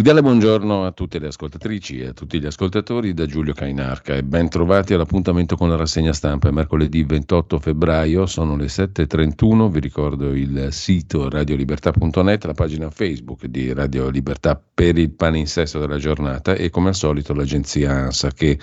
[0.00, 4.22] Cordiale buongiorno a tutte le ascoltatrici e a tutti gli ascoltatori da Giulio Cainarca e
[4.22, 6.48] ben trovati all'appuntamento con la rassegna stampa.
[6.48, 13.44] È mercoledì 28 febbraio, sono le 7.31, vi ricordo il sito radiolibertà.net, la pagina Facebook
[13.44, 18.58] di Radio Libertà per il paninsesto della giornata e come al solito l'agenzia ANSA che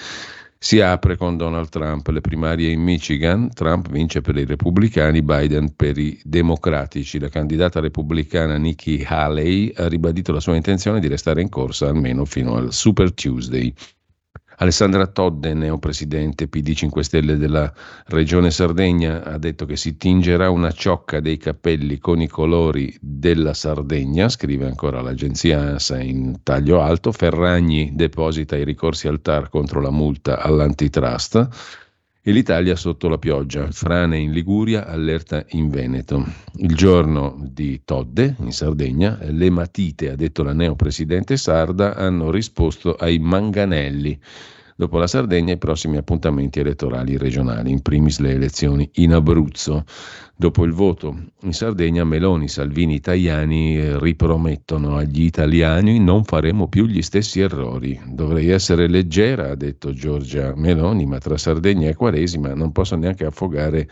[0.59, 5.75] si apre con Donald Trump le primarie in Michigan, Trump vince per i repubblicani, Biden
[5.75, 7.19] per i democratici.
[7.19, 12.25] La candidata repubblicana Nikki Haley ha ribadito la sua intenzione di restare in corsa almeno
[12.25, 13.73] fino al Super Tuesday.
[14.59, 17.72] Alessandra Todde, neopresidente PD 5 Stelle della
[18.08, 23.53] Regione Sardegna, ha detto che si tingerà una ciocca dei capelli con i colori della
[23.53, 27.11] Sardegna, scrive ancora l'agenzia ANSA in taglio alto.
[27.11, 31.86] Ferragni deposita i ricorsi al TAR contro la multa all'antitrust.
[32.28, 36.25] E l'Italia sotto la pioggia, frane in Liguria, allerta in Veneto.
[36.58, 42.95] Il giorno di Todde, in Sardegna, le matite, ha detto la neopresidente sarda, hanno risposto
[42.95, 44.20] ai manganelli.
[44.80, 49.86] Dopo la Sardegna i prossimi appuntamenti elettorali regionali, in primis le elezioni in Abruzzo.
[50.36, 57.02] Dopo il voto in Sardegna, Meloni, Salvini, Tajani ripromettono agli italiani non faremo più gli
[57.02, 57.99] stessi errori.
[58.05, 63.26] Dovrei essere leggera, ha detto Giorgia Meloni, ma tra Sardegna e Quaresima non posso neanche
[63.26, 63.89] affogare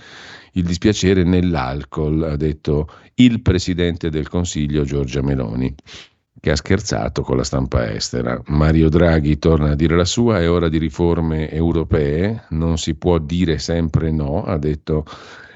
[0.51, 5.73] il dispiacere nell'alcol, ha detto il Presidente del Consiglio Giorgia Meloni
[6.39, 8.39] che ha scherzato con la stampa estera.
[8.47, 13.17] Mario Draghi torna a dire la sua, è ora di riforme europee, non si può
[13.17, 15.05] dire sempre no, ha detto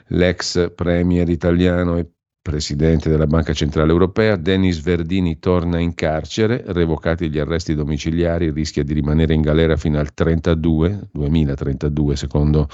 [0.07, 2.07] l'ex premier italiano e
[2.41, 8.84] presidente della Banca Centrale Europea, Denis Verdini torna in carcere, revocati gli arresti domiciliari, rischia
[8.84, 12.68] di rimanere in galera fino al 32, 2032 secondo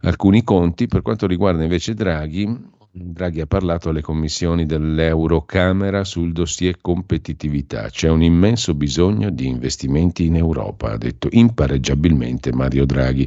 [0.00, 0.86] alcuni conti.
[0.86, 7.88] Per quanto riguarda invece Draghi, Draghi ha parlato alle commissioni dell'Eurocamera sul dossier competitività.
[7.88, 13.26] C'è un immenso bisogno di investimenti in Europa, ha detto impareggiabilmente Mario Draghi.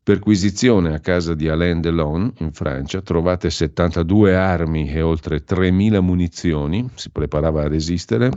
[0.00, 6.88] Perquisizione a casa di Alain Delon in Francia, trovate 72 armi e oltre 3.000 munizioni,
[6.94, 8.30] si preparava a resistere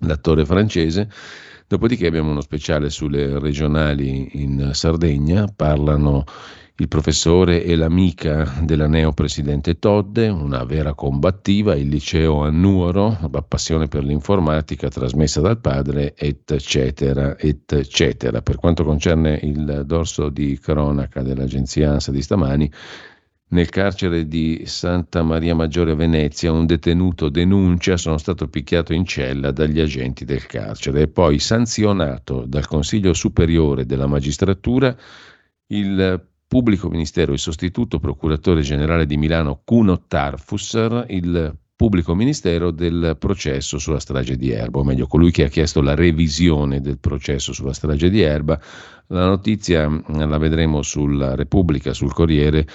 [0.00, 1.08] l'attore francese.
[1.66, 6.26] Dopodiché abbiamo uno speciale sulle regionali in Sardegna, parlano
[6.76, 13.42] il professore e l'amica della neopresidente Todde, una vera combattiva, il liceo a Nuoro, la
[13.42, 18.40] passione per l'informatica trasmessa dal padre, eccetera, eccetera.
[18.40, 22.72] Per quanto concerne il dorso di cronaca dell'agenzia ANSA di stamani,
[23.48, 29.04] nel carcere di Santa Maria Maggiore a Venezia un detenuto denuncia sono stato picchiato in
[29.04, 34.96] cella dagli agenti del carcere e poi sanzionato dal Consiglio Superiore della Magistratura
[35.66, 43.16] il pubblico ministero, il sostituto procuratore generale di Milano Cuno Tarfusser, il pubblico ministero del
[43.18, 47.54] processo sulla strage di Erba, o meglio colui che ha chiesto la revisione del processo
[47.54, 48.60] sulla strage di Erba.
[49.06, 52.66] La notizia la vedremo sulla Repubblica, sul Corriere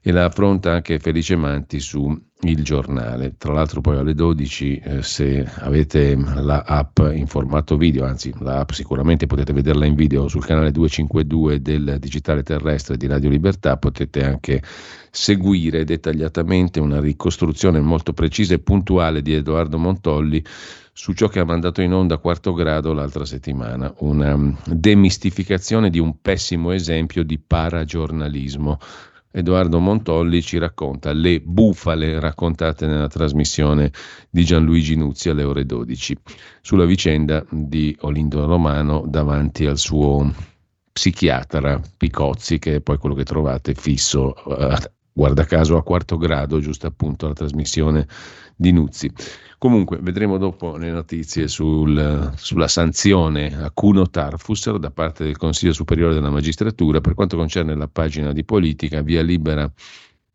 [0.00, 3.34] e la affronta anche Felice Manti su Il Giornale.
[3.36, 8.60] Tra l'altro poi alle 12 eh, se avete la app in formato video, anzi la
[8.60, 13.76] app sicuramente potete vederla in video sul canale 252 del Digitale Terrestre di Radio Libertà,
[13.76, 14.62] potete anche
[15.10, 20.44] seguire dettagliatamente una ricostruzione molto precisa e puntuale di Edoardo Montolli
[20.92, 26.00] su ciò che ha mandato in onda a quarto grado l'altra settimana, una demistificazione di
[26.00, 28.78] un pessimo esempio di paragiornalismo
[29.38, 33.92] Edoardo Montolli ci racconta le bufale raccontate nella trasmissione
[34.28, 36.16] di Gianluigi Nuzzi alle ore 12
[36.60, 40.34] sulla vicenda di Olindo Romano davanti al suo
[40.90, 44.74] psichiatra Picozzi, che è poi quello che trovate fisso uh,
[45.12, 48.08] guarda caso a quarto grado, giusto appunto la trasmissione
[48.56, 49.08] di Nuzzi.
[49.58, 55.72] Comunque vedremo dopo le notizie sul, sulla sanzione a Cuno Tarfusser da parte del Consiglio
[55.72, 59.68] Superiore della Magistratura per quanto concerne la pagina di politica, via libera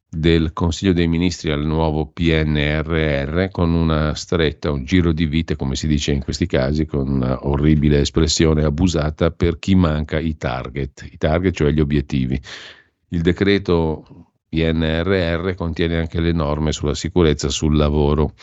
[0.09, 5.75] del Consiglio dei Ministri al nuovo PNRR con una stretta, un giro di vite, come
[5.75, 11.07] si dice in questi casi, con una orribile espressione abusata per chi manca i target,
[11.09, 12.37] i target cioè gli obiettivi.
[13.07, 18.33] Il decreto PNRR contiene anche le norme sulla sicurezza sul lavoro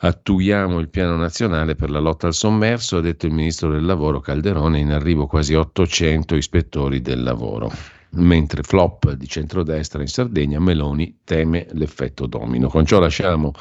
[0.00, 4.20] attuiamo il piano nazionale per la lotta al sommerso, ha detto il ministro del lavoro
[4.20, 7.70] Calderone, in arrivo quasi 800 ispettori del lavoro.
[8.10, 12.68] Mentre flop di centrodestra in Sardegna, Meloni teme l'effetto domino.
[12.68, 13.52] Con ciò lasciamo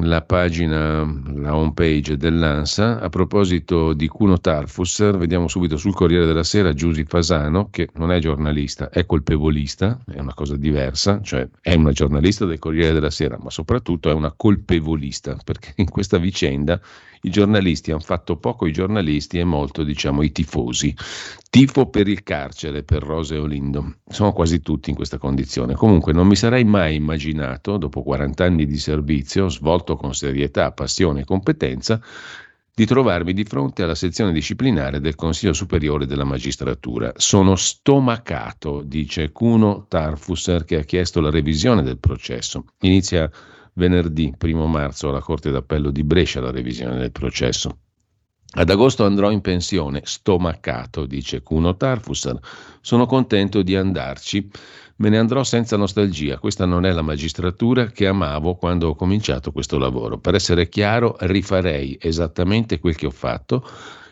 [0.00, 1.04] la pagina,
[1.34, 3.00] la home page dell'ANSA.
[3.00, 8.12] A proposito di Cuno Tarfusser, vediamo subito sul Corriere della Sera Giusy Fasano, che non
[8.12, 13.10] è giornalista, è colpevolista, è una cosa diversa, cioè è una giornalista del Corriere della
[13.10, 16.80] Sera, ma soprattutto è una colpevolista, perché in questa vicenda
[17.22, 20.94] i giornalisti hanno fatto poco i giornalisti e molto, diciamo, i tifosi.
[21.50, 23.96] Tifo per il carcere, per Rose e Olindo.
[24.08, 25.74] Sono quasi tutti in questa condizione.
[25.74, 31.20] Comunque non mi sarei mai immaginato, dopo 40 anni di servizio, svolto con serietà, passione
[31.20, 32.00] e competenza,
[32.78, 37.12] di trovarmi di fronte alla sezione disciplinare del Consiglio Superiore della Magistratura.
[37.16, 42.66] Sono stomacato, dice Cuno Tarfusser, che ha chiesto la revisione del processo.
[42.82, 43.28] Inizia
[43.78, 47.78] venerdì 1 marzo alla Corte d'Appello di Brescia la revisione del processo.
[48.50, 52.38] Ad agosto andrò in pensione, stomacato, dice Cuno Tarfusser.
[52.80, 54.50] Sono contento di andarci.
[54.96, 56.38] Me ne andrò senza nostalgia.
[56.38, 60.18] Questa non è la magistratura che amavo quando ho cominciato questo lavoro.
[60.18, 63.64] Per essere chiaro, rifarei esattamente quel che ho fatto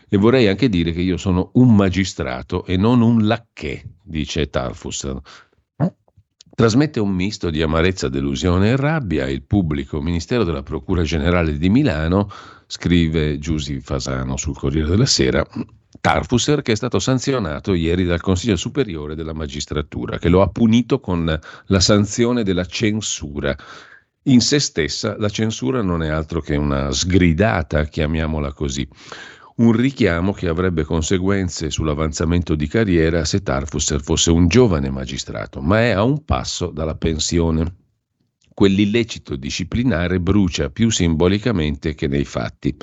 [0.07, 5.19] e vorrei anche dire che io sono un magistrato e non un lacchè, dice Tarfusser.
[6.57, 9.29] Trasmette un misto di amarezza, delusione e rabbia.
[9.29, 12.31] Il pubblico ministero della Procura Generale di Milano,
[12.65, 15.45] scrive Giusy Fasano sul Corriere della Sera,
[16.01, 20.99] Tarfusser che è stato sanzionato ieri dal Consiglio Superiore della Magistratura, che lo ha punito
[20.99, 23.55] con la sanzione della censura.
[24.23, 28.89] In se stessa la censura non è altro che una sgridata, chiamiamola così
[29.57, 35.79] un richiamo che avrebbe conseguenze sull'avanzamento di carriera se Tarfusser fosse un giovane magistrato, ma
[35.79, 37.75] è a un passo dalla pensione.
[38.53, 42.75] Quell'illecito disciplinare brucia più simbolicamente che nei fatti.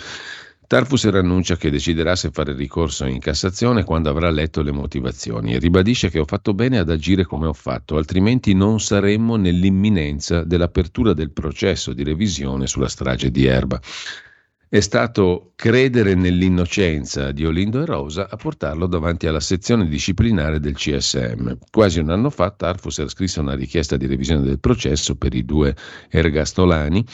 [0.67, 5.59] Tarfusser annuncia che deciderà se fare ricorso in Cassazione quando avrà letto le motivazioni e
[5.59, 11.13] ribadisce che ho fatto bene ad agire come ho fatto, altrimenti non saremmo nell'imminenza dell'apertura
[11.13, 13.81] del processo di revisione sulla strage di Erba
[14.69, 20.75] è stato credere nell'innocenza di Olindo e Rosa a portarlo davanti alla sezione disciplinare del
[20.75, 21.53] CSM.
[21.71, 25.75] Quasi un anno fa Tarfus scrisse una richiesta di revisione del processo per i due
[26.09, 27.05] ergastolani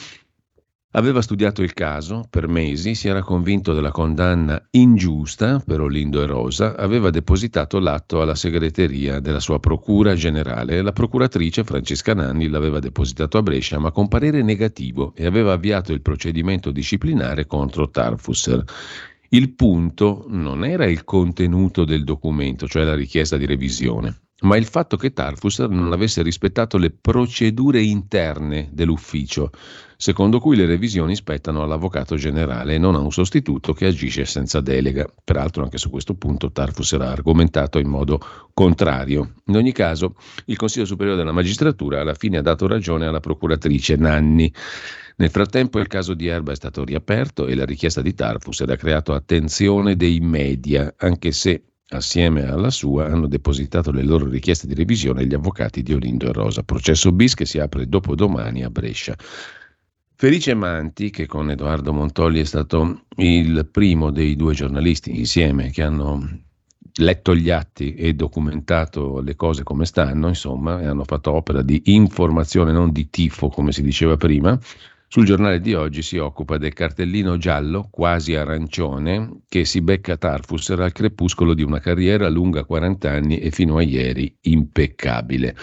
[0.93, 6.25] Aveva studiato il caso per mesi, si era convinto della condanna ingiusta per Olindo e
[6.25, 10.81] Rosa, aveva depositato l'atto alla segreteria della sua procura generale.
[10.81, 15.93] La procuratrice Francesca Nanni l'aveva depositato a Brescia, ma con parere negativo e aveva avviato
[15.93, 18.61] il procedimento disciplinare contro Tarfusser.
[19.29, 24.65] Il punto non era il contenuto del documento, cioè la richiesta di revisione ma il
[24.65, 29.51] fatto che Tarfusser non avesse rispettato le procedure interne dell'ufficio,
[29.97, 34.59] secondo cui le revisioni spettano all'avvocato generale e non a un sostituto che agisce senza
[34.59, 35.07] delega.
[35.23, 38.19] Peraltro anche su questo punto Tarfusser ha argomentato in modo
[38.53, 39.33] contrario.
[39.45, 43.95] In ogni caso, il Consiglio Superiore della Magistratura alla fine ha dato ragione alla procuratrice
[43.95, 44.51] Nanni.
[45.17, 48.75] Nel frattempo il caso di Erba è stato riaperto e la richiesta di Tarfusser ha
[48.75, 51.61] creato attenzione dei media, anche se
[51.93, 56.31] Assieme alla sua hanno depositato le loro richieste di revisione gli avvocati di Olindo e
[56.31, 56.63] Rosa.
[56.63, 59.13] Processo bis che si apre dopodomani a Brescia.
[60.15, 65.83] Felice Manti, che con Edoardo Montolli è stato il primo dei due giornalisti insieme che
[65.83, 66.43] hanno
[66.95, 71.81] letto gli atti e documentato le cose come stanno, insomma, e hanno fatto opera di
[71.85, 74.57] informazione, non di tifo, come si diceva prima,
[75.13, 80.79] sul giornale di oggi si occupa del cartellino giallo, quasi arancione, che si becca Tarfusser
[80.79, 85.53] al crepuscolo di una carriera lunga 40 anni e fino a ieri impeccabile.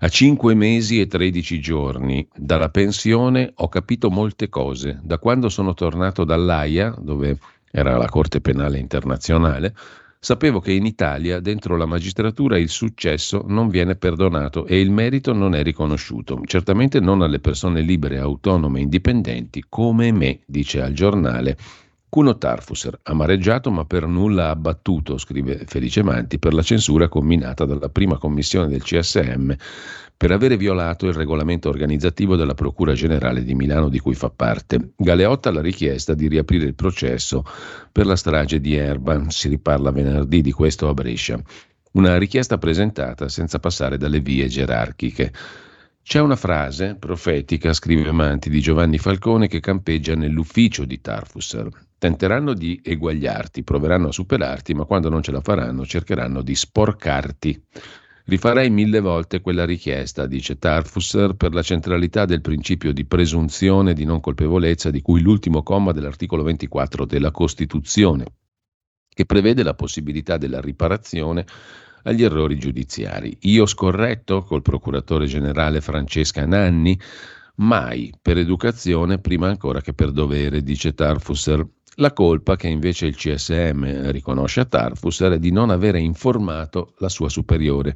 [0.00, 5.00] A 5 mesi e 13 giorni dalla pensione ho capito molte cose.
[5.02, 7.38] Da quando sono tornato dall'AIA, dove
[7.70, 9.74] era la Corte Penale Internazionale,
[10.22, 15.32] Sapevo che in Italia, dentro la magistratura, il successo non viene perdonato e il merito
[15.32, 16.42] non è riconosciuto.
[16.44, 21.56] Certamente non alle persone libere, autonome indipendenti come me, dice al giornale.
[22.10, 27.88] Cuno Tarfusser, amareggiato ma per nulla abbattuto, scrive Felice Manti, per la censura combinata dalla
[27.88, 29.54] prima commissione del CSM
[30.20, 34.90] per avere violato il regolamento organizzativo della Procura Generale di Milano di cui fa parte.
[34.94, 37.42] Galeotta ha la richiesta di riaprire il processo
[37.90, 41.40] per la strage di Erba, si riparla venerdì di questo a Brescia.
[41.92, 45.32] Una richiesta presentata senza passare dalle vie gerarchiche.
[46.02, 51.66] C'è una frase profetica, scrive Manti, di Giovanni Falcone che campeggia nell'ufficio di Tarfusser.
[51.96, 57.62] Tenteranno di eguagliarti, proveranno a superarti, ma quando non ce la faranno cercheranno di sporcarti.
[58.30, 64.04] Rifarei mille volte quella richiesta, dice Tarfusser, per la centralità del principio di presunzione di
[64.04, 68.26] non colpevolezza di cui l'ultimo comma dell'articolo 24 della Costituzione,
[69.12, 71.44] che prevede la possibilità della riparazione
[72.04, 73.36] agli errori giudiziari.
[73.40, 76.96] Io scorretto col procuratore generale Francesca Nanni?
[77.56, 81.66] Mai per educazione prima ancora che per dovere, dice Tarfusser.
[82.00, 87.10] La colpa che invece il CSM riconosce a Tarfus era di non avere informato la
[87.10, 87.94] sua superiore,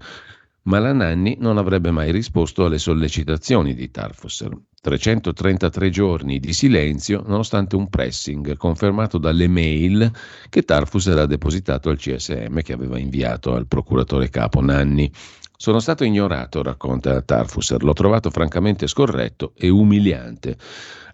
[0.65, 4.47] ma la Nanni non avrebbe mai risposto alle sollecitazioni di Tarfus.
[4.83, 10.13] 333 giorni di silenzio nonostante un pressing confermato dalle mail
[10.51, 15.11] che Tarfus era depositato al CSM che aveva inviato al procuratore capo Nanni.
[15.57, 20.59] Sono stato ignorato, racconta Tarfusser, l'ho trovato francamente scorretto e umiliante,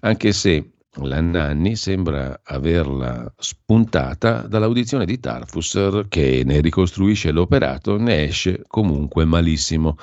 [0.00, 8.24] anche se la Nanni sembra averla spuntata dall'audizione di Tarfusser che ne ricostruisce l'operato, ne
[8.24, 9.96] esce comunque malissimo.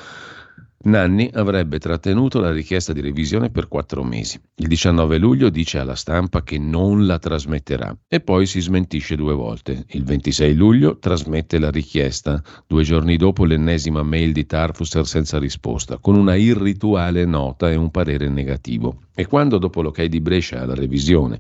[0.80, 4.40] Nanni avrebbe trattenuto la richiesta di revisione per quattro mesi.
[4.56, 9.34] Il 19 luglio dice alla stampa che non la trasmetterà e poi si smentisce due
[9.34, 9.86] volte.
[9.90, 15.98] Il 26 luglio trasmette la richiesta, due giorni dopo l'ennesima mail di Tarfusser senza risposta,
[15.98, 19.02] con una irrituale nota e un parere negativo.
[19.16, 21.40] E quando dopo l'ok di Brescia alla revisione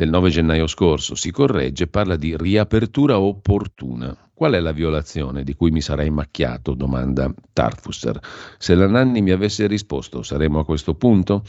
[0.00, 4.16] del 9 gennaio scorso si corregge, parla di riapertura opportuna.
[4.32, 6.72] Qual è la violazione di cui mi sarei macchiato?
[6.72, 8.18] domanda Tarfusser.
[8.56, 11.44] Se la Nanni mi avesse risposto, saremmo a questo punto?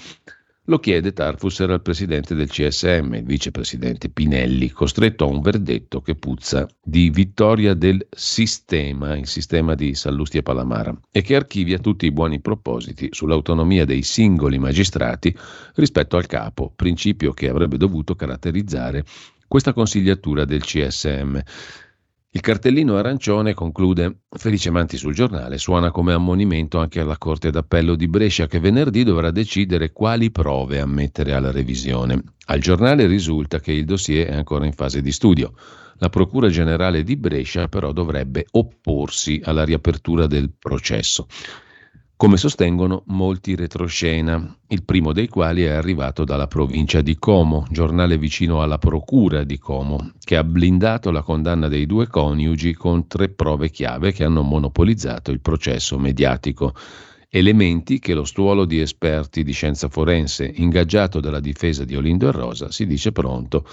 [0.65, 6.13] Lo chiede Tarfusser al presidente del CSM, il vicepresidente Pinelli, costretto a un verdetto che
[6.13, 12.05] puzza di vittoria del sistema, il sistema di Sallusti e Palamara, e che archivia tutti
[12.05, 15.35] i buoni propositi sull'autonomia dei singoli magistrati
[15.73, 19.03] rispetto al capo, principio che avrebbe dovuto caratterizzare
[19.47, 21.39] questa consigliatura del CSM.
[22.33, 27.95] Il cartellino arancione conclude Felice Manti sul giornale suona come ammonimento anche alla Corte d'Appello
[27.95, 32.23] di Brescia che venerdì dovrà decidere quali prove ammettere alla revisione.
[32.45, 35.53] Al giornale risulta che il dossier è ancora in fase di studio.
[35.97, 41.27] La Procura Generale di Brescia però dovrebbe opporsi alla riapertura del processo
[42.21, 48.19] come sostengono molti retroscena, il primo dei quali è arrivato dalla provincia di Como, giornale
[48.19, 53.29] vicino alla procura di Como, che ha blindato la condanna dei due coniugi con tre
[53.29, 56.75] prove chiave che hanno monopolizzato il processo mediatico.
[57.27, 62.31] Elementi che lo stuolo di esperti di scienza forense, ingaggiato dalla difesa di Olindo e
[62.31, 63.65] Rosa, si dice pronto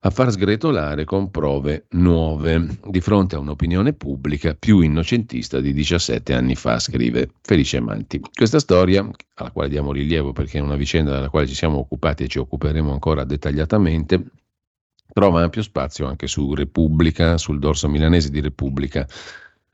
[0.00, 6.34] a far sgretolare con prove nuove di fronte a un'opinione pubblica più innocentista di 17
[6.34, 8.20] anni fa, scrive Felice Manti.
[8.20, 12.24] Questa storia, alla quale diamo rilievo perché è una vicenda della quale ci siamo occupati
[12.24, 14.24] e ci occuperemo ancora dettagliatamente,
[15.12, 19.04] trova ampio spazio anche su Repubblica, sul dorso milanese di Repubblica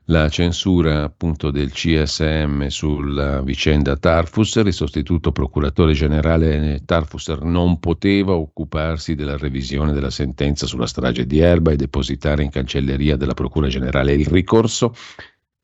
[0.09, 8.33] la censura appunto del CSM sulla vicenda Tarfusser, il sostituto procuratore generale Tarfusser non poteva
[8.33, 13.67] occuparsi della revisione della sentenza sulla strage di Erba e depositare in cancelleria della Procura
[13.67, 14.93] Generale il ricorso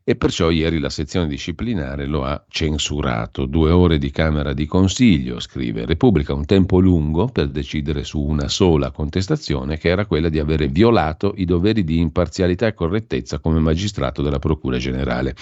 [0.03, 3.45] e perciò ieri la sezione disciplinare lo ha censurato.
[3.45, 8.47] Due ore di Camera di Consiglio, scrive Repubblica, un tempo lungo per decidere su una
[8.47, 13.59] sola contestazione che era quella di avere violato i doveri di imparzialità e correttezza come
[13.59, 15.35] magistrato della Procura Generale.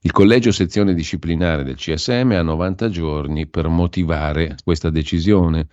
[0.00, 5.66] Il collegio sezione disciplinare del CSM ha 90 giorni per motivare questa decisione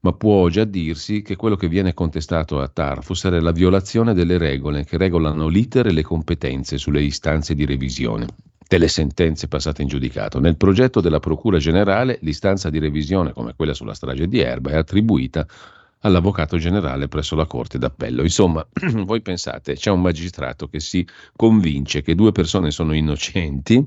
[0.00, 4.38] ma può già dirsi che quello che viene contestato a Tarfus è la violazione delle
[4.38, 8.26] regole che regolano l'iter e le competenze sulle istanze di revisione
[8.68, 10.40] delle sentenze passate in giudicato.
[10.40, 14.76] Nel progetto della Procura Generale l'istanza di revisione, come quella sulla strage di Erba, è
[14.76, 15.46] attribuita
[16.00, 18.22] all'avvocato generale presso la Corte d'Appello.
[18.22, 18.66] Insomma,
[19.04, 23.84] voi pensate, c'è un magistrato che si convince che due persone sono innocenti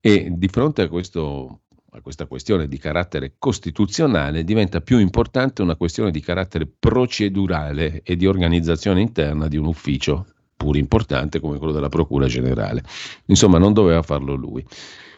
[0.00, 1.60] e di fronte a questo
[2.00, 8.26] questa questione di carattere costituzionale diventa più importante una questione di carattere procedurale e di
[8.26, 10.26] organizzazione interna di un ufficio,
[10.56, 12.82] pur importante come quello della Procura Generale.
[13.26, 14.64] Insomma, non doveva farlo lui.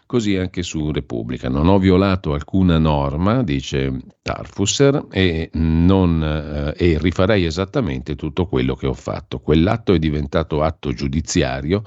[0.07, 1.51] Così anche su Repubblica.
[1.51, 8.75] Non ho violato alcuna norma, dice Tarfusser, e, non, eh, e rifarei esattamente tutto quello
[8.75, 9.39] che ho fatto.
[9.39, 11.83] Quell'atto è diventato atto giudiziario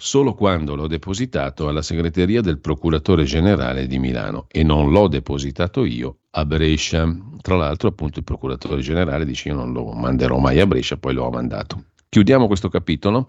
[0.00, 5.84] solo quando l'ho depositato alla segreteria del procuratore generale di Milano e non l'ho depositato
[5.84, 7.12] io a Brescia.
[7.42, 11.14] Tra l'altro, appunto, il procuratore generale dice io non lo manderò mai a Brescia, poi
[11.14, 11.86] l'ho mandato.
[12.08, 13.26] Chiudiamo questo capitolo.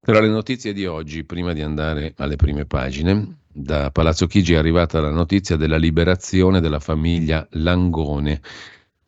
[0.00, 4.56] Tra le notizie di oggi, prima di andare alle prime pagine, da Palazzo Chigi è
[4.56, 8.40] arrivata la notizia della liberazione della famiglia Langone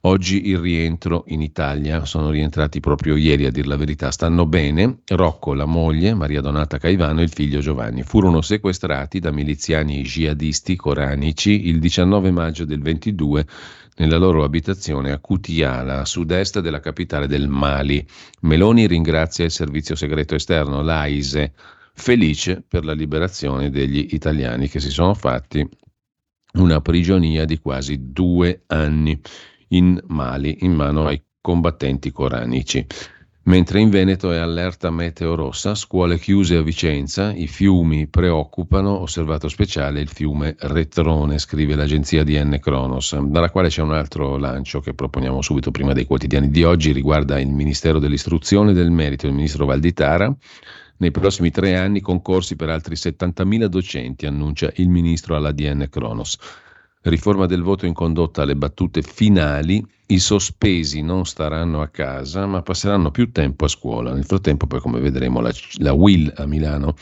[0.04, 5.00] Oggi il rientro in Italia, sono rientrati proprio ieri a dir la verità, stanno bene.
[5.08, 10.74] Rocco, la moglie, Maria Donata Caivano e il figlio Giovanni furono sequestrati da miliziani jihadisti
[10.74, 13.46] coranici il 19 maggio del 22
[13.96, 18.02] nella loro abitazione a Kutiala, a sud-est della capitale del Mali.
[18.40, 21.52] Meloni ringrazia il servizio segreto esterno, l'AISE,
[21.92, 25.68] felice per la liberazione degli italiani che si sono fatti
[26.54, 29.20] una prigionia di quasi due anni
[29.72, 32.86] in Mali in mano ai combattenti coranici.
[33.42, 39.48] Mentre in Veneto è allerta meteo rossa, scuole chiuse a Vicenza, i fiumi preoccupano, osservato
[39.48, 42.58] speciale il fiume Retrone, scrive l'agenzia di N.
[42.60, 46.92] Cronos, dalla quale c'è un altro lancio che proponiamo subito prima dei quotidiani di oggi,
[46.92, 50.32] riguarda il Ministero dell'Istruzione e del Merito, il ministro Valditara.
[50.98, 56.36] Nei prossimi tre anni concorsi per altri 70.000 docenti, annuncia il ministro alla DN Cronos.
[57.02, 62.60] Riforma del voto in condotta alle battute finali, i sospesi non staranno a casa ma
[62.60, 64.12] passeranno più tempo a scuola.
[64.12, 66.94] Nel frattempo poi come vedremo la, la WIL a Milano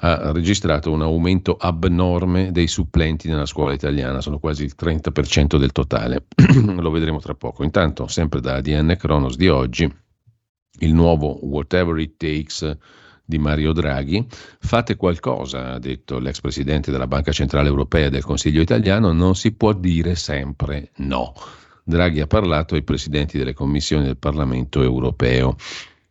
[0.00, 5.72] ha registrato un aumento abnorme dei supplenti nella scuola italiana, sono quasi il 30% del
[5.72, 6.26] totale,
[6.64, 7.64] lo vedremo tra poco.
[7.64, 9.92] Intanto, sempre da ADN Kronos di oggi,
[10.80, 12.76] il nuovo Whatever It Takes
[13.28, 14.26] di Mario Draghi.
[14.58, 19.36] Fate qualcosa, ha detto l'ex presidente della Banca Centrale Europea e del Consiglio italiano, non
[19.36, 21.34] si può dire sempre no.
[21.84, 25.56] Draghi ha parlato ai presidenti delle commissioni del Parlamento europeo.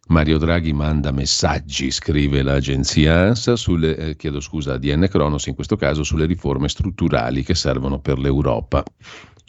[0.09, 5.55] Mario Draghi manda messaggi, scrive l'agenzia ANSA, sulle, eh, chiedo scusa a DN Cronos in
[5.55, 8.83] questo caso, sulle riforme strutturali che servono per l'Europa.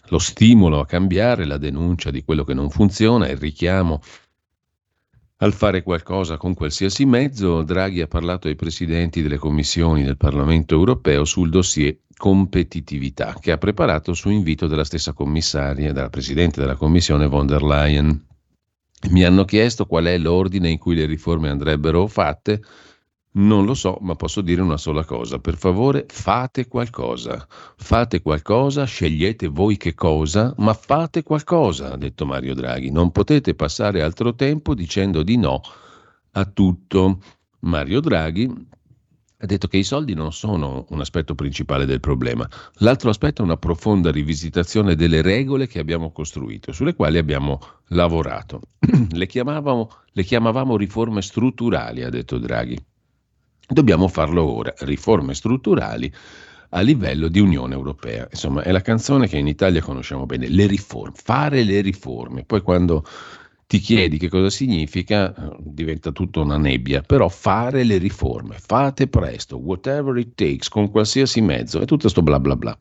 [0.09, 4.01] Lo stimolo a cambiare, la denuncia di quello che non funziona, il richiamo
[5.41, 10.75] al fare qualcosa con qualsiasi mezzo, Draghi ha parlato ai presidenti delle commissioni del Parlamento
[10.75, 16.75] europeo sul dossier competitività che ha preparato su invito della stessa commissaria, della presidente della
[16.75, 18.27] commissione von der Leyen.
[19.11, 22.61] Mi hanno chiesto qual è l'ordine in cui le riforme andrebbero fatte
[23.33, 25.39] non lo so, ma posso dire una sola cosa.
[25.39, 27.47] Per favore, fate qualcosa.
[27.77, 32.91] Fate qualcosa, scegliete voi che cosa, ma fate qualcosa, ha detto Mario Draghi.
[32.91, 35.61] Non potete passare altro tempo dicendo di no
[36.33, 37.21] a tutto.
[37.61, 38.67] Mario Draghi
[39.41, 42.49] ha detto che i soldi non sono un aspetto principale del problema.
[42.79, 48.63] L'altro aspetto è una profonda rivisitazione delle regole che abbiamo costruito, sulle quali abbiamo lavorato.
[49.11, 52.77] le, chiamavamo, le chiamavamo riforme strutturali, ha detto Draghi.
[53.71, 56.11] Dobbiamo farlo ora, riforme strutturali
[56.71, 58.27] a livello di Unione Europea.
[58.31, 62.45] Insomma, è la canzone che in Italia conosciamo bene, le riforme, fare le riforme.
[62.45, 63.05] Poi quando
[63.67, 69.07] ti chiedi che cosa significa, eh, diventa tutto una nebbia, però fare le riforme, fate
[69.07, 72.77] presto, whatever it takes, con qualsiasi mezzo, e tutto questo bla bla bla.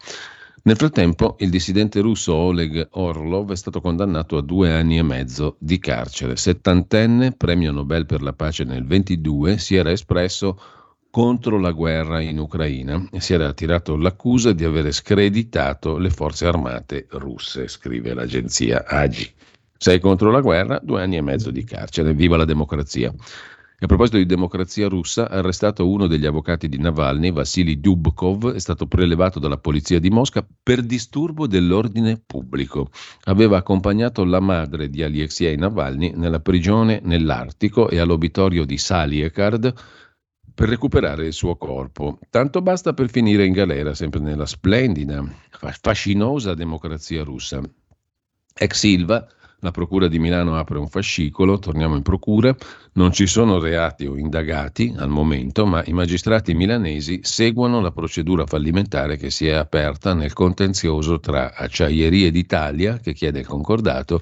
[0.64, 5.58] Nel frattempo, il dissidente russo Oleg Orlov è stato condannato a due anni e mezzo
[5.60, 6.38] di carcere.
[6.38, 10.60] Settantenne, premio Nobel per la pace nel 22, si era espresso
[11.10, 17.08] contro la guerra in Ucraina si era tirato l'accusa di aver screditato le forze armate
[17.12, 19.34] russe, scrive l'agenzia AGI.
[19.78, 22.14] Sei contro la guerra, due anni e mezzo di carcere.
[22.14, 23.14] Viva la democrazia!
[23.80, 28.88] a proposito di democrazia russa, arrestato uno degli avvocati di Navalny, Vassili Dubkov, è stato
[28.88, 32.90] prelevato dalla polizia di Mosca per disturbo dell'ordine pubblico.
[33.26, 39.72] Aveva accompagnato la madre di Alexei Navalny nella prigione nell'Artico e all'obitorio di Saliekard
[40.58, 42.18] per recuperare il suo corpo.
[42.32, 45.24] Tanto basta per finire in galera, sempre nella splendida,
[45.80, 47.62] fascinosa democrazia russa.
[48.56, 49.28] Ex Silva
[49.60, 52.56] la Procura di Milano apre un fascicolo, torniamo in Procura,
[52.94, 58.48] non ci sono reati o indagati al momento, ma i magistrati milanesi seguono la procedura
[58.48, 64.22] fallimentare che si è aperta nel contenzioso tra Acciaierie d'Italia, che chiede il concordato,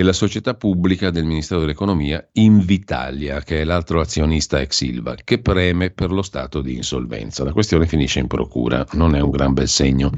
[0.00, 5.40] e la società pubblica del Ministero dell'Economia Invitalia, che è l'altro azionista ex Silva, che
[5.40, 7.42] preme per lo stato di insolvenza.
[7.42, 10.12] La questione finisce in procura, non è un gran bel segno.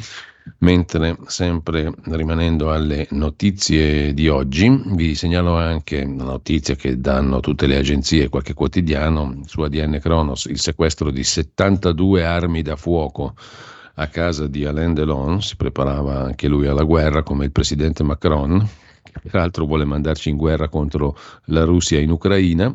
[0.58, 7.66] Mentre, sempre rimanendo alle notizie di oggi, vi segnalo anche una notizia che danno tutte
[7.66, 13.34] le agenzie e qualche quotidiano su ADN Kronos, il sequestro di 72 armi da fuoco
[13.94, 18.68] a casa di Alain Delon, si preparava anche lui alla guerra come il presidente Macron,
[19.10, 22.74] che peraltro vuole mandarci in guerra contro la Russia in Ucraina.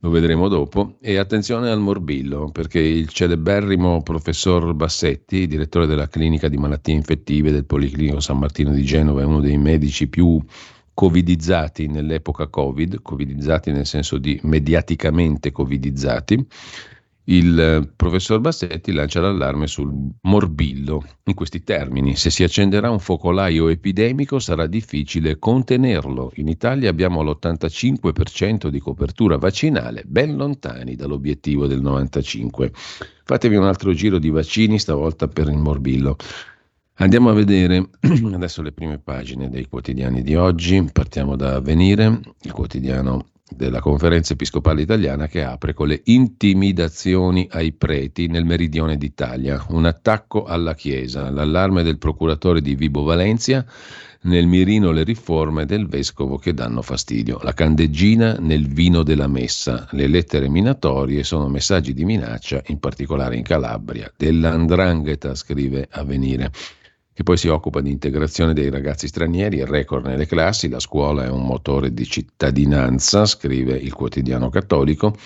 [0.00, 0.96] lo vedremo dopo.
[1.00, 7.50] E attenzione al morbillo, perché il celeberrimo professor Bassetti, direttore della clinica di malattie infettive
[7.50, 10.40] del Policlinico San Martino di Genova, è uno dei medici più
[10.94, 16.46] covidizzati nell'epoca Covid, covidizzati nel senso di mediaticamente covidizzati,
[17.28, 22.16] il eh, professor Bassetti lancia l'allarme sul morbillo in questi termini.
[22.16, 26.32] Se si accenderà un focolaio epidemico sarà difficile contenerlo.
[26.36, 32.70] In Italia abbiamo l'85% di copertura vaccinale, ben lontani dall'obiettivo del 95%.
[33.24, 36.16] Fatevi un altro giro di vaccini, stavolta per il morbillo.
[36.98, 37.90] Andiamo a vedere
[38.32, 40.88] adesso le prime pagine dei quotidiani di oggi.
[40.92, 47.72] Partiamo da Avvenire, il quotidiano della conferenza episcopale italiana che apre con le intimidazioni ai
[47.72, 53.64] preti nel meridione d'Italia, un attacco alla Chiesa, l'allarme del procuratore di Vibo Valencia,
[54.22, 59.86] nel mirino le riforme del vescovo che danno fastidio, la candeggina nel vino della messa,
[59.92, 66.50] le lettere minatorie sono messaggi di minaccia, in particolare in Calabria, dell'andrangheta, scrive Avvenire
[67.16, 71.24] che poi si occupa di integrazione dei ragazzi stranieri, il record nelle classi, la scuola
[71.24, 75.16] è un motore di cittadinanza, scrive il quotidiano cattolico.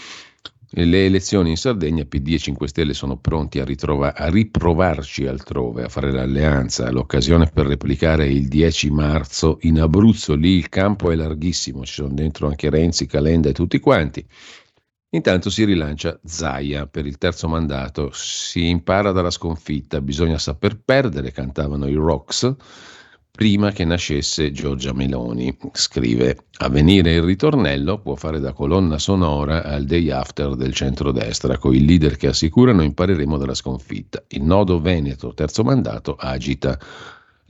[0.68, 5.82] Le elezioni in Sardegna, PD e 5 Stelle sono pronti a, ritrova- a riprovarci altrove,
[5.82, 11.16] a fare l'alleanza, l'occasione per replicare il 10 marzo in Abruzzo, lì il campo è
[11.16, 14.24] larghissimo, ci sono dentro anche Renzi, Calenda e tutti quanti.
[15.12, 21.32] Intanto si rilancia Zaia per il terzo mandato, si impara dalla sconfitta, bisogna saper perdere,
[21.32, 22.54] cantavano i Rocks,
[23.28, 25.56] prima che nascesse Giorgia Meloni.
[25.72, 31.58] Scrive, a venire il ritornello può fare da colonna sonora al day after del centrodestra,
[31.58, 34.22] con i leader che assicurano impareremo dalla sconfitta.
[34.28, 36.78] Il nodo Veneto, terzo mandato, agita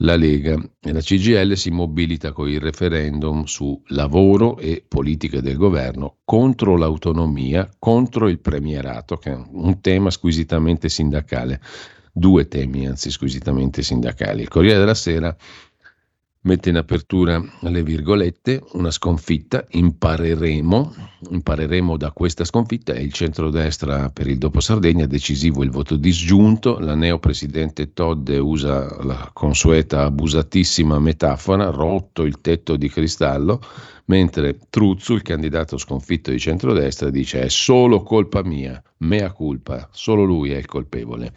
[0.01, 5.57] la Lega e la CGL si mobilita con il referendum su lavoro e politiche del
[5.57, 11.61] governo contro l'autonomia, contro il premierato, che è un tema squisitamente sindacale,
[12.11, 14.41] due temi anzi squisitamente sindacali.
[14.41, 15.35] Il Corriere della Sera
[16.43, 20.93] mette in apertura le virgolette, una sconfitta, impareremo,
[21.29, 26.79] impareremo da questa sconfitta e il centrodestra per il dopo Sardegna, decisivo il voto disgiunto,
[26.79, 33.61] la neopresidente Todd usa la consueta abusatissima metafora, rotto il tetto di cristallo,
[34.05, 40.23] mentre Truzzu, il candidato sconfitto di centrodestra, dice è solo colpa mia, mea culpa, solo
[40.23, 41.33] lui è il colpevole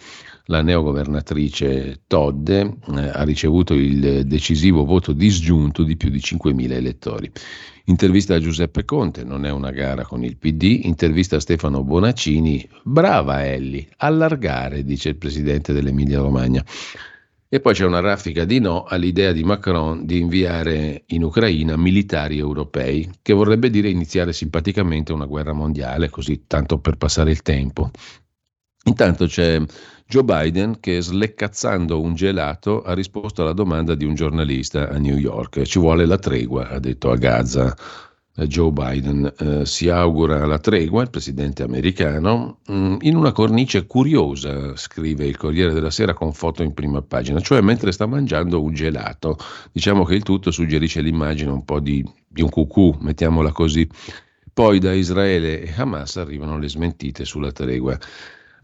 [0.47, 7.31] la neogovernatrice Todde eh, ha ricevuto il decisivo voto disgiunto di più di 5.000 elettori.
[7.87, 12.67] Intervista a Giuseppe Conte, non è una gara con il PD, intervista a Stefano Bonaccini,
[12.83, 16.65] brava Elli, allargare, dice il presidente dell'Emilia Romagna.
[17.47, 22.39] E poi c'è una raffica di no all'idea di Macron di inviare in Ucraina militari
[22.39, 27.91] europei, che vorrebbe dire iniziare simpaticamente una guerra mondiale, così tanto per passare il tempo.
[28.85, 29.61] Intanto c'è
[30.07, 35.17] Joe Biden che sleccazzando un gelato ha risposto alla domanda di un giornalista a New
[35.17, 35.63] York.
[35.63, 37.75] Ci vuole la tregua, ha detto a Gaza.
[38.37, 43.87] Eh, Joe Biden eh, si augura la tregua, il presidente americano, mm, in una cornice
[43.87, 48.61] curiosa, scrive il Corriere della Sera con foto in prima pagina, cioè mentre sta mangiando
[48.63, 49.39] un gelato.
[49.73, 53.89] Diciamo che il tutto suggerisce l'immagine un po' di, di un cucù, mettiamola così.
[54.53, 57.99] Poi da Israele e Hamas arrivano le smentite sulla tregua.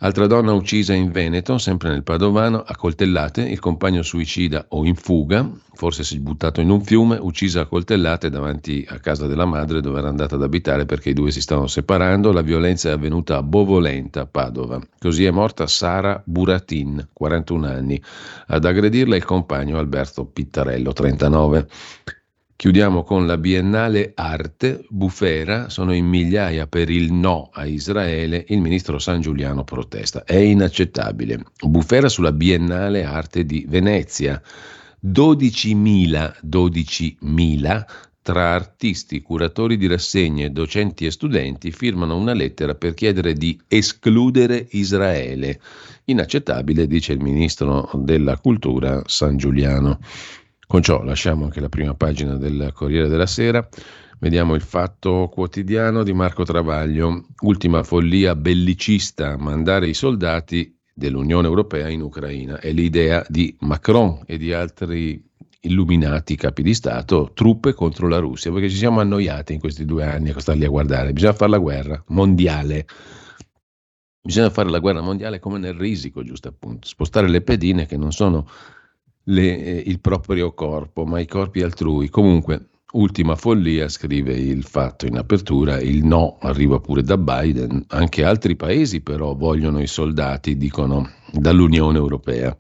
[0.03, 4.95] Altra donna uccisa in Veneto, sempre nel Padovano, a coltellate, il compagno suicida o in
[4.95, 9.45] fuga, forse si è buttato in un fiume, uccisa a coltellate davanti a casa della
[9.45, 12.33] madre dove era andata ad abitare perché i due si stavano separando.
[12.33, 14.81] La violenza è avvenuta a Bovolenta, Padova.
[14.99, 18.03] Così è morta Sara Buratin, 41 anni.
[18.47, 21.69] Ad aggredirla il compagno Alberto Pittarello, 39.
[22.61, 28.61] Chiudiamo con la Biennale Arte, Bufera, sono in migliaia per il no a Israele, il
[28.61, 30.25] ministro San Giuliano protesta.
[30.25, 31.43] È inaccettabile.
[31.59, 34.43] Bufera sulla Biennale Arte di Venezia.
[35.03, 37.85] 12.000, 12.000
[38.23, 44.67] tra artisti, curatori di rassegne, docenti e studenti firmano una lettera per chiedere di escludere
[44.73, 45.59] Israele.
[46.05, 49.99] Inaccettabile, dice il ministro della cultura San Giuliano.
[50.71, 53.69] Con ciò lasciamo anche la prima pagina del Corriere della Sera.
[54.21, 57.25] Vediamo il fatto quotidiano di Marco Travaglio.
[57.41, 62.61] Ultima follia bellicista, mandare i soldati dell'Unione Europea in Ucraina.
[62.61, 65.21] È l'idea di Macron e di altri
[65.63, 70.05] illuminati capi di Stato, truppe contro la Russia, perché ci siamo annoiati in questi due
[70.05, 71.13] anni a starli a guardare.
[71.13, 72.87] Bisogna fare la guerra mondiale.
[74.23, 76.87] Bisogna fare la guerra mondiale come nel risico, giusto appunto.
[76.87, 78.47] Spostare le pedine che non sono
[79.31, 82.09] le, eh, il proprio corpo, ma i corpi altrui.
[82.09, 88.25] Comunque, Ultima follia, scrive il fatto in apertura, il no arriva pure da Biden, anche
[88.25, 92.57] altri paesi però vogliono i soldati, dicono dall'Unione Europea.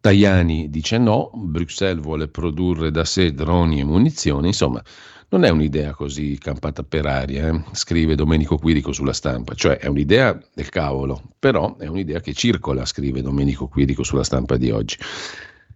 [0.00, 4.82] Tajani dice no, Bruxelles vuole produrre da sé droni e munizioni, insomma
[5.28, 7.62] non è un'idea così campata per aria, eh?
[7.72, 12.86] scrive Domenico Quirico sulla stampa, cioè è un'idea del cavolo, però è un'idea che circola,
[12.86, 14.96] scrive Domenico Quirico sulla stampa di oggi.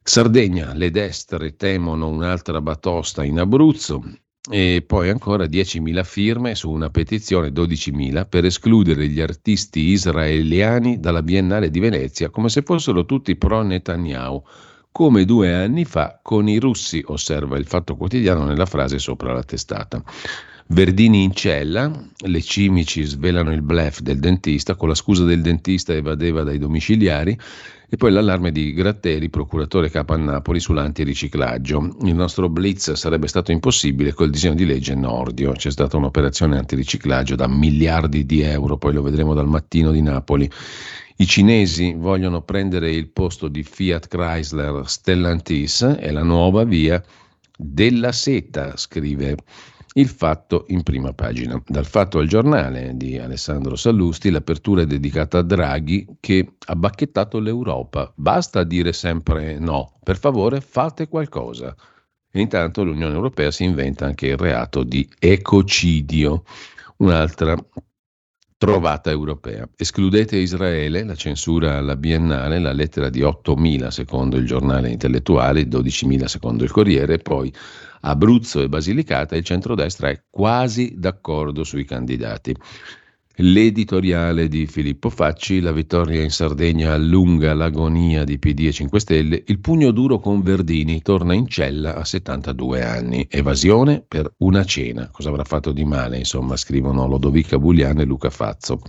[0.02, 4.02] Sardegna, le destre temono un'altra batosta in Abruzzo
[4.50, 11.22] e poi ancora 10.000 firme su una petizione, 12.000, per escludere gli artisti israeliani dalla
[11.22, 14.42] Biennale di Venezia come se fossero tutti pro Netanyahu
[14.92, 19.44] come due anni fa con i russi, osserva il Fatto Quotidiano nella frase sopra la
[19.44, 20.02] testata.
[20.68, 25.92] Verdini in cella, le cimici svelano il blef del dentista, con la scusa del dentista
[25.92, 27.38] evadeva dai domiciliari,
[27.92, 31.96] e poi l'allarme di Gratteri, procuratore capo a Napoli, sull'antiriciclaggio.
[32.02, 35.50] Il nostro blitz sarebbe stato impossibile col disegno di legge Nordio.
[35.50, 40.48] C'è stata un'operazione antiriciclaggio da miliardi di euro, poi lo vedremo dal mattino di Napoli.
[41.16, 47.02] I cinesi vogliono prendere il posto di Fiat Chrysler Stellantis e la nuova via
[47.56, 49.36] della seta, scrive
[49.94, 51.60] il fatto in prima pagina.
[51.66, 57.38] Dal fatto al giornale di Alessandro Sallusti, l'apertura è dedicata a Draghi che ha bacchettato
[57.38, 58.12] l'Europa.
[58.14, 61.74] Basta dire sempre no, per favore fate qualcosa.
[62.32, 66.44] E intanto l'Unione Europea si inventa anche il reato di ecocidio,
[66.98, 67.56] un'altra
[68.56, 69.68] trovata europea.
[69.74, 76.26] Escludete Israele, la censura alla biennale, la lettera di 8.000 secondo il giornale intellettuale, 12.000
[76.26, 77.52] secondo il Corriere, poi
[78.00, 82.54] Abruzzo e Basilicata il centrodestra è quasi d'accordo sui candidati.
[83.42, 89.42] L'editoriale di Filippo Facci, la vittoria in Sardegna allunga l'agonia di PD e 5 Stelle,
[89.46, 95.08] il pugno duro con Verdini torna in cella a 72 anni, evasione per una cena,
[95.10, 98.82] cosa avrà fatto di male, insomma, scrivono Lodovica Bugliano e Luca Fazzo.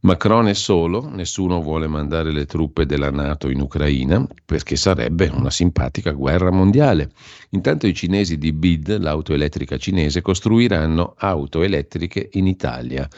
[0.00, 5.50] Macron è solo, nessuno vuole mandare le truppe della Nato in Ucraina perché sarebbe una
[5.50, 7.10] simpatica guerra mondiale.
[7.50, 13.08] Intanto i cinesi di BID, l'auto elettrica cinese, costruiranno auto elettriche in Italia.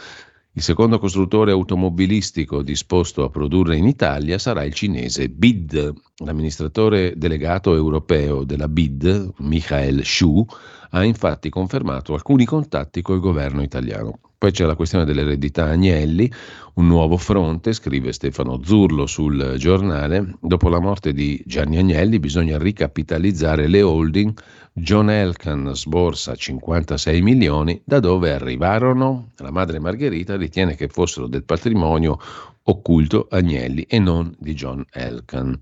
[0.52, 5.92] Il secondo costruttore automobilistico disposto a produrre in Italia sarà il cinese BID.
[6.24, 10.46] L'amministratore delegato europeo della BID, Michael Shu,
[10.92, 14.18] ha infatti confermato alcuni contatti col governo italiano.
[14.40, 16.33] Poi c'è la questione dell'eredità Agnelli,
[16.76, 20.38] un nuovo fronte, scrive Stefano Zurlo sul giornale.
[20.40, 24.33] Dopo la morte di Gianni Agnelli bisogna ricapitalizzare le holding.
[24.72, 27.83] John Elkan sborsa 56 milioni.
[27.85, 29.33] Da dove arrivarono?
[29.37, 32.18] La madre Margherita ritiene che fossero del patrimonio
[32.62, 35.61] occulto Agnelli e non di John Elkan.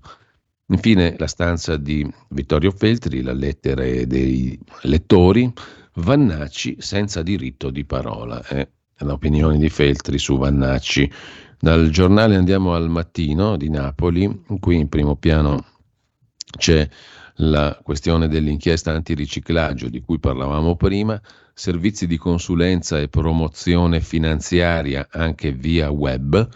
[0.67, 5.51] Infine la stanza di Vittorio Feltri, la lettera dei lettori
[5.99, 8.41] Vannacci senza diritto di parola.
[8.43, 8.67] È
[8.99, 11.11] l'opinione di Feltri su Vannacci.
[11.59, 15.65] Dal giornale andiamo al mattino di Napoli, qui in primo piano
[16.57, 16.87] c'è
[17.41, 21.21] la questione dell'inchiesta antiriciclaggio di cui parlavamo prima,
[21.53, 26.47] servizi di consulenza e promozione finanziaria anche via web,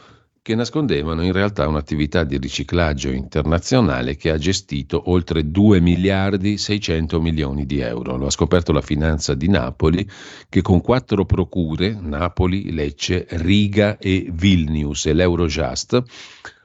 [0.43, 7.21] che nascondevano in realtà un'attività di riciclaggio internazionale che ha gestito oltre 2 miliardi 600
[7.21, 8.17] milioni di euro.
[8.17, 10.05] Lo ha scoperto la finanza di Napoli
[10.49, 16.03] che con quattro procure, Napoli, Lecce, Riga e Vilnius e l'Eurojust,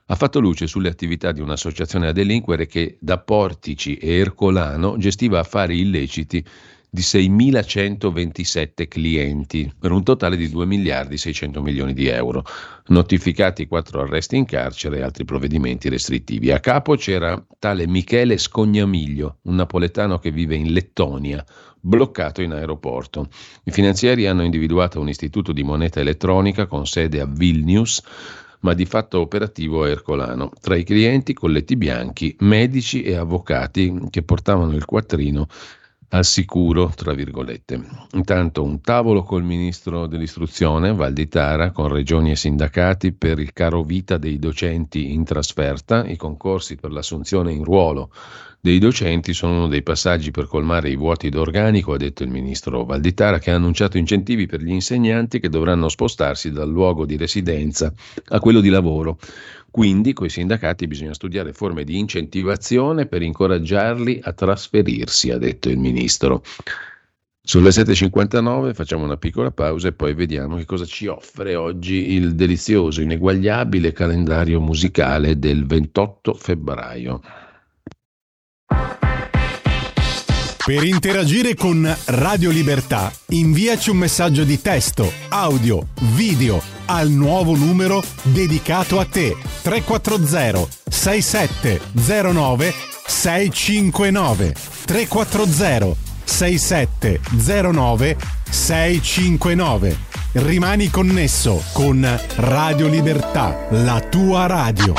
[0.07, 5.39] ha fatto luce sulle attività di un'associazione a delinquere che da Portici e Ercolano gestiva
[5.39, 6.45] affari illeciti
[6.91, 12.45] di 6.127 clienti, per un totale di 2 miliardi 600 milioni di euro,
[12.87, 16.51] notificati quattro arresti in carcere e altri provvedimenti restrittivi.
[16.51, 21.45] A capo c'era tale Michele Scognamiglio, un napoletano che vive in Lettonia,
[21.81, 23.29] bloccato in aeroporto.
[23.65, 28.03] I finanziari hanno individuato un istituto di moneta elettronica con sede a Vilnius,
[28.61, 30.51] ma di fatto operativo a Ercolano.
[30.61, 35.47] Tra i clienti colletti bianchi, medici e avvocati che portavano il quattrino
[36.11, 37.81] al sicuro, tra virgolette.
[38.13, 44.17] Intanto un tavolo col ministro dell'istruzione, Valditara, con regioni e sindacati per il caro vita
[44.17, 48.11] dei docenti in trasferta, i concorsi per l'assunzione in ruolo
[48.61, 52.85] dei docenti sono uno dei passaggi per colmare i vuoti d'organico, ha detto il ministro
[52.85, 57.93] Valditara, che ha annunciato incentivi per gli insegnanti che dovranno spostarsi dal luogo di residenza
[58.31, 59.19] a quello di lavoro.
[59.71, 65.69] Quindi con i sindacati bisogna studiare forme di incentivazione per incoraggiarli a trasferirsi, ha detto
[65.69, 66.43] il ministro.
[67.41, 72.35] Sulle 7.59 facciamo una piccola pausa e poi vediamo che cosa ci offre oggi il
[72.35, 77.21] delizioso, ineguagliabile calendario musicale del 28 febbraio.
[80.69, 88.03] Per interagire con Radio Libertà, inviaci un messaggio di testo, audio, video al nuovo numero
[88.21, 92.75] dedicato a te 340 6709
[93.07, 94.55] 659
[94.85, 98.17] 340 6709
[98.51, 99.97] 659
[100.33, 104.93] Rimani connesso con Radio Libertà, la tua radio.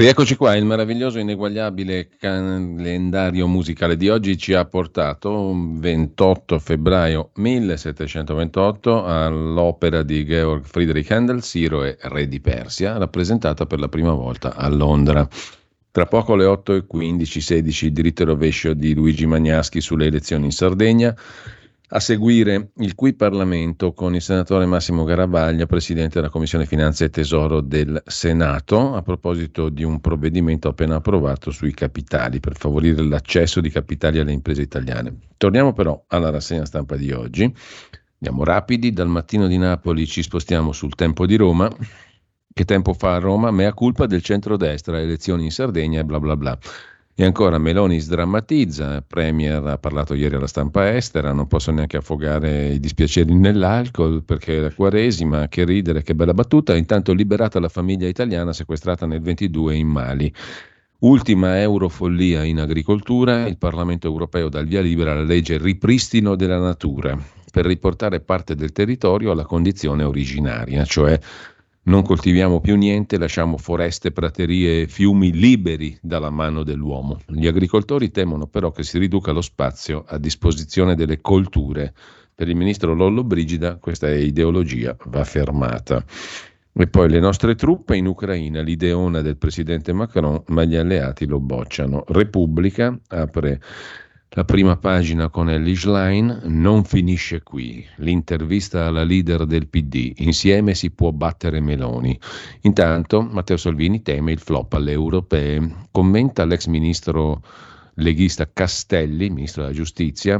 [0.00, 7.32] Rieccoci qua, il meraviglioso e ineguagliabile calendario musicale di oggi ci ha portato 28 febbraio
[7.34, 14.14] 1728 all'opera di Georg Friedrich Handel, Siro e Re di Persia, rappresentata per la prima
[14.14, 15.28] volta a Londra.
[15.90, 20.52] Tra poco alle 8.15, 16 il diritto e rovescio di Luigi Magnaschi sulle elezioni in
[20.52, 21.14] Sardegna,
[21.92, 27.10] a seguire il cui Parlamento con il senatore Massimo Garavaglia, presidente della Commissione Finanze e
[27.10, 33.60] Tesoro del Senato, a proposito di un provvedimento appena approvato sui capitali per favorire l'accesso
[33.60, 35.16] di capitali alle imprese italiane.
[35.36, 37.42] Torniamo però alla rassegna stampa di oggi.
[38.22, 41.68] Andiamo rapidi, dal mattino di Napoli ci spostiamo sul tempo di Roma.
[42.52, 43.50] Che tempo fa a Roma?
[43.50, 46.58] Mea culpa del centrodestra, elezioni in Sardegna e bla bla bla.
[47.20, 52.68] E ancora Meloni sdrammatizza, Premier ha parlato ieri alla stampa estera, non posso neanche affogare
[52.68, 57.68] i dispiaceri nell'alcol perché è la quaresima, che ridere, che bella battuta, intanto liberata la
[57.68, 60.32] famiglia italiana sequestrata nel 22 in Mali.
[61.00, 66.58] Ultima eurofollia in agricoltura, il Parlamento europeo dà il via libera alla legge ripristino della
[66.58, 67.18] natura
[67.52, 71.20] per riportare parte del territorio alla condizione originaria, cioè
[71.82, 77.18] non coltiviamo più niente, lasciamo foreste, praterie e fiumi liberi dalla mano dell'uomo.
[77.26, 81.94] Gli agricoltori temono però che si riduca lo spazio a disposizione delle colture.
[82.34, 86.04] Per il ministro Lollo Brigida questa ideologia va fermata.
[86.72, 91.40] E poi le nostre truppe in Ucraina, l'ideona del presidente Macron, ma gli alleati lo
[91.40, 92.04] bocciano.
[92.08, 93.60] Repubblica apre
[94.34, 97.84] la prima pagina con Ellie Schlein non finisce qui.
[97.96, 100.12] L'intervista alla leader del PD.
[100.18, 102.16] Insieme si può battere Meloni.
[102.60, 105.88] Intanto Matteo Salvini teme il flop alle europee.
[105.90, 107.42] Commenta l'ex ministro
[107.94, 110.38] leghista Castelli, ministro della giustizia,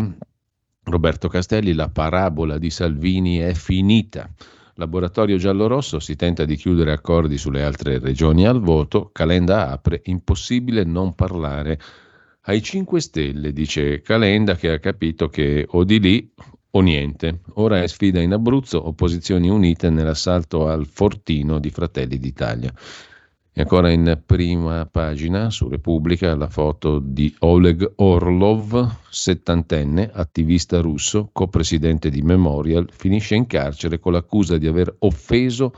[0.85, 4.31] Roberto Castelli, la parabola di Salvini è finita.
[4.75, 10.85] Laboratorio giallorosso si tenta di chiudere accordi sulle altre regioni al voto, Calenda apre, impossibile
[10.85, 11.79] non parlare
[12.51, 16.33] ai 5 Stelle, dice Calenda, che ha capito che o di lì
[16.73, 17.43] o niente.
[17.55, 22.73] Ora è sfida in Abruzzo, opposizioni unite nell'assalto al fortino di Fratelli d'Italia.
[23.53, 31.31] E ancora in prima pagina su Repubblica la foto di Oleg Orlov, settantenne, attivista russo,
[31.33, 35.73] copresidente di Memorial, finisce in carcere con l'accusa di aver offeso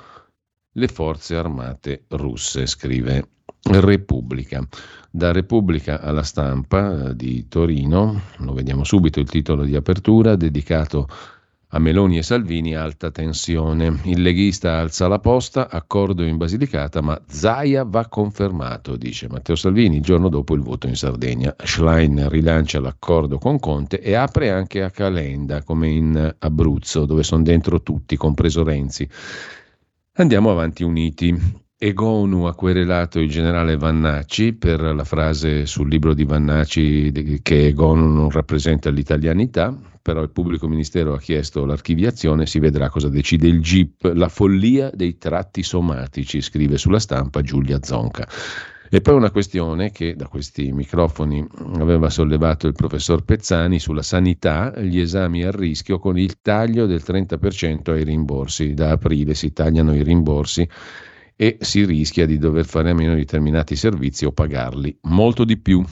[0.73, 3.29] le forze armate russe, scrive
[3.63, 4.67] Repubblica.
[5.11, 11.07] Da Repubblica alla stampa eh, di Torino, lo vediamo subito il titolo di apertura, dedicato
[11.75, 14.01] a Meloni e Salvini alta tensione.
[14.05, 19.97] Il leghista alza la posta, accordo in Basilicata, ma Zaia va confermato, dice Matteo Salvini
[19.97, 21.55] il giorno dopo il voto in Sardegna.
[21.63, 27.43] Schlein rilancia l'accordo con Conte e apre anche a Calenda, come in Abruzzo, dove sono
[27.43, 29.09] dentro tutti, compreso Renzi.
[30.15, 31.71] Andiamo avanti uniti.
[31.85, 38.07] Egonu ha querelato il generale Vannacci per la frase sul libro di Vannacci che Egonu
[38.07, 43.61] non rappresenta l'italianità, però il pubblico ministero ha chiesto l'archiviazione, si vedrà cosa decide il
[43.61, 44.13] GIP.
[44.15, 48.29] La follia dei tratti somatici, scrive sulla stampa Giulia Zonca.
[48.89, 51.45] E poi una questione che da questi microfoni
[51.81, 57.03] aveva sollevato il professor Pezzani sulla sanità, gli esami a rischio con il taglio del
[57.05, 58.73] 30% ai rimborsi.
[58.73, 60.69] Da aprile si tagliano i rimborsi
[61.43, 65.57] e si rischia di dover fare a meno di determinati servizi o pagarli molto di
[65.57, 65.83] più.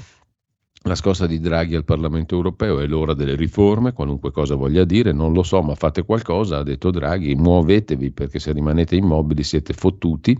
[0.84, 5.10] La scossa di Draghi al Parlamento europeo è l'ora delle riforme, qualunque cosa voglia dire,
[5.10, 9.72] non lo so, ma fate qualcosa, ha detto Draghi, muovetevi perché se rimanete immobili siete
[9.72, 10.38] fottuti.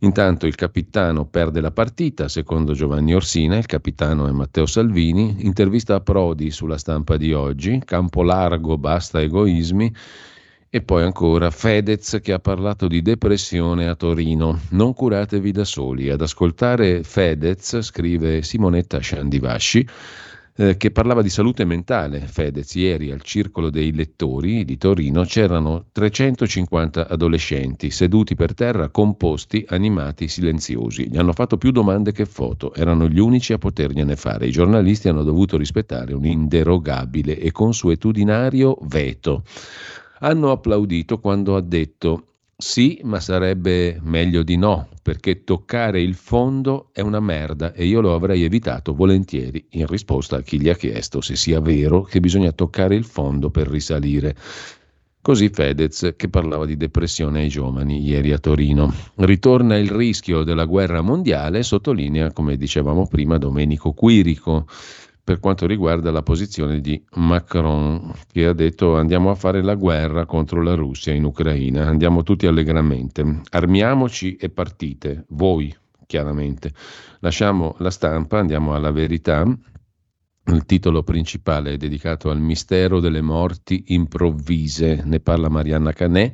[0.00, 5.94] Intanto il capitano perde la partita, secondo Giovanni Orsina, il capitano è Matteo Salvini, intervista
[5.94, 9.94] a Prodi sulla stampa di oggi, campo largo, basta egoismi,
[10.76, 14.60] e poi ancora Fedez che ha parlato di depressione a Torino.
[14.72, 16.10] Non curatevi da soli.
[16.10, 19.88] Ad ascoltare Fedez, scrive Simonetta Sciandivasci,
[20.56, 22.20] eh, che parlava di salute mentale.
[22.20, 29.64] Fedez, ieri al Circolo dei Lettori di Torino c'erano 350 adolescenti seduti per terra, composti,
[29.68, 31.08] animati, silenziosi.
[31.08, 34.46] Gli hanno fatto più domande che foto, erano gli unici a potergliene fare.
[34.46, 39.42] I giornalisti hanno dovuto rispettare un inderogabile e consuetudinario veto
[40.20, 42.26] hanno applaudito quando ha detto
[42.58, 48.00] sì, ma sarebbe meglio di no, perché toccare il fondo è una merda e io
[48.00, 52.18] lo avrei evitato volentieri, in risposta a chi gli ha chiesto se sia vero che
[52.18, 54.34] bisogna toccare il fondo per risalire.
[55.20, 58.94] Così Fedez, che parlava di depressione ai giovani ieri a Torino.
[59.16, 64.66] Ritorna il rischio della guerra mondiale, sottolinea, come dicevamo prima, Domenico Quirico
[65.26, 70.24] per quanto riguarda la posizione di Macron, che ha detto andiamo a fare la guerra
[70.24, 76.72] contro la Russia in Ucraina, andiamo tutti allegramente, armiamoci e partite, voi chiaramente.
[77.18, 79.44] Lasciamo la stampa, andiamo alla verità.
[80.44, 86.30] Il titolo principale è dedicato al mistero delle morti improvvise, ne parla Marianna Canè.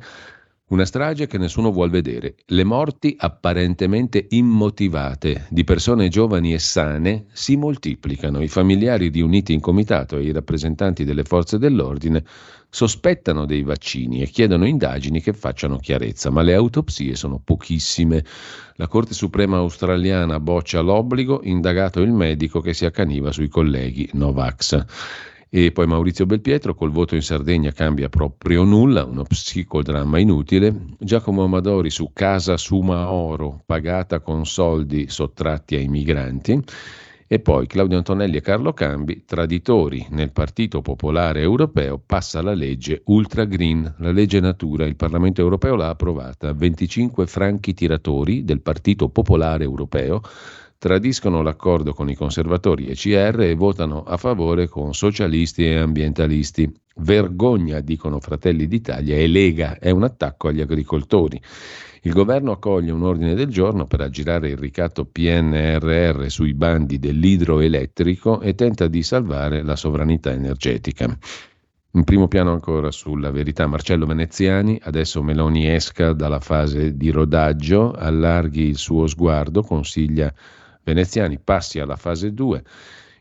[0.65, 2.35] Una strage che nessuno vuol vedere.
[2.45, 8.41] Le morti apparentemente immotivate di persone giovani e sane si moltiplicano.
[8.41, 12.23] I familiari riuniti in comitato e i rappresentanti delle forze dell'ordine
[12.69, 18.23] sospettano dei vaccini e chiedono indagini che facciano chiarezza, ma le autopsie sono pochissime.
[18.75, 24.85] La Corte Suprema australiana boccia l'obbligo, indagato il medico che si accaniva sui colleghi Novax.
[25.55, 30.73] E poi Maurizio Belpietro col voto in Sardegna cambia proprio nulla, uno psicodramma inutile.
[30.97, 36.59] Giacomo Amadori su Casa Suma Oro, pagata con soldi sottratti ai migranti.
[37.27, 43.03] E poi Claudio Antonelli e Carlo Cambi, traditori nel Partito Popolare Europeo, passa la legge
[43.05, 44.87] Ultra Green, la legge natura.
[44.87, 46.51] Il Parlamento Europeo l'ha approvata.
[46.51, 50.21] 25 franchi tiratori del Partito Popolare Europeo
[50.83, 56.69] tradiscono l'accordo con i conservatori e CR e votano a favore con socialisti e ambientalisti.
[56.95, 61.41] Vergogna, dicono Fratelli d'Italia, e Lega, è un attacco agli agricoltori.
[62.01, 68.41] Il governo accoglie un ordine del giorno per aggirare il ricatto PNRR sui bandi dell'idroelettrico
[68.41, 71.17] e tenta di salvare la sovranità energetica.
[71.91, 77.93] In primo piano ancora sulla verità Marcello Veneziani, adesso Meloni esca dalla fase di rodaggio,
[77.93, 80.33] allarghi il suo sguardo, consiglia
[80.83, 82.63] Veneziani passi alla fase 2.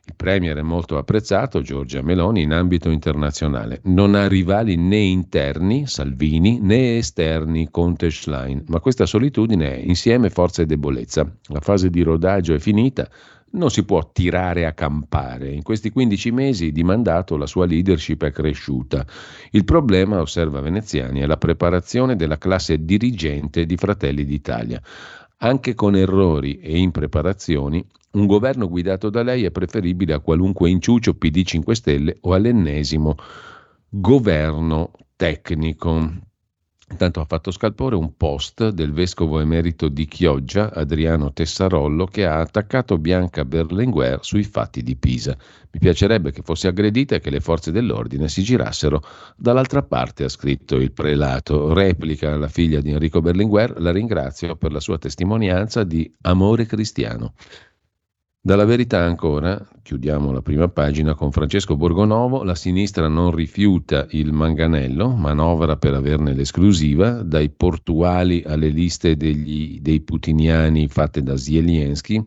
[0.05, 3.81] Il Premier è molto apprezzato, Giorgia Meloni, in ambito internazionale.
[3.85, 10.29] Non ha rivali né interni, Salvini, né esterni, Conte Schlein, ma questa solitudine è insieme
[10.29, 11.31] forza e debolezza.
[11.47, 13.09] La fase di rodaggio è finita,
[13.53, 15.51] non si può tirare a campare.
[15.53, 19.07] In questi 15 mesi di mandato la sua leadership è cresciuta.
[19.51, 24.81] Il problema, osserva Veneziani, è la preparazione della classe dirigente di Fratelli d'Italia.
[25.45, 31.15] Anche con errori e impreparazioni, un governo guidato da lei è preferibile a qualunque inciucio
[31.15, 33.17] PD 5 Stelle o all'ennesimo
[33.89, 36.31] governo tecnico.
[36.93, 42.39] Intanto ha fatto scalpore un post del vescovo emerito di Chioggia, Adriano Tessarollo, che ha
[42.39, 45.35] attaccato Bianca Berlinguer sui fatti di Pisa.
[45.71, 49.03] Mi piacerebbe che fosse aggredita e che le forze dell'ordine si girassero
[49.37, 51.73] dall'altra parte, ha scritto il prelato.
[51.73, 57.33] Replica la figlia di Enrico Berlinguer, la ringrazio per la sua testimonianza di amore cristiano.
[58.45, 64.33] Dalla verità ancora, chiudiamo la prima pagina con Francesco Borgonovo, la sinistra non rifiuta il
[64.33, 72.21] manganello, manovra per averne l'esclusiva, dai portuali alle liste degli, dei putiniani fatte da Zelensky,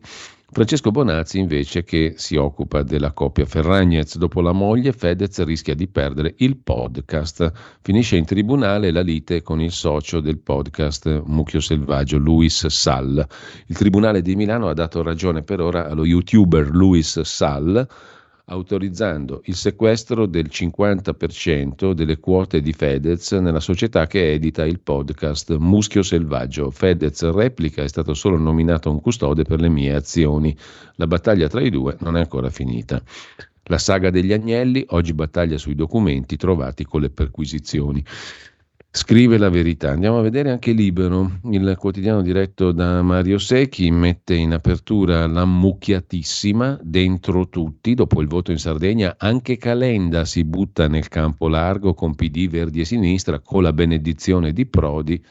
[0.48, 4.16] Francesco Bonazzi invece che si occupa della coppia Ferragnez.
[4.16, 7.50] Dopo la moglie Fedez rischia di perdere il podcast.
[7.82, 13.26] Finisce in tribunale la lite con il socio del podcast Mucchio Selvaggio, Luis Sall.
[13.66, 17.86] Il Tribunale di Milano ha dato ragione per ora allo youtuber Luis Sall
[18.48, 25.56] autorizzando il sequestro del 50% delle quote di Fedez nella società che edita il podcast
[25.56, 26.70] Muschio Selvaggio.
[26.70, 30.56] Fedez replica è stato solo nominato un custode per le mie azioni.
[30.94, 33.02] La battaglia tra i due non è ancora finita.
[33.64, 38.04] La saga degli agnelli, oggi battaglia sui documenti trovati con le perquisizioni
[38.96, 39.90] scrive la verità.
[39.90, 46.80] Andiamo a vedere anche Libero, il quotidiano diretto da Mario Secchi, mette in apertura l'ammucchiatissima
[46.82, 52.14] dentro tutti, dopo il voto in Sardegna, anche Calenda si butta nel campo largo con
[52.14, 55.22] PD, Verdi e Sinistra, con la benedizione di Prodi.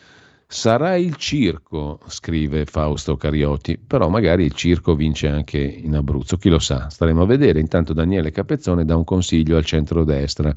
[0.48, 6.50] Sarà il circo, scrive Fausto Cariotti, però magari il circo vince anche in Abruzzo, chi
[6.50, 7.60] lo sa, staremo a vedere.
[7.60, 10.56] Intanto Daniele Capezzone dà un consiglio al centrodestra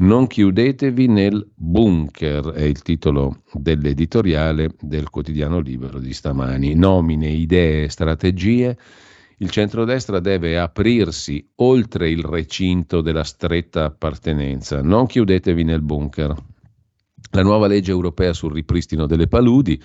[0.00, 6.74] non chiudetevi nel bunker, è il titolo dell'editoriale del quotidiano libero di stamani.
[6.74, 8.76] Nomine, idee, strategie.
[9.38, 14.82] Il centrodestra deve aprirsi oltre il recinto della stretta appartenenza.
[14.82, 16.34] Non chiudetevi nel bunker.
[17.32, 19.80] La nuova legge europea sul ripristino delle paludi,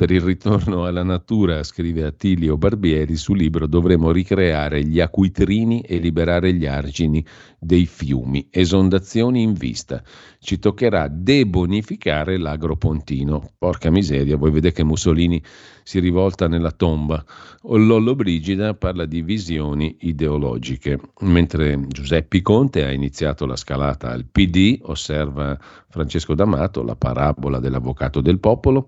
[0.00, 5.98] per il ritorno alla natura, scrive Attilio Barbieri, sul libro dovremo ricreare gli acquitrini e
[5.98, 7.22] liberare gli argini
[7.58, 8.48] dei fiumi.
[8.50, 10.02] Esondazioni in vista.
[10.38, 13.50] Ci toccherà debonificare l'agropontino.
[13.58, 15.42] Porca miseria, voi vedete che Mussolini
[15.82, 17.22] si rivolta nella tomba.
[17.64, 20.98] Lollo Brigida parla di visioni ideologiche.
[21.20, 25.58] Mentre Giuseppe Conte ha iniziato la scalata al PD, osserva
[25.90, 28.86] Francesco D'Amato, la parabola dell'avvocato del popolo,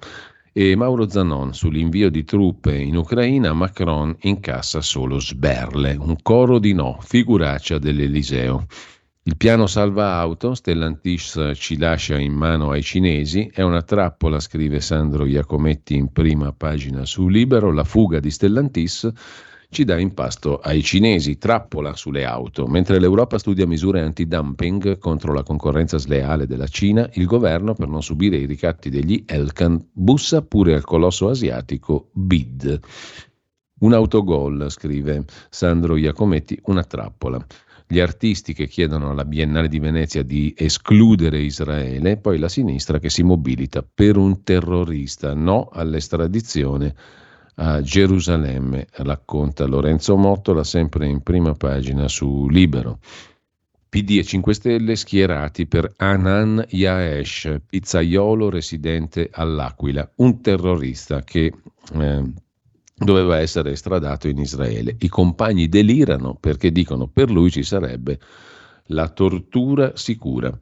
[0.55, 6.75] e Mauro Zanon sull'invio di truppe in Ucraina, Macron incassa solo sberle, un coro di
[6.75, 8.67] no, figuraccia dell'Eliseo.
[9.23, 14.81] Il piano salva auto, Stellantis ci lascia in mano ai cinesi, è una trappola, scrive
[14.81, 19.11] Sandro Iacometti in prima pagina su Libero, la fuga di Stellantis
[19.73, 22.67] ci dà in pasto ai cinesi, trappola sulle auto.
[22.67, 28.03] Mentre l'Europa studia misure anti-dumping contro la concorrenza sleale della Cina, il governo, per non
[28.03, 32.81] subire i ricatti degli Elkan, bussa pure al colosso asiatico BID.
[33.81, 37.45] Un autogol, scrive Sandro Iacometti, una trappola
[37.85, 43.11] gli artisti che chiedono alla Biennale di Venezia di escludere Israele, poi la sinistra che
[43.11, 46.95] si mobilita per un terrorista, no all'estradizione
[47.55, 52.99] a Gerusalemme, racconta Lorenzo Mottola sempre in prima pagina su Libero.
[53.89, 61.53] PD e 5 Stelle schierati per Anan Yaesh, pizzaiolo residente all'Aquila, un terrorista che
[61.93, 62.23] eh,
[62.95, 64.97] doveva essere estradato in Israele.
[64.99, 68.19] I compagni delirano perché dicono per lui ci sarebbe
[68.87, 70.57] la tortura sicura.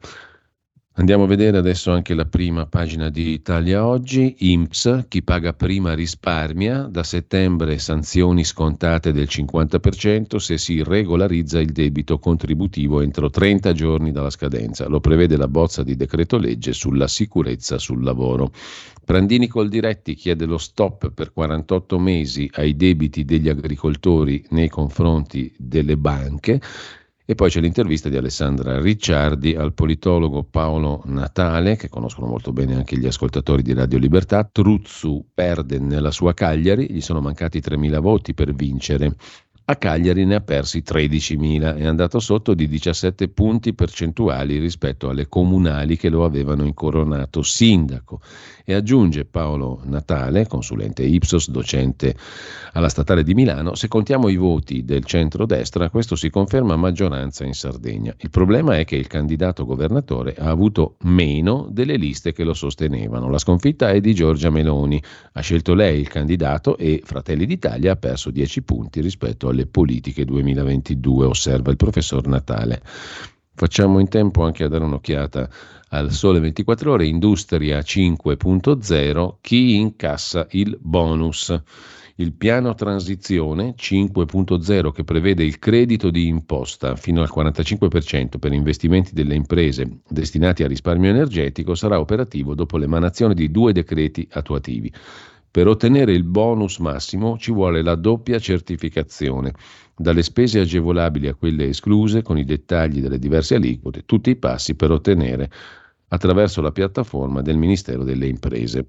[1.01, 4.35] Andiamo a vedere adesso anche la prima pagina di Italia Oggi.
[4.37, 11.71] IMPS, chi paga prima risparmia, da settembre sanzioni scontate del 50% se si regolarizza il
[11.71, 14.87] debito contributivo entro 30 giorni dalla scadenza.
[14.87, 18.51] Lo prevede la bozza di decreto legge sulla sicurezza sul lavoro.
[19.03, 25.97] Prandini Coldiretti chiede lo stop per 48 mesi ai debiti degli agricoltori nei confronti delle
[25.97, 26.61] banche
[27.31, 32.75] e poi c'è l'intervista di Alessandra Ricciardi al politologo Paolo Natale, che conoscono molto bene
[32.75, 34.43] anche gli ascoltatori di Radio Libertà.
[34.43, 39.15] Truzzu perde nella sua Cagliari, gli sono mancati 3.000 voti per vincere.
[39.71, 45.29] A Cagliari ne ha persi 13.000, è andato sotto di 17 punti percentuali rispetto alle
[45.29, 48.19] comunali che lo avevano incoronato sindaco.
[48.65, 52.15] E aggiunge Paolo Natale, consulente Ipsos, docente
[52.73, 57.53] alla Statale di Milano, se contiamo i voti del centro-destra, questo si conferma maggioranza in
[57.53, 58.13] Sardegna.
[58.17, 63.29] Il problema è che il candidato governatore ha avuto meno delle liste che lo sostenevano.
[63.29, 65.01] La sconfitta è di Giorgia Meloni,
[65.31, 70.25] ha scelto lei il candidato e Fratelli d'Italia ha perso 10 punti rispetto alle politiche
[70.25, 72.81] 2022, osserva il professor Natale.
[73.53, 75.49] Facciamo in tempo anche a dare un'occhiata
[75.89, 81.61] al Sole 24 Ore, Industria 5.0, chi incassa il bonus.
[82.15, 89.13] Il piano transizione 5.0 che prevede il credito di imposta fino al 45% per investimenti
[89.13, 94.93] delle imprese destinati a risparmio energetico sarà operativo dopo l'emanazione di due decreti attuativi.
[95.51, 99.53] Per ottenere il bonus massimo ci vuole la doppia certificazione,
[99.97, 104.75] dalle spese agevolabili a quelle escluse, con i dettagli delle diverse aliquote, tutti i passi
[104.75, 105.51] per ottenere
[106.07, 108.87] attraverso la piattaforma del Ministero delle Imprese.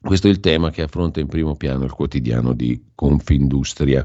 [0.00, 4.04] Questo è il tema che affronta in primo piano il quotidiano di Confindustria.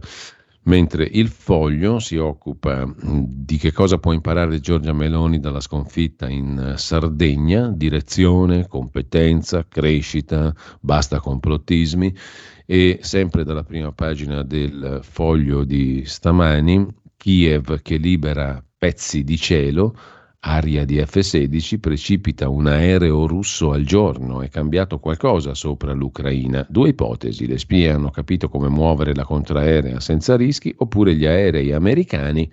[0.70, 6.76] Mentre il foglio si occupa di che cosa può imparare Giorgia Meloni dalla sconfitta in
[6.78, 12.16] Sardegna, direzione, competenza, crescita, basta complottismi.
[12.68, 16.86] E sempre dalla prima pagina del foglio di stamani,
[17.18, 19.98] Kiev che libera pezzi di cielo,
[20.42, 24.42] aria di F-16, precipita un aereo russo al giorno.
[24.42, 26.66] È cambiato qualcosa sopra l'Ucraina.
[26.70, 31.72] Due ipotesi: le spie hanno capito come muovere la contraerea senza rischi, oppure gli aerei
[31.74, 32.50] americani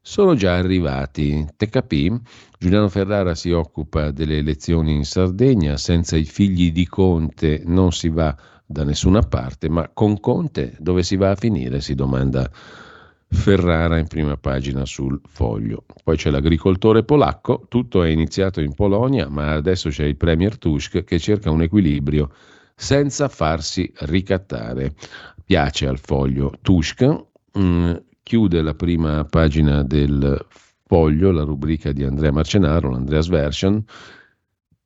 [0.00, 1.46] sono già arrivati.
[1.56, 2.20] TKP,
[2.58, 5.76] Giuliano Ferrara si occupa delle elezioni in Sardegna.
[5.76, 11.02] Senza i figli di Conte non si va da nessuna parte, ma con Conte dove
[11.04, 11.80] si va a finire?
[11.80, 12.50] Si domanda
[13.32, 15.84] Ferrara in prima pagina sul foglio.
[16.04, 21.02] Poi c'è l'agricoltore polacco, tutto è iniziato in Polonia, ma adesso c'è il premier Tusk
[21.02, 22.30] che cerca un equilibrio
[22.74, 24.94] senza farsi ricattare.
[25.44, 27.24] Piace al foglio Tusk,
[27.58, 30.46] mm, chiude la prima pagina del
[30.84, 33.82] foglio, la rubrica di Andrea Marcenaro, l'Andreas Version.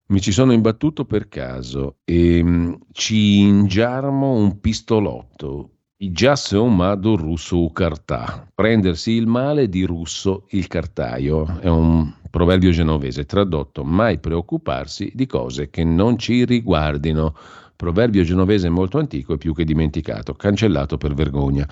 [0.07, 7.17] Mi ci sono imbattuto per caso e mm, ci ingiarmo un pistolotto Igiasse un mado
[7.17, 8.47] russo cartà.
[8.55, 11.59] Prendersi il male di russo il cartaio.
[11.59, 17.35] È un proverbio genovese tradotto mai preoccuparsi di cose che non ci riguardino.
[17.75, 21.67] Proverbio genovese molto antico e più che dimenticato, cancellato per vergogna.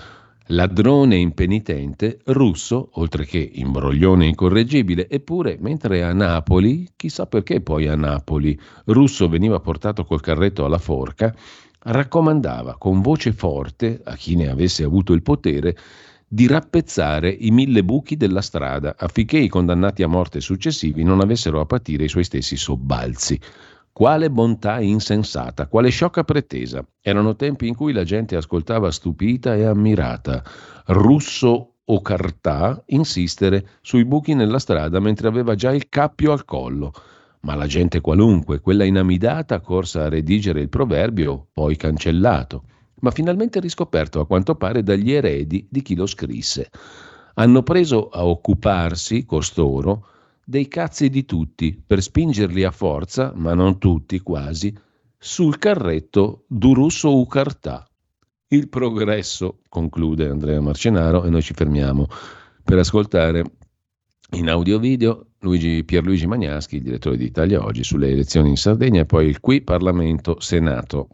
[0.47, 7.95] Ladrone impenitente, russo, oltre che imbroglione incorreggibile, eppure mentre a Napoli, chissà perché poi a
[7.95, 11.35] Napoli, russo veniva portato col carretto alla forca,
[11.85, 15.75] raccomandava con voce forte a chi ne avesse avuto il potere
[16.27, 21.59] di rappezzare i mille buchi della strada affinché i condannati a morte successivi non avessero
[21.59, 23.39] a patire i suoi stessi sobbalzi.
[23.91, 26.85] Quale bontà insensata, quale sciocca pretesa.
[26.99, 30.43] Erano tempi in cui la gente ascoltava stupita e ammirata.
[30.87, 36.91] Russo o Cartà insistere sui buchi nella strada mentre aveva già il cappio al collo
[37.45, 42.63] ma la gente qualunque, quella inamidata, corsa a redigere il proverbio, poi cancellato,
[43.01, 46.71] ma finalmente riscoperto a quanto pare dagli eredi di chi lo scrisse.
[47.35, 50.07] Hanno preso a occuparsi, costoro,
[50.43, 54.75] dei cazzi di tutti, per spingerli a forza, ma non tutti quasi,
[55.15, 57.87] sul carretto d'Urusso Ucartà.
[58.47, 62.07] Il progresso, conclude Andrea Marcenaro, e noi ci fermiamo
[62.63, 63.43] per ascoltare
[64.31, 69.05] in audio video Luigi, Pierluigi Magnaschi, direttore di Italia Oggi, sulle elezioni in Sardegna e
[69.05, 71.07] poi il qui Parlamento Senato.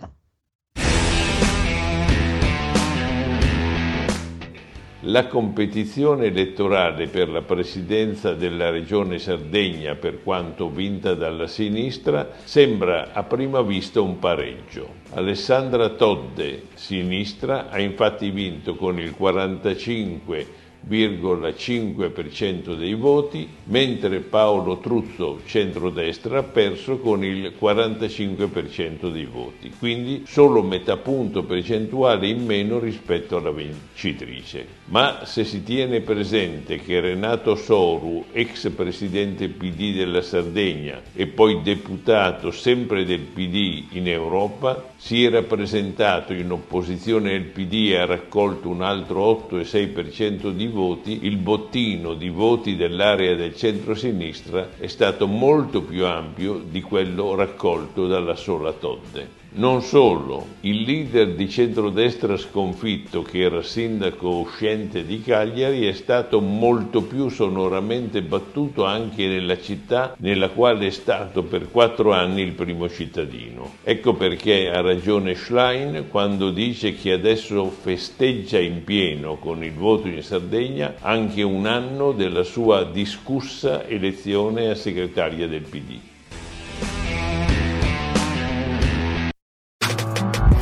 [5.06, 13.12] La competizione elettorale per la presidenza della regione Sardegna, per quanto vinta dalla sinistra, sembra
[13.12, 15.00] a prima vista un pareggio.
[15.14, 25.42] Alessandra Todde, sinistra, ha infatti vinto con il 45 0,5% dei voti, mentre Paolo Truzzo,
[25.46, 32.80] centrodestra, ha perso con il 45% dei voti, quindi solo metà punto percentuale in meno
[32.80, 34.81] rispetto alla vincitrice.
[34.92, 41.62] Ma se si tiene presente che Renato Soru, ex presidente PD della Sardegna e poi
[41.62, 48.06] deputato sempre del PD in Europa, si era presentato in opposizione al PD e ha
[48.06, 55.26] raccolto un altro 8,6% di voti, il bottino di voti dell'area del centro-sinistra è stato
[55.26, 59.40] molto più ampio di quello raccolto dalla sola Todde.
[59.54, 66.40] Non solo, il leader di centrodestra sconfitto, che era sindaco uscente di Cagliari, è stato
[66.40, 72.54] molto più sonoramente battuto anche nella città nella quale è stato per quattro anni il
[72.54, 73.74] primo cittadino.
[73.84, 80.08] Ecco perché ha ragione Schlein quando dice che adesso festeggia in pieno con il voto
[80.08, 86.00] in Sardegna anche un anno della sua discussa elezione a segretaria del PD.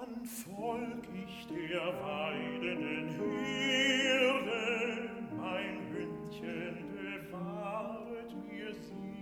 [0.00, 6.76] Dann folg ich der weidenden Herde, mein Hündchen
[7.30, 9.21] bewahret mir sie.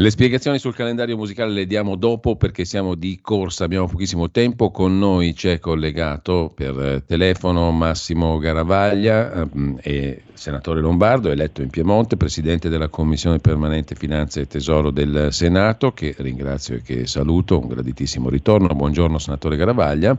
[0.00, 4.70] Le spiegazioni sul calendario musicale le diamo dopo perché siamo di corsa, abbiamo pochissimo tempo.
[4.70, 9.48] Con noi c'è collegato per telefono Massimo Garavaglia,
[9.80, 15.90] eh, senatore lombardo, eletto in Piemonte, presidente della Commissione permanente Finanze e Tesoro del Senato,
[15.90, 17.58] che ringrazio e che saluto.
[17.58, 18.68] Un graditissimo ritorno.
[18.68, 20.16] Buongiorno, senatore Garavaglia.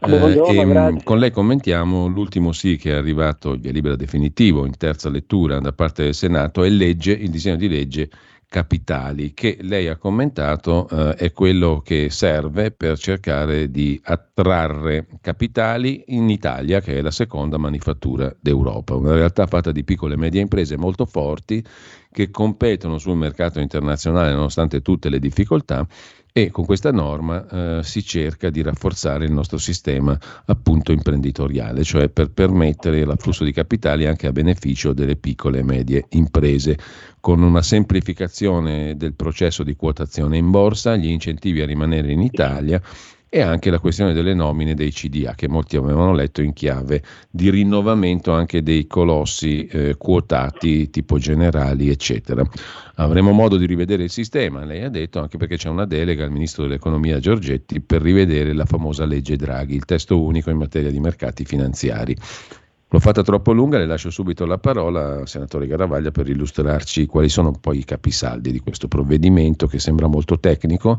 [0.00, 4.76] Buongiorno, eh, e, con lei commentiamo l'ultimo sì che è arrivato, via libera definitivo in
[4.76, 8.10] terza lettura da parte del Senato e legge il disegno di legge
[8.48, 16.04] capitali, che lei ha commentato eh, è quello che serve per cercare di attrarre capitali
[16.08, 20.40] in Italia, che è la seconda manifattura d'Europa, una realtà fatta di piccole e medie
[20.40, 21.64] imprese molto forti
[22.16, 25.86] che competono sul mercato internazionale nonostante tutte le difficoltà
[26.38, 32.10] e con questa norma eh, si cerca di rafforzare il nostro sistema appunto imprenditoriale, cioè
[32.10, 36.76] per permettere l'afflusso di capitali anche a beneficio delle piccole e medie imprese,
[37.20, 42.82] con una semplificazione del processo di quotazione in borsa, gli incentivi a rimanere in Italia
[43.36, 47.50] e anche la questione delle nomine dei CDA che molti avevano letto in chiave di
[47.50, 52.42] rinnovamento anche dei colossi eh, quotati tipo generali eccetera.
[52.94, 56.30] Avremo modo di rivedere il sistema, lei ha detto, anche perché c'è una delega al
[56.30, 60.98] ministro dell'economia Giorgetti per rivedere la famosa legge Draghi, il testo unico in materia di
[60.98, 62.16] mercati finanziari.
[62.88, 67.52] L'ho fatta troppo lunga, le lascio subito la parola, senatore Garavaglia, per illustrarci quali sono
[67.60, 70.98] poi i capisaldi di questo provvedimento che sembra molto tecnico,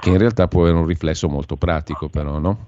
[0.00, 2.66] che in realtà può avere un riflesso molto pratico però, no?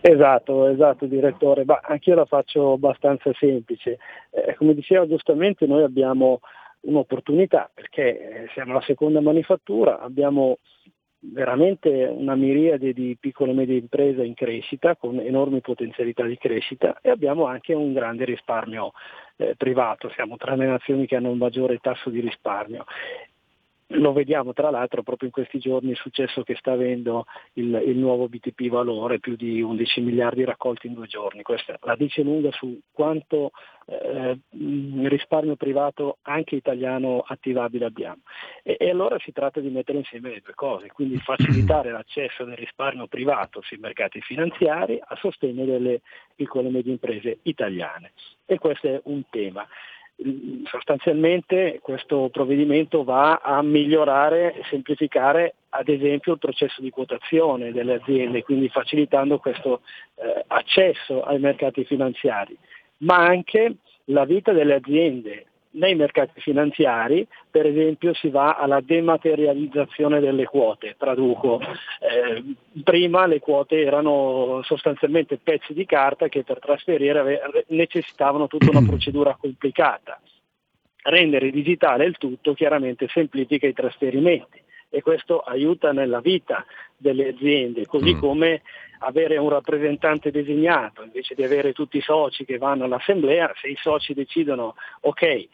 [0.00, 3.98] Esatto, esatto direttore, ma anche io la faccio abbastanza semplice.
[4.30, 6.40] Eh, come diceva giustamente noi abbiamo
[6.80, 10.58] un'opportunità perché eh, siamo la seconda manifattura, abbiamo
[11.20, 16.98] veramente una miriade di piccole e medie imprese in crescita con enormi potenzialità di crescita
[17.02, 18.92] e abbiamo anche un grande risparmio
[19.36, 22.84] eh, privato, siamo tra le nazioni che hanno un maggiore tasso di risparmio
[23.92, 27.24] lo vediamo tra l'altro proprio in questi giorni il successo che sta avendo
[27.54, 31.42] il, il, nuovo BTP valore, più di 11 miliardi raccolti in due giorni.
[31.42, 33.50] Questa la dice lunga su quanto
[33.86, 34.38] eh,
[35.08, 38.22] risparmio privato anche italiano attivabile abbiamo.
[38.62, 42.56] E, e, allora si tratta di mettere insieme le due cose, quindi facilitare l'accesso del
[42.56, 46.02] risparmio privato sui mercati finanziari a sostegno delle
[46.34, 48.12] piccole e medie imprese italiane.
[48.46, 49.66] E questo è un tema
[50.64, 57.94] sostanzialmente questo provvedimento va a migliorare e semplificare ad esempio il processo di quotazione delle
[57.94, 59.82] aziende, quindi facilitando questo
[60.16, 62.56] eh, accesso ai mercati finanziari,
[62.98, 70.20] ma anche la vita delle aziende nei mercati finanziari, per esempio si va alla dematerializzazione
[70.20, 72.42] delle quote, traduco, eh,
[72.82, 79.36] prima le quote erano sostanzialmente pezzi di carta che per trasferire necessitavano tutta una procedura
[79.38, 80.20] complicata.
[81.02, 86.66] rendere digitale il tutto chiaramente semplifica i trasferimenti e questo aiuta nella vita
[86.96, 88.18] delle aziende, così mm.
[88.18, 88.62] come
[89.02, 93.76] avere un rappresentante designato invece di avere tutti i soci che vanno all'assemblea, se i
[93.80, 95.48] soci decidono ok eh,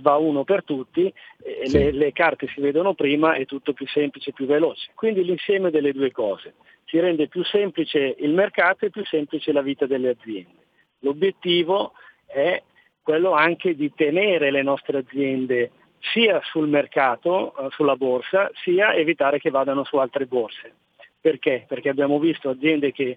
[0.00, 1.12] va uno per tutti,
[1.42, 1.78] eh, sì.
[1.78, 4.92] le, le, carte si vedono prima, è tutto più semplice, più veloce.
[4.94, 6.54] Quindi l'insieme delle due cose
[6.86, 10.64] si rende più semplice il mercato e più semplice la vita delle aziende.
[11.00, 11.92] L'obiettivo
[12.24, 12.62] è
[13.02, 15.70] quello anche di tenere le nostre aziende
[16.12, 20.72] sia sul mercato, eh, sulla borsa, sia evitare che vadano su altre borse.
[21.20, 21.64] Perché?
[21.66, 23.16] Perché abbiamo visto aziende che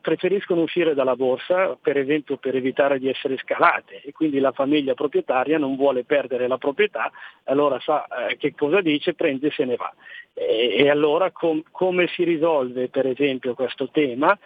[0.00, 4.94] preferiscono uscire dalla borsa, per esempio per evitare di essere scalate e quindi la famiglia
[4.94, 7.12] proprietaria non vuole perdere la proprietà,
[7.44, 9.92] allora sa eh, che cosa dice, prende e se ne va.
[10.34, 14.36] E, allora com- come si risolve per esempio questo tema?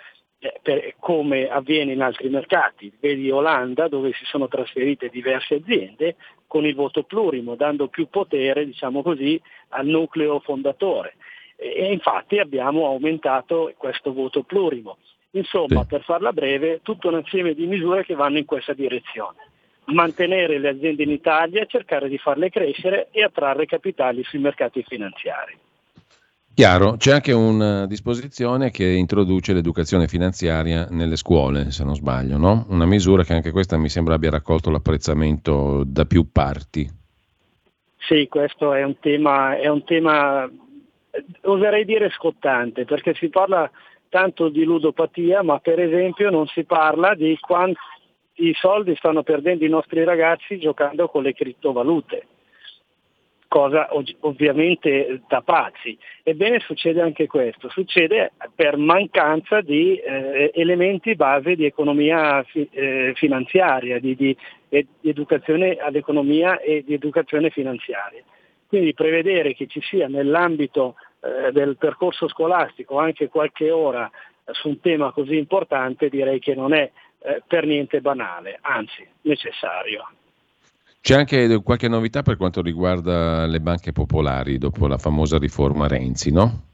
[0.44, 2.92] Eh, per, come avviene in altri mercati.
[2.98, 6.16] Vedi Olanda dove si sono trasferite diverse aziende
[6.48, 11.14] con il voto plurimo, dando più potere diciamo così, al nucleo fondatore.
[11.54, 14.98] E, e infatti abbiamo aumentato questo voto plurimo.
[15.30, 15.86] Insomma, sì.
[15.86, 19.36] per farla breve, tutto un insieme di misure che vanno in questa direzione.
[19.84, 25.56] Mantenere le aziende in Italia, cercare di farle crescere e attrarre capitali sui mercati finanziari.
[26.54, 32.66] Chiaro, c'è anche una disposizione che introduce l'educazione finanziaria nelle scuole, se non sbaglio, no?
[32.68, 36.86] Una misura che anche questa mi sembra abbia raccolto l'apprezzamento da più parti.
[37.96, 40.46] Sì, questo è un tema, è un tema
[41.44, 43.70] oserei dire scottante, perché si parla
[44.10, 47.78] tanto di ludopatia, ma per esempio non si parla di quanti
[48.60, 52.26] soldi stanno perdendo i nostri ragazzi giocando con le criptovalute
[53.52, 53.90] cosa
[54.20, 55.98] ovviamente da pazzi.
[56.22, 63.12] Ebbene succede anche questo, succede per mancanza di eh, elementi base di economia fi- eh,
[63.14, 64.34] finanziaria, di, di,
[64.70, 68.22] di, educazione all'economia e di educazione finanziaria.
[68.66, 74.10] Quindi prevedere che ci sia nell'ambito eh, del percorso scolastico anche qualche ora
[74.50, 80.08] su un tema così importante direi che non è eh, per niente banale, anzi necessario.
[81.02, 86.30] C'è anche qualche novità per quanto riguarda le banche popolari dopo la famosa riforma Renzi,
[86.30, 86.66] no?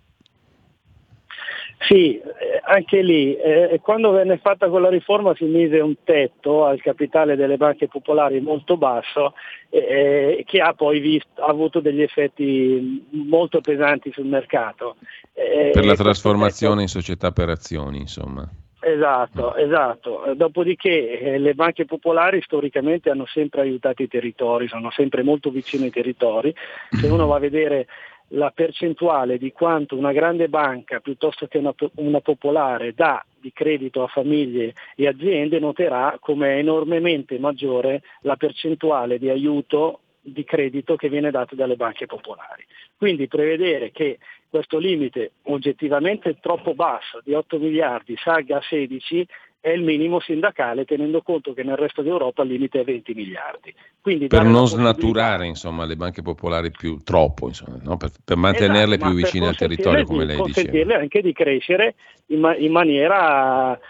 [1.89, 6.79] Sì, eh, anche lì, eh, quando venne fatta quella riforma si mise un tetto al
[6.83, 9.33] capitale delle banche popolari molto basso
[9.70, 14.97] eh, che ha poi visto, ha avuto degli effetti molto pesanti sul mercato.
[15.33, 16.83] Eh, per la trasformazione tetto...
[16.83, 18.47] in società per azioni, insomma.
[18.81, 20.33] Esatto, esatto.
[20.37, 25.87] Dopodiché eh, le banche popolari storicamente hanno sempre aiutato i territori, sono sempre molto vicine
[25.87, 26.55] ai territori.
[26.91, 27.87] Se uno va a vedere
[28.33, 34.03] la percentuale di quanto una grande banca piuttosto che una, una, popolare dà di credito
[34.03, 40.97] a famiglie e aziende, noterà come è enormemente maggiore la percentuale di aiuto di credito
[40.97, 42.64] che viene dato dalle banche popolari.
[42.97, 44.18] Quindi prevedere che
[44.49, 49.26] questo limite oggettivamente troppo basso di 8 miliardi salga a 16
[49.61, 53.74] è il minimo sindacale tenendo conto che nel resto d'Europa il limite è 20 miliardi.
[54.01, 57.96] Quindi per non snaturare insomma, le banche popolari più troppo, insomma, no?
[57.96, 60.55] per, per, mantenerle esatto, più vicine al territorio come lei diceva.
[60.55, 61.94] Consentirle anche di crescere
[62.26, 63.80] in, ma- in maniera eh,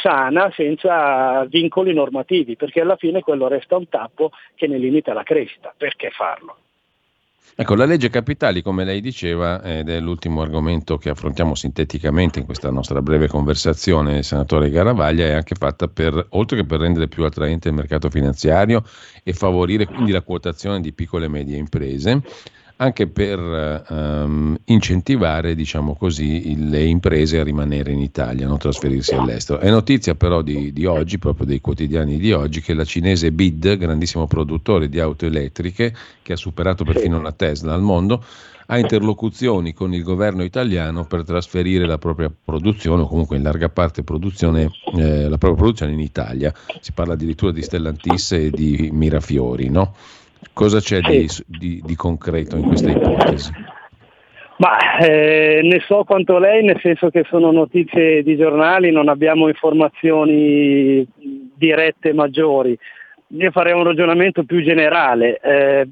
[0.00, 5.24] sana senza vincoli normativi perché alla fine quello resta un tappo che ne limita la
[5.24, 5.74] crescita.
[5.76, 6.56] Perché farlo?
[7.58, 12.44] Ecco, la legge capitali, come lei diceva, ed è l'ultimo argomento che affrontiamo sinteticamente in
[12.44, 17.24] questa nostra breve conversazione, senatore Garavaglia, è anche fatta per, oltre che per rendere più
[17.24, 18.84] attraente il mercato finanziario
[19.22, 22.20] e favorire quindi la quotazione di piccole e medie imprese,
[22.78, 29.60] anche per um, incentivare diciamo così, le imprese a rimanere in Italia, non trasferirsi all'estero.
[29.60, 33.78] È notizia però di, di, oggi, proprio dei quotidiani di oggi, che la cinese BID,
[33.78, 38.22] grandissimo produttore di auto elettriche, che ha superato perfino la Tesla al mondo,
[38.66, 43.70] ha interlocuzioni con il governo italiano per trasferire la propria produzione, o comunque in larga
[43.70, 46.52] parte produzione, eh, la propria produzione in Italia.
[46.80, 49.94] Si parla addirittura di Stellantis e di Mirafiori, no?
[50.56, 53.52] Cosa c'è di, di, di, concreto in questa ipotesi?
[54.56, 59.48] Ma eh, ne so quanto lei, nel senso che sono notizie di giornali, non abbiamo
[59.48, 61.06] informazioni
[61.54, 62.74] dirette maggiori.
[63.36, 65.38] Io farei un ragionamento più generale.
[65.42, 65.88] Eh,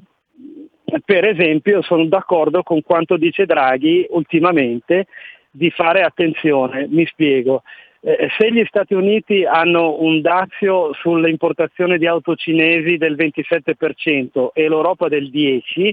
[1.05, 5.05] per esempio sono d'accordo con quanto dice Draghi ultimamente
[5.51, 7.61] di fare attenzione, mi spiego.
[8.07, 14.69] Eh, se gli Stati Uniti hanno un dazio sull'importazione di auto cinesi del 27% e
[14.69, 15.89] l'Europa del 10%,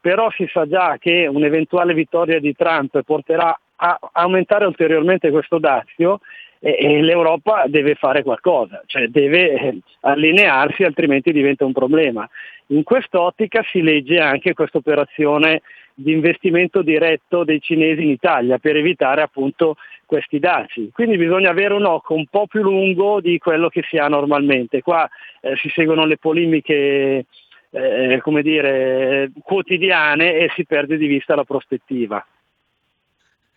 [0.00, 6.18] però si sa già che un'eventuale vittoria di Trump porterà a aumentare ulteriormente questo dazio
[6.58, 12.28] e, e l'Europa deve fare qualcosa, cioè deve eh, allinearsi altrimenti diventa un problema.
[12.68, 15.62] In quest'ottica si legge anche questa operazione
[15.94, 20.90] di investimento diretto dei cinesi in Italia per evitare appunto questi daci.
[20.92, 24.82] Quindi bisogna avere un occhio un po' più lungo di quello che si ha normalmente.
[24.82, 25.08] Qua
[25.40, 27.26] eh, si seguono le polemiche
[27.70, 32.24] eh, come dire, quotidiane e si perde di vista la prospettiva.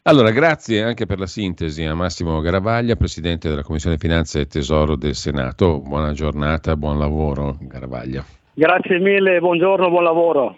[0.04, 4.96] Allora, grazie anche per la sintesi a Massimo Garavaglia, Presidente della Commissione Finanze e Tesoro
[4.96, 5.82] del Senato.
[5.82, 8.24] Buona giornata, buon lavoro Garavaglia.
[8.54, 10.58] Grazie mille, buongiorno, buon lavoro.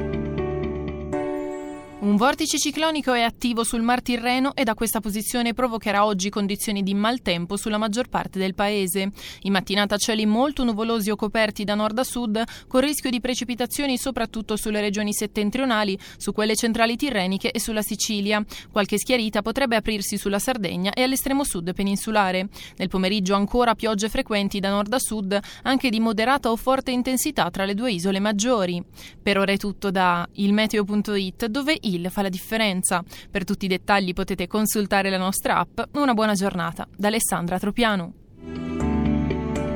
[2.01, 6.81] Un vortice ciclonico è attivo sul Mar Tirreno e da questa posizione provocherà oggi condizioni
[6.81, 9.11] di maltempo sulla maggior parte del paese.
[9.41, 13.99] In mattinata cieli molto nuvolosi o coperti da nord a sud, con rischio di precipitazioni
[13.99, 18.43] soprattutto sulle regioni settentrionali, su quelle centrali tirreniche e sulla Sicilia.
[18.71, 22.49] Qualche schiarita potrebbe aprirsi sulla Sardegna e all'estremo sud peninsulare.
[22.77, 27.51] Nel pomeriggio ancora piogge frequenti da nord a sud, anche di moderata o forte intensità
[27.51, 28.83] tra le due isole maggiori.
[29.21, 33.03] Per ora è tutto da ilmeteo.it dove il fa la differenza.
[33.29, 35.81] Per tutti i dettagli potete consultare la nostra app.
[35.93, 38.13] Una buona giornata da Alessandra Tropiano.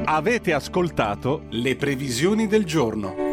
[0.05, 3.23] Avete ascoltato le previsioni del giorno.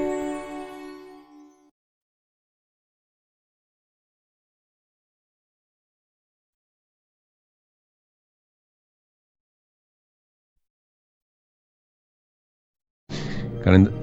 [13.63, 14.02] Calend-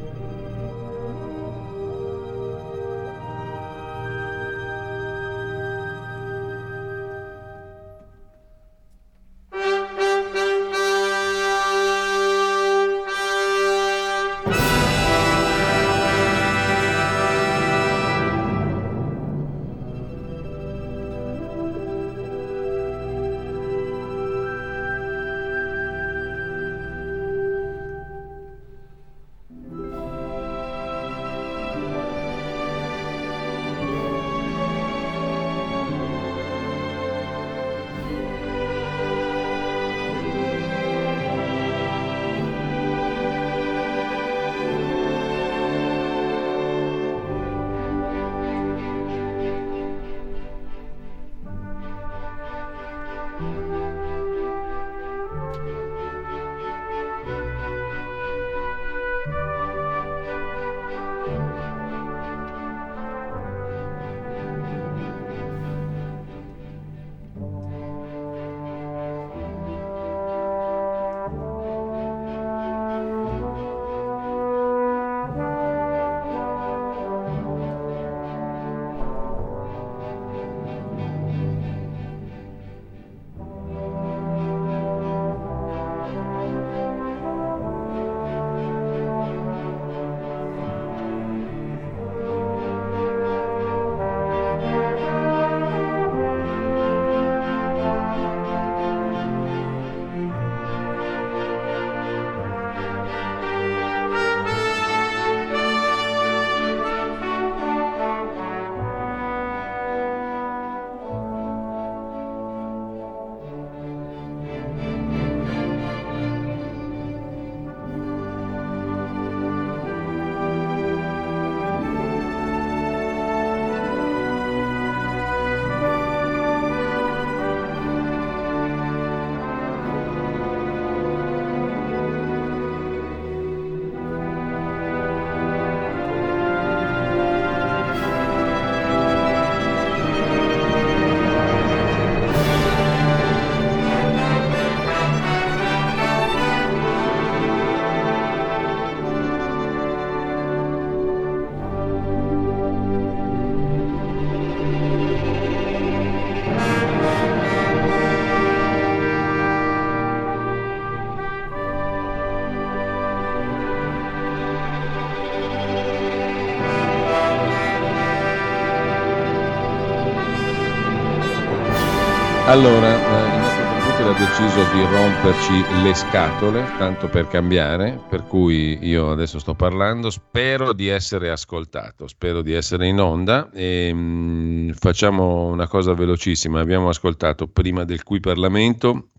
[172.50, 178.24] Allora, eh, il nostro computer ha deciso di romperci le scatole, tanto per cambiare, per
[178.24, 183.94] cui io adesso sto parlando, spero di essere ascoltato, spero di essere in onda e
[183.94, 189.10] mh, mm, facciamo una cosa velocissima, abbiamo ascoltato prima del qui Parlamento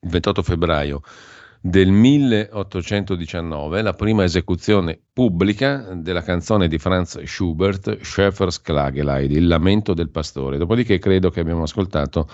[0.00, 1.02] il 28 febbraio
[1.62, 9.92] del 1819, la prima esecuzione pubblica della canzone di Franz Schubert, Schäfers Klageleid, Il lamento
[9.92, 10.56] del pastore.
[10.56, 12.28] Dopodiché credo che abbiamo ascoltato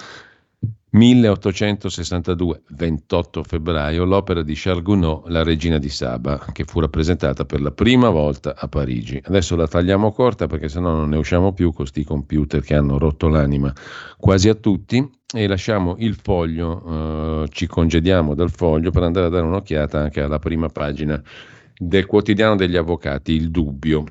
[0.96, 7.60] 1862, 28 febbraio, l'opera di Charles Gounod, La regina di Saba, che fu rappresentata per
[7.60, 9.20] la prima volta a Parigi.
[9.22, 12.96] Adesso la tagliamo corta perché sennò non ne usciamo più con questi computer che hanno
[12.96, 13.70] rotto l'anima
[14.16, 19.28] quasi a tutti e lasciamo il foglio, eh, ci congediamo dal foglio per andare a
[19.28, 21.22] dare un'occhiata anche alla prima pagina
[21.76, 24.04] del quotidiano degli avvocati, Il Dubbio,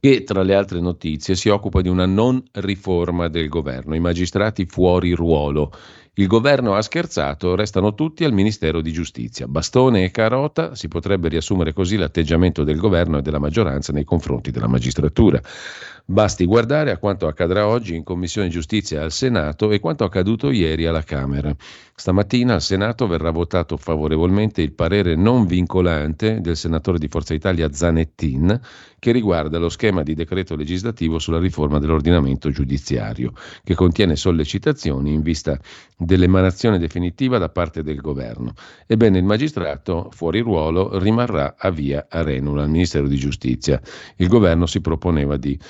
[0.00, 4.66] che tra le altre notizie si occupa di una non riforma del governo, i magistrati
[4.66, 5.72] fuori ruolo.
[6.18, 9.46] Il governo ha scherzato, restano tutti al Ministero di Giustizia.
[9.46, 14.50] Bastone e carota, si potrebbe riassumere così l'atteggiamento del governo e della maggioranza nei confronti
[14.50, 15.40] della magistratura.
[16.04, 20.86] Basti guardare a quanto accadrà oggi in Commissione Giustizia al Senato e quanto accaduto ieri
[20.86, 21.54] alla Camera.
[21.94, 27.70] Stamattina al Senato verrà votato favorevolmente il parere non vincolante del senatore di Forza Italia
[27.72, 28.60] Zanettin
[28.98, 35.22] che riguarda lo schema di decreto legislativo sulla riforma dell'ordinamento giudiziario, che contiene sollecitazioni in
[35.22, 35.58] vista
[36.08, 38.54] dell'emanazione definitiva da parte del governo.
[38.86, 43.78] Ebbene, il magistrato fuori ruolo rimarrà a via Arenula al Ministero di Giustizia.
[44.16, 45.60] Il governo si proponeva di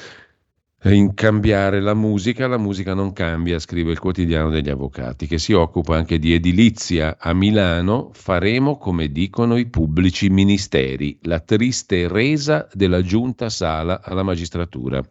[1.12, 5.97] cambiare la musica, la musica non cambia, scrive il quotidiano degli avvocati, che si occupa
[5.97, 13.03] anche di edilizia a Milano, faremo come dicono i pubblici ministeri, la triste resa della
[13.03, 15.03] giunta sala alla magistratura.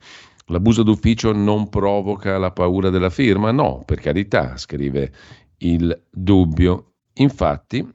[0.49, 3.51] L'abuso d'ufficio non provoca la paura della firma?
[3.51, 5.11] No, per carità, scrive
[5.57, 6.93] il dubbio.
[7.15, 7.85] Infatti,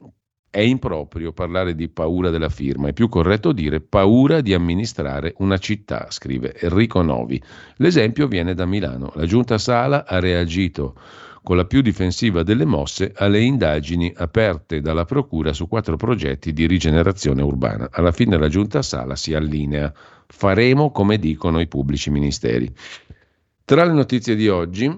[0.51, 5.57] è improprio parlare di paura della firma, è più corretto dire paura di amministrare una
[5.57, 7.43] città, scrive Enrico Novi.
[7.77, 9.13] L'esempio viene da Milano.
[9.15, 10.95] La giunta Sala ha reagito
[11.43, 16.67] con la più difensiva delle mosse alle indagini aperte dalla Procura su quattro progetti di
[16.67, 17.89] rigenerazione urbana.
[17.91, 19.91] Alla fine la giunta Sala si allinea.
[20.35, 22.69] Faremo come dicono i pubblici ministeri.
[23.65, 24.91] Tra le notizie di oggi,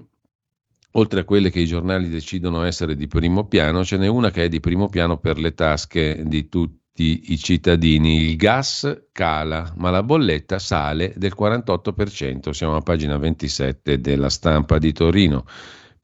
[0.91, 4.45] oltre a quelle che i giornali decidono essere di primo piano, ce n'è una che
[4.45, 8.21] è di primo piano per le tasche di tutti i cittadini.
[8.21, 12.51] Il gas cala, ma la bolletta sale del 48%.
[12.51, 15.45] Siamo a pagina 27 della stampa di Torino.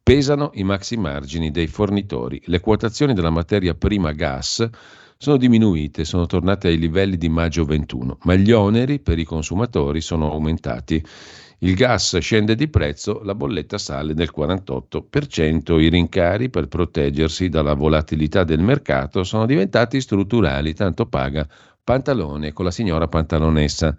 [0.04, 2.42] Pesano i maxi margini dei fornitori.
[2.46, 4.70] Le quotazioni della materia prima gas
[5.22, 10.02] sono diminuite, sono tornate ai livelli di maggio 21, ma gli oneri per i consumatori
[10.02, 11.00] sono aumentati.
[11.60, 17.76] Il gas scende di prezzo, la bolletta sale del 48%, i rincari per proteggersi dalla
[17.76, 21.48] volatilità del mercato sono diventati strutturali, tanto paga
[21.84, 23.96] Pantalone con la signora Pantalonessa.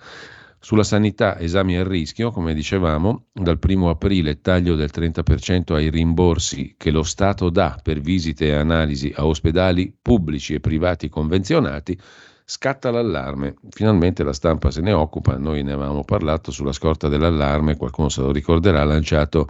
[0.65, 6.77] Sulla sanità, esami a rischio, come dicevamo, dal 1 aprile taglio del 30% ai rimborsi
[6.79, 11.99] che lo Stato dà per visite e analisi a ospedali pubblici e privati convenzionati,
[12.45, 17.76] Scatta l'allarme, finalmente la stampa se ne occupa, noi ne avevamo parlato sulla scorta dell'allarme,
[17.76, 19.49] qualcuno se lo ricorderà, lanciato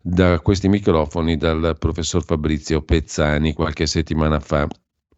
[0.00, 4.68] da questi microfoni dal professor Fabrizio Pezzani qualche settimana fa.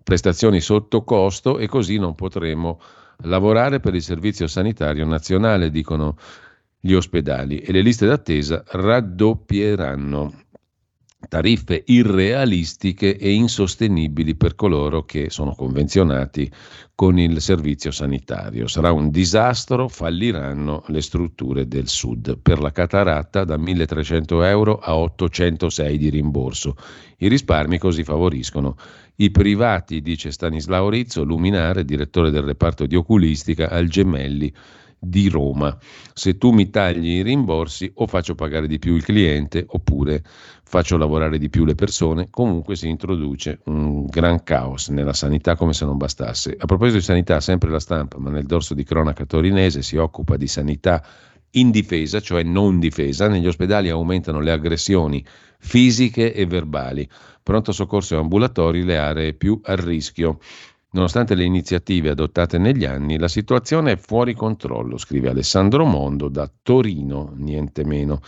[0.02, 2.80] Prestazioni sotto costo e così non potremo
[3.24, 6.16] lavorare per il servizio sanitario nazionale, dicono
[6.78, 10.44] gli ospedali, e le liste d'attesa raddoppieranno
[11.28, 16.50] tariffe irrealistiche e insostenibili per coloro che sono convenzionati
[16.94, 18.66] con il servizio sanitario.
[18.66, 22.38] Sarà un disastro, falliranno le strutture del sud.
[22.38, 26.76] Per la cataratta da 1.300 euro a 806 di rimborso.
[27.18, 28.76] I risparmi così favoriscono
[29.16, 34.52] i privati, dice Stanislao Rizzo, luminare, direttore del reparto di oculistica al Gemelli
[34.98, 35.76] di Roma.
[36.12, 40.22] Se tu mi tagli i rimborsi o faccio pagare di più il cliente oppure
[40.64, 45.72] faccio lavorare di più le persone, comunque si introduce un gran caos nella sanità come
[45.72, 46.56] se non bastasse.
[46.58, 50.36] A proposito di sanità, sempre la stampa, ma nel dorso di cronaca torinese si occupa
[50.36, 51.02] di sanità
[51.52, 55.24] in difesa, cioè non difesa, negli ospedali aumentano le aggressioni
[55.58, 57.08] fisiche e verbali.
[57.42, 60.38] Pronto soccorso e ambulatori le aree più a rischio.
[60.96, 66.50] Nonostante le iniziative adottate negli anni, la situazione è fuori controllo, scrive Alessandro Mondo da
[66.62, 68.20] Torino, niente meno.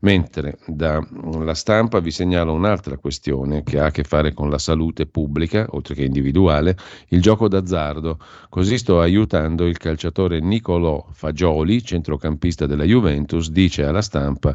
[0.00, 5.06] Mentre dalla stampa vi segnalo un'altra questione che ha a che fare con la salute
[5.06, 6.76] pubblica, oltre che individuale,
[7.08, 8.18] il gioco d'azzardo.
[8.50, 14.54] Così sto aiutando il calciatore Nicolò Fagioli, centrocampista della Juventus, dice alla stampa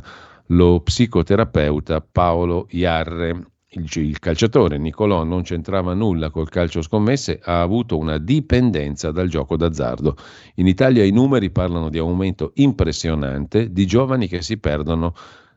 [0.49, 7.61] lo psicoterapeuta Paolo Iarre il, il calciatore Nicolò non c'entrava nulla col calcio scommesse, ha
[7.61, 10.15] avuto una dipendenza dal gioco d'azzardo.
[10.55, 15.13] In Italia i numeri parlano di aumento impressionante di giovani che si perdono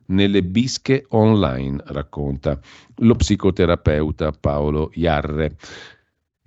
[0.07, 2.59] nelle bische online, racconta
[2.97, 5.57] lo psicoterapeuta Paolo Iarre.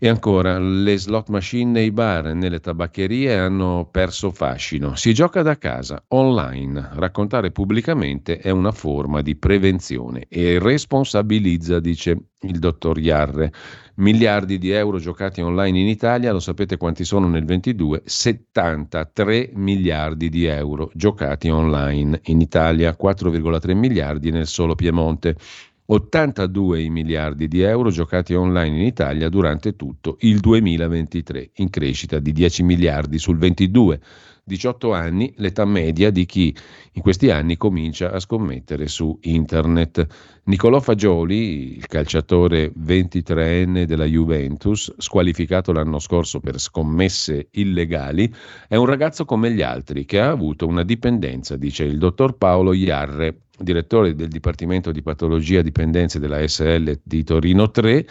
[0.03, 4.95] E ancora, le slot machine nei bar e nelle tabaccherie hanno perso fascino.
[4.95, 6.89] Si gioca da casa, online.
[6.93, 13.53] Raccontare pubblicamente è una forma di prevenzione e responsabilizza, dice il dottor Iarre.
[13.97, 18.01] Miliardi di euro giocati online in Italia, lo sapete quanti sono nel 22?
[18.03, 25.35] 73 miliardi di euro giocati online in Italia, 4,3 miliardi nel solo Piemonte.
[25.93, 32.31] 82 miliardi di euro giocati online in Italia durante tutto il 2023, in crescita di
[32.31, 33.99] 10 miliardi sul 22.
[34.43, 36.55] 18 anni, l'età media di chi
[36.93, 40.05] in questi anni comincia a scommettere su internet.
[40.45, 48.33] Nicolò Fagioli, il calciatore 23enne della Juventus, squalificato l'anno scorso per scommesse illegali,
[48.67, 52.73] è un ragazzo come gli altri che ha avuto una dipendenza, dice il dottor Paolo
[52.73, 58.05] Iarre, direttore del Dipartimento di Patologia Dipendenze della SL di Torino 3,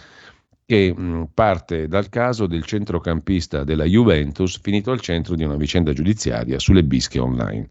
[0.70, 0.94] che
[1.34, 6.84] parte dal caso del centrocampista della Juventus finito al centro di una vicenda giudiziaria sulle
[6.84, 7.70] bische online.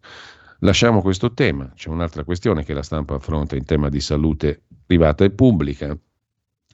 [0.60, 5.24] Lasciamo questo tema, c'è un'altra questione che la stampa affronta in tema di salute privata
[5.24, 5.98] e pubblica,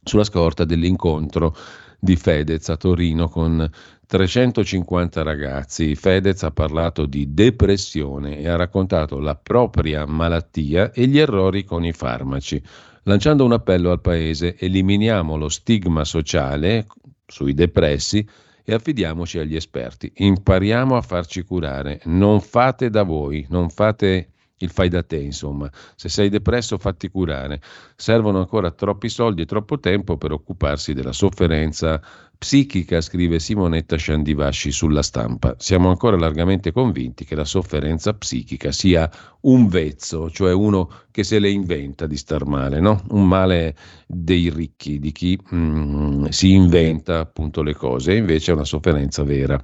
[0.04, 1.56] sulla scorta dell'incontro
[2.00, 3.70] di Fedez a Torino con
[4.08, 5.94] 350 ragazzi.
[5.94, 11.86] Fedez ha parlato di depressione e ha raccontato la propria malattia e gli errori con
[11.86, 12.60] i farmaci,
[13.06, 16.86] lanciando un appello al Paese, eliminiamo lo stigma sociale
[17.26, 18.28] sui depressi
[18.64, 24.30] e affidiamoci agli esperti, impariamo a farci curare, non fate da voi, non fate
[24.60, 25.70] il fai da te, insomma.
[25.96, 27.62] Se sei depresso, fatti curare.
[27.96, 32.02] Servono ancora troppi soldi e troppo tempo per occuparsi della sofferenza
[32.38, 35.56] psichica, scrive Simonetta Sciandivasci sulla stampa.
[35.58, 39.10] Siamo ancora largamente convinti che la sofferenza psichica sia
[39.42, 43.02] un vezzo, cioè uno che se le inventa di star male, no?
[43.10, 43.76] Un male
[44.08, 49.24] dei ricchi, di chi mm, si inventa appunto le cose, e invece è una sofferenza
[49.24, 49.62] vera.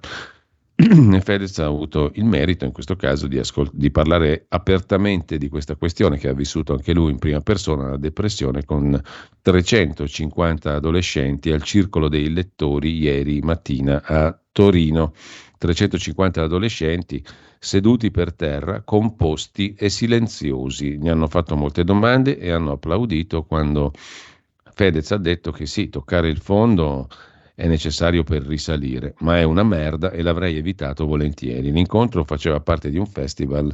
[1.21, 5.75] Fedez ha avuto il merito in questo caso di, ascol- di, parlare apertamente di questa
[5.75, 8.99] questione che ha vissuto anche lui in prima persona, la depressione, con
[9.41, 15.13] 350 adolescenti al circolo dei lettori ieri mattina a Torino.
[15.57, 17.23] 350 adolescenti
[17.59, 20.97] seduti per terra, composti e silenziosi.
[20.97, 23.93] Gli hanno fatto molte domande e hanno applaudito quando
[24.73, 27.07] Fedez ha detto che sì, toccare il fondo
[27.61, 31.71] è necessario per risalire, ma è una merda e l'avrei evitato volentieri.
[31.71, 33.71] L'incontro faceva parte di un festival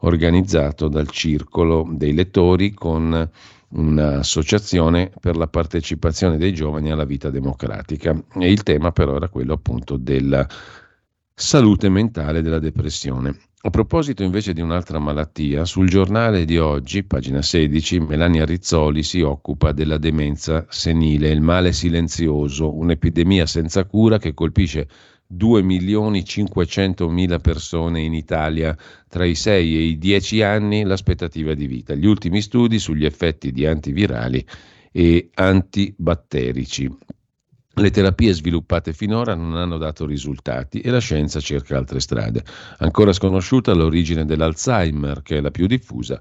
[0.00, 3.30] organizzato dal Circolo dei Lettori con
[3.68, 9.54] un'associazione per la partecipazione dei giovani alla vita democratica e il tema però era quello
[9.54, 10.46] appunto della
[11.32, 13.38] salute mentale della depressione.
[13.62, 19.20] A proposito invece di un'altra malattia, sul giornale di oggi, pagina 16, Melania Rizzoli si
[19.20, 24.88] occupa della demenza senile, il male silenzioso, un'epidemia senza cura che colpisce
[25.30, 28.74] 2.500.000 persone in Italia
[29.06, 31.94] tra i 6 e i 10 anni l'aspettativa di vita.
[31.94, 34.42] Gli ultimi studi sugli effetti di antivirali
[34.90, 36.90] e antibatterici.
[37.72, 42.44] Le terapie sviluppate finora non hanno dato risultati e la scienza cerca altre strade.
[42.78, 46.20] Ancora sconosciuta l'origine dell'Alzheimer, che è la più diffusa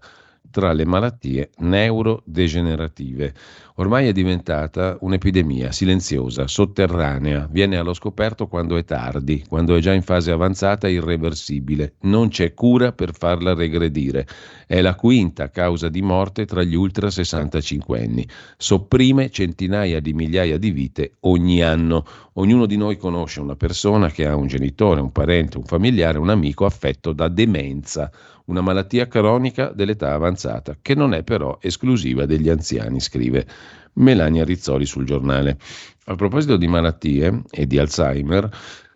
[0.49, 3.33] tra le malattie neurodegenerative.
[3.79, 9.93] Ormai è diventata un'epidemia silenziosa, sotterranea, viene allo scoperto quando è tardi, quando è già
[9.93, 11.93] in fase avanzata e irreversibile.
[12.01, 14.27] Non c'è cura per farla regredire.
[14.67, 18.27] È la quinta causa di morte tra gli ultra 65 anni.
[18.57, 22.05] Sopprime centinaia di migliaia di vite ogni anno.
[22.33, 26.29] Ognuno di noi conosce una persona che ha un genitore, un parente, un familiare, un
[26.29, 28.11] amico affetto da demenza
[28.49, 33.45] una malattia cronica dell'età avanzata, che non è però esclusiva degli anziani, scrive
[33.93, 35.57] Melania Rizzoli sul giornale.
[36.05, 38.49] A proposito di malattie e di Alzheimer,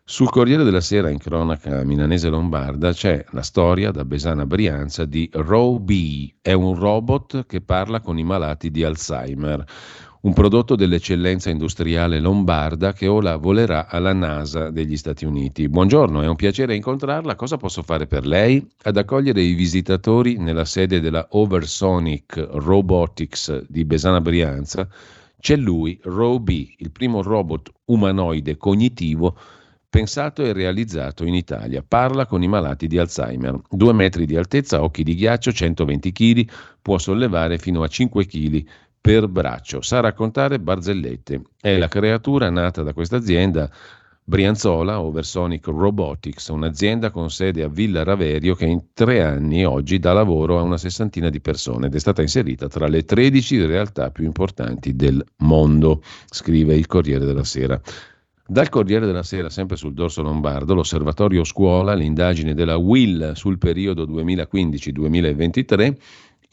[0.03, 5.29] sul Corriere della Sera in cronaca milanese lombarda c'è la storia da Besana Brianza di
[5.31, 9.63] Row B, è un robot che parla con i malati di Alzheimer
[10.23, 15.67] un prodotto dell'eccellenza industriale lombarda che ora volerà alla NASA degli Stati Uniti.
[15.67, 17.35] Buongiorno, è un piacere incontrarla.
[17.35, 18.65] Cosa posso fare per lei?
[18.83, 24.87] Ad accogliere i visitatori nella sede della Oversonic Robotics di Besana Brianza
[25.37, 29.37] c'è lui, Roby, il primo robot umanoide cognitivo
[29.89, 31.83] pensato e realizzato in Italia.
[31.85, 33.59] Parla con i malati di Alzheimer.
[33.69, 36.49] Due metri di altezza, occhi di ghiaccio, 120 kg,
[36.81, 38.65] può sollevare fino a 5 kg
[39.03, 39.81] per braccio.
[39.81, 41.41] Sa raccontare barzellette.
[41.59, 43.69] È la creatura nata da questa azienda
[44.23, 50.13] Brianzola Oversonic Robotics, un'azienda con sede a Villa Raverio che in tre anni oggi dà
[50.13, 54.23] lavoro a una sessantina di persone ed è stata inserita tra le 13 realtà più
[54.23, 57.81] importanti del mondo, scrive il Corriere della Sera.
[58.45, 64.05] Dal Corriere della Sera, sempre sul dorso lombardo, l'osservatorio scuola, l'indagine della WIL sul periodo
[64.05, 65.95] 2015-2023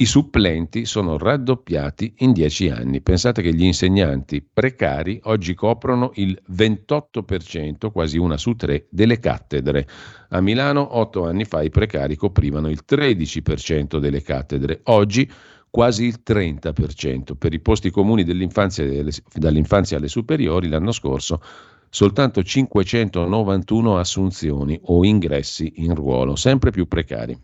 [0.00, 3.02] i supplenti sono raddoppiati in dieci anni.
[3.02, 9.86] Pensate che gli insegnanti precari oggi coprono il 28%, quasi una su tre, delle cattedre.
[10.30, 14.80] A Milano otto anni fa i precari coprivano il 13% delle cattedre.
[14.84, 15.30] Oggi
[15.68, 17.34] quasi il 30%.
[17.36, 21.42] Per i posti comuni dall'infanzia alle superiori l'anno scorso
[21.90, 27.38] soltanto 591 assunzioni o ingressi in ruolo, sempre più precari.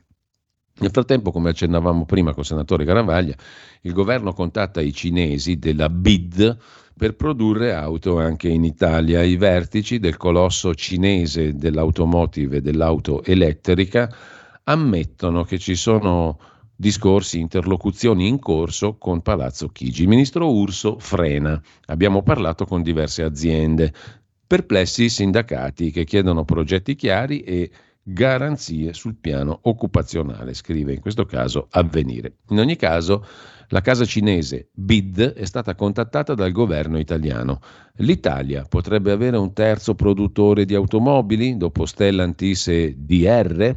[0.78, 3.34] Nel frattempo, come accennavamo prima col senatore Garavaglia,
[3.82, 6.56] il governo contatta i cinesi della BID
[6.96, 9.22] per produrre auto anche in Italia.
[9.22, 14.14] I vertici del colosso cinese dell'automotive e dell'auto elettrica
[14.64, 16.38] ammettono che ci sono
[16.76, 20.02] discorsi, interlocuzioni in corso con Palazzo Chigi.
[20.02, 21.60] Il ministro Urso frena.
[21.86, 23.92] Abbiamo parlato con diverse aziende.
[24.46, 27.70] Perplessi i sindacati che chiedono progetti chiari e
[28.08, 32.36] garanzie sul piano occupazionale, scrive in questo caso Avvenire.
[32.50, 33.26] In ogni caso,
[33.70, 37.58] la casa cinese BID è stata contattata dal governo italiano.
[37.96, 43.76] L'Italia potrebbe avere un terzo produttore di automobili dopo Stellantis e DR?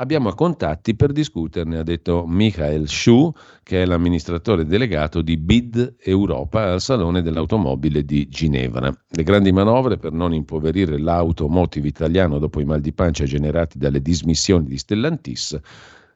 [0.00, 3.32] Abbiamo contatti per discuterne, ha detto Michael Shu,
[3.64, 8.96] che è l'amministratore delegato di BID Europa al Salone dell'Automobile di Ginevra.
[9.08, 14.00] Le grandi manovre per non impoverire l'automotive italiano dopo i mal di pancia generati dalle
[14.00, 15.58] dismissioni di Stellantis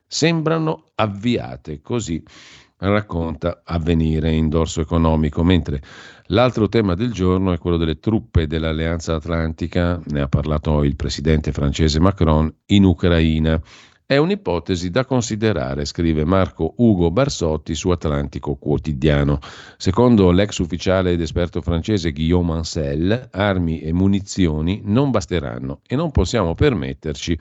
[0.07, 2.23] sembrano avviate, così
[2.91, 5.81] racconta avvenire in dorso economico, mentre
[6.27, 11.53] l'altro tema del giorno è quello delle truppe dell'Alleanza Atlantica, ne ha parlato il presidente
[11.53, 13.61] francese Macron, in Ucraina.
[14.05, 19.39] È un'ipotesi da considerare, scrive Marco Ugo Barsotti su Atlantico Quotidiano.
[19.79, 26.11] Secondo l'ex ufficiale ed esperto francese Guillaume Ancel, armi e munizioni non basteranno e non
[26.11, 27.39] possiamo permetterci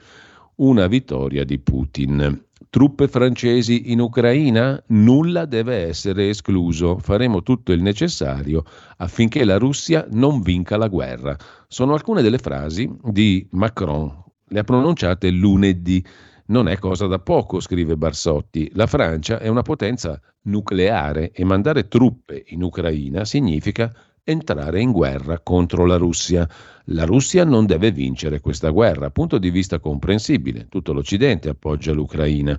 [0.56, 2.42] una vittoria di Putin.
[2.72, 4.82] Truppe francesi in Ucraina?
[4.86, 6.96] Nulla deve essere escluso.
[6.96, 8.64] Faremo tutto il necessario
[8.96, 11.36] affinché la Russia non vinca la guerra.
[11.68, 14.10] Sono alcune delle frasi di Macron.
[14.48, 16.02] Le ha pronunciate lunedì.
[16.46, 18.70] Non è cosa da poco, scrive Barsotti.
[18.72, 23.94] La Francia è una potenza nucleare e mandare truppe in Ucraina significa
[24.24, 26.48] entrare in guerra contro la Russia.
[26.86, 32.58] La Russia non deve vincere questa guerra, punto di vista comprensibile, tutto l'Occidente appoggia l'Ucraina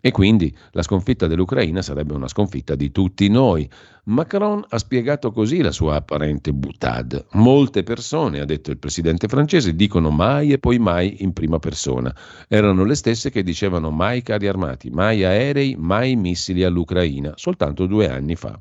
[0.00, 3.68] e quindi la sconfitta dell'Ucraina sarebbe una sconfitta di tutti noi.
[4.04, 7.26] Macron ha spiegato così la sua apparente boutade.
[7.32, 12.14] Molte persone, ha detto il presidente francese, dicono mai e poi mai in prima persona.
[12.48, 18.08] Erano le stesse che dicevano mai carri armati, mai aerei, mai missili all'Ucraina, soltanto due
[18.08, 18.60] anni fa.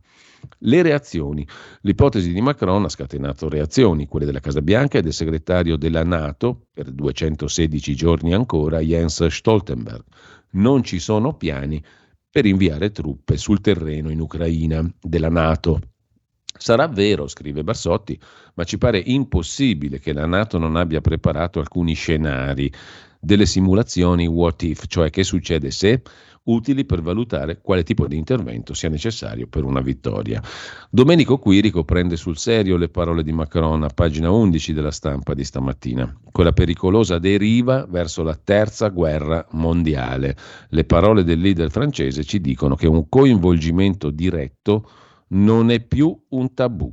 [0.59, 1.47] Le reazioni.
[1.81, 6.67] L'ipotesi di Macron ha scatenato reazioni, quelle della Casa Bianca e del segretario della Nato,
[6.73, 10.03] per 216 giorni ancora, Jens Stoltenberg.
[10.51, 11.83] Non ci sono piani
[12.29, 15.79] per inviare truppe sul terreno in Ucraina della Nato.
[16.55, 18.19] Sarà vero, scrive Bassotti,
[18.55, 22.71] ma ci pare impossibile che la Nato non abbia preparato alcuni scenari,
[23.19, 26.01] delle simulazioni what if, cioè che succede se
[26.45, 30.41] utili per valutare quale tipo di intervento sia necessario per una vittoria.
[30.89, 35.43] Domenico Quirico prende sul serio le parole di Macron a pagina 11 della stampa di
[35.43, 40.35] stamattina, quella pericolosa deriva verso la terza guerra mondiale.
[40.69, 44.89] Le parole del leader francese ci dicono che un coinvolgimento diretto
[45.29, 46.91] non è più un tabù.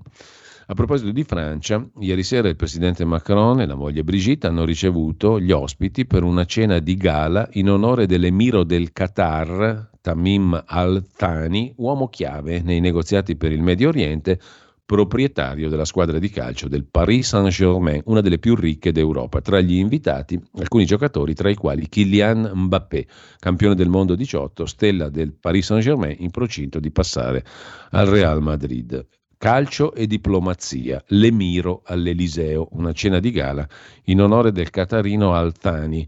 [0.70, 5.40] A proposito di Francia, ieri sera il presidente Macron e la moglie Brigitte hanno ricevuto
[5.40, 12.06] gli ospiti per una cena di gala in onore dell'emiro del Qatar, Tamim al-Thani, uomo
[12.06, 14.38] chiave nei negoziati per il Medio Oriente,
[14.86, 19.40] proprietario della squadra di calcio del Paris Saint-Germain, una delle più ricche d'Europa.
[19.40, 23.06] Tra gli invitati, alcuni giocatori, tra i quali Kylian Mbappé,
[23.40, 27.44] campione del mondo 18, stella del Paris Saint-Germain, in procinto di passare
[27.90, 29.04] al Real Madrid.
[29.40, 33.66] Calcio e diplomazia, l'Emiro all'Eliseo, una cena di gala
[34.04, 36.06] in onore del Catarino Altani.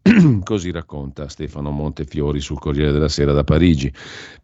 [0.42, 3.92] Così racconta Stefano Montefiori sul Corriere della Sera da Parigi.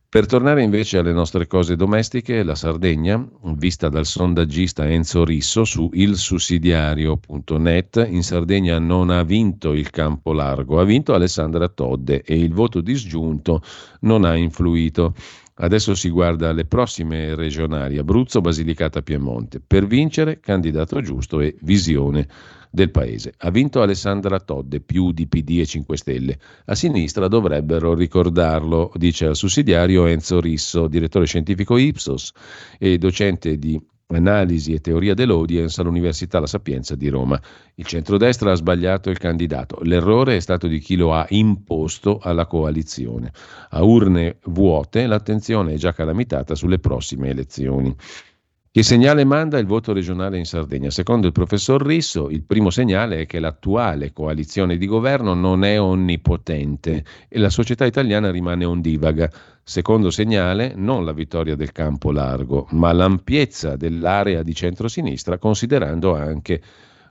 [0.06, 5.88] Per tornare invece alle nostre cose domestiche, la Sardegna, vista dal sondaggista Enzo Risso su
[5.90, 12.52] ilsussidiario.net, in Sardegna non ha vinto il campo largo, ha vinto Alessandra Todde e il
[12.52, 13.62] voto disgiunto
[14.00, 15.14] non ha influito.
[15.62, 19.60] Adesso si guarda alle prossime regionali, Abruzzo, Basilicata, Piemonte.
[19.60, 22.26] Per vincere, candidato giusto e visione
[22.70, 23.34] del paese.
[23.36, 26.38] Ha vinto Alessandra Todde, più di PD e 5 Stelle.
[26.66, 32.32] A sinistra dovrebbero ricordarlo, dice al sussidiario Enzo Risso, direttore scientifico Ipsos
[32.78, 33.78] e docente di
[34.16, 37.40] analisi e teoria dell'audience all'Università La Sapienza di Roma.
[37.74, 39.78] Il centrodestra ha sbagliato il candidato.
[39.82, 43.32] L'errore è stato di chi lo ha imposto alla coalizione.
[43.70, 47.94] A urne vuote l'attenzione è già calamitata sulle prossime elezioni.
[48.72, 50.90] Che segnale manda il voto regionale in Sardegna?
[50.90, 55.80] Secondo il professor Risso, il primo segnale è che l'attuale coalizione di governo non è
[55.80, 59.28] onnipotente e la società italiana rimane ondivaga.
[59.62, 66.60] Secondo segnale, non la vittoria del campo largo, ma l'ampiezza dell'area di centrosinistra, considerando anche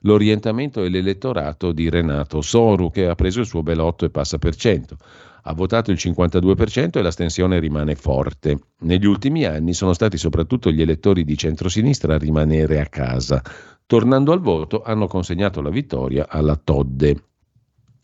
[0.02, 4.38] l'orientamento e l'elettorato di Renato Soru, che ha preso il suo bel 8 e passa
[4.38, 4.98] per cento
[5.44, 8.60] ha votato il 52% e l'astensione rimane forte.
[8.82, 13.42] Negli ultimi anni sono stati soprattutto gli elettori di centrosinistra a rimanere a casa.
[13.86, 17.29] Tornando al voto, hanno consegnato la vittoria alla Todde.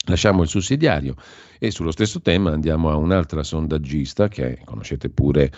[0.06, 1.16] Lasciamo il sussidiario
[1.58, 5.52] e sullo stesso tema andiamo a un'altra sondaggista che conoscete pure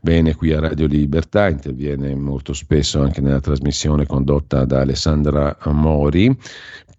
[0.00, 6.34] bene qui a Radio Libertà, interviene molto spesso anche nella trasmissione condotta da Alessandra Mori,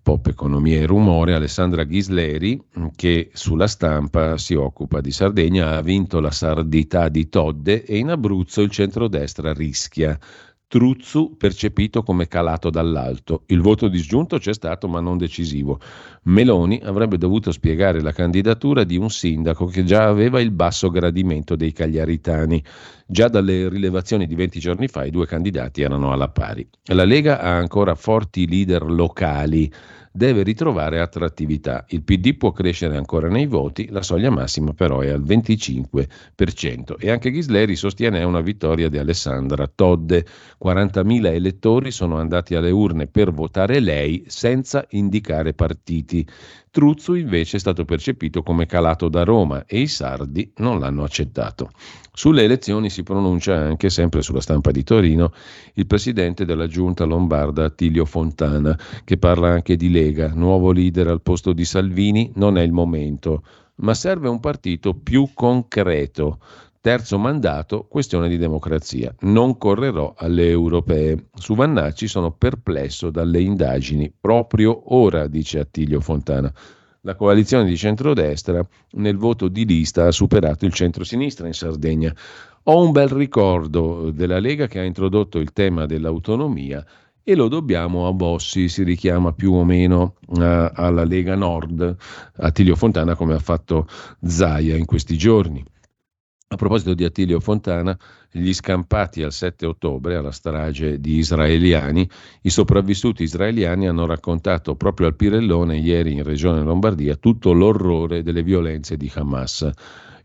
[0.04, 2.60] Pop Economia e Rumore, Alessandra Ghisleri,
[2.96, 8.10] che sulla stampa si occupa di Sardegna, ha vinto la sardità di Todde e in
[8.10, 10.18] Abruzzo il centrodestra rischia.
[10.72, 13.44] Truzzu percepito come calato dall'alto.
[13.48, 15.82] Il voto disgiunto c'è stato ma non decisivo.
[16.24, 21.58] Meloni avrebbe dovuto spiegare la candidatura di un sindaco che già aveva il basso gradimento
[21.58, 22.64] dei cagliaritani.
[23.12, 26.66] Già dalle rilevazioni di 20 giorni fa i due candidati erano alla pari.
[26.94, 29.70] La Lega ha ancora forti leader locali
[30.12, 31.86] deve ritrovare attrattività.
[31.90, 37.10] Il PD può crescere ancora nei voti, la soglia massima però è al 25% e
[37.10, 40.26] anche Ghisleri sostiene una vittoria di Alessandra Todde.
[40.64, 46.28] 40.000 elettori sono andati alle urne per votare lei senza indicare partiti.
[46.70, 51.72] Truzzo invece è stato percepito come calato da Roma e i sardi non l'hanno accettato.
[52.14, 55.32] Sulle elezioni si pronuncia anche, sempre sulla stampa di Torino,
[55.76, 61.22] il presidente della giunta lombarda Attilio Fontana, che parla anche di Lega, nuovo leader al
[61.22, 63.44] posto di Salvini, non è il momento,
[63.76, 66.40] ma serve un partito più concreto.
[66.82, 69.14] Terzo mandato, questione di democrazia.
[69.22, 71.28] Non correrò alle europee.
[71.36, 74.12] Su Vannacci sono perplesso dalle indagini.
[74.20, 76.52] Proprio ora, dice Attilio Fontana.
[77.04, 82.14] La coalizione di centrodestra nel voto di lista ha superato il centro-sinistra in Sardegna.
[82.66, 86.86] Ho un bel ricordo della Lega che ha introdotto il tema dell'autonomia
[87.24, 90.42] e lo dobbiamo a Bossi, si richiama più o meno uh,
[90.74, 91.96] alla Lega Nord,
[92.36, 93.88] Attilio Fontana come ha fatto
[94.22, 95.64] Zaia in questi giorni.
[96.54, 97.98] A proposito di Attilio Fontana,
[98.30, 102.06] gli scampati al 7 ottobre alla strage di israeliani,
[102.42, 108.44] i sopravvissuti israeliani hanno raccontato proprio al Pirellone ieri in Regione Lombardia tutto l'orrore delle
[108.44, 109.70] violenze di Hamas.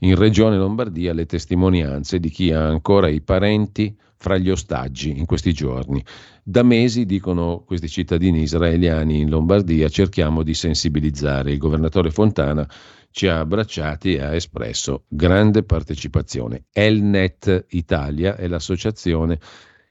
[0.01, 5.27] In Regione Lombardia le testimonianze di chi ha ancora i parenti fra gli ostaggi in
[5.27, 6.05] questi giorni.
[6.43, 11.53] Da mesi, dicono questi cittadini israeliani in Lombardia, cerchiamo di sensibilizzare.
[11.53, 12.69] Il governatore Fontana
[13.17, 16.65] ci ha abbracciati e ha espresso grande partecipazione.
[16.71, 19.39] Elnet Italia è l'associazione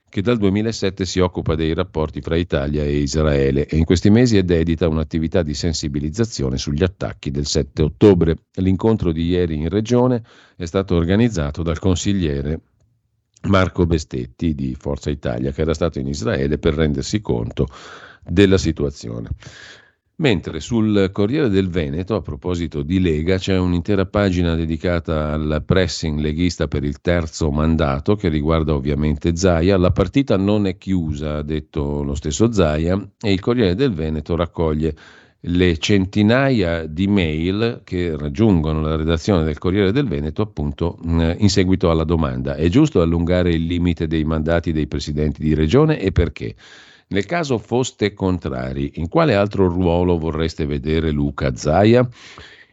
[0.08, 4.36] che dal 2007 si occupa dei rapporti fra Italia e Israele e in questi mesi
[4.36, 8.36] è dedita a un'attività di sensibilizzazione sugli attacchi del 7 ottobre.
[8.60, 10.22] L'incontro di ieri in regione
[10.54, 12.60] è stato organizzato dal consigliere
[13.48, 17.66] Marco Bestetti di Forza Italia, che era stato in Israele per rendersi conto
[18.22, 19.30] della situazione.
[20.18, 26.18] Mentre sul Corriere del Veneto, a proposito di Lega, c'è un'intera pagina dedicata al pressing
[26.20, 29.76] leghista per il terzo mandato, che riguarda ovviamente Zaia.
[29.76, 34.36] La partita non è chiusa, ha detto lo stesso Zaia, e il Corriere del Veneto
[34.36, 34.96] raccoglie
[35.48, 41.90] le centinaia di mail che raggiungono la redazione del Corriere del Veneto appunto in seguito
[41.90, 46.56] alla domanda è giusto allungare il limite dei mandati dei presidenti di regione e perché?
[47.08, 52.06] Nel caso foste contrari, in quale altro ruolo vorreste vedere Luca Zaia?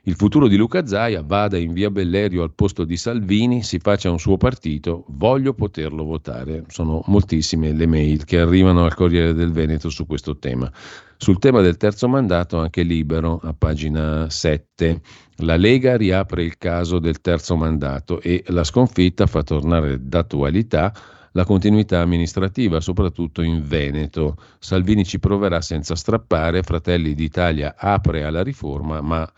[0.06, 4.10] Il futuro di Luca Zaia vada in via Bellerio al posto di Salvini, si faccia
[4.10, 6.64] un suo partito, voglio poterlo votare.
[6.68, 10.70] Sono moltissime le mail che arrivano al Corriere del Veneto su questo tema.
[11.16, 15.00] Sul tema del terzo mandato, anche libero, a pagina 7,
[15.38, 20.92] la Lega riapre il caso del terzo mandato e la sconfitta fa tornare d'attualità
[21.34, 24.38] la continuità amministrativa, soprattutto in Veneto.
[24.60, 29.30] Salvini ci proverà senza strappare, Fratelli d'Italia apre alla riforma, ma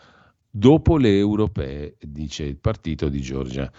[0.49, 3.69] dopo le europee, dice il partito di Giorgia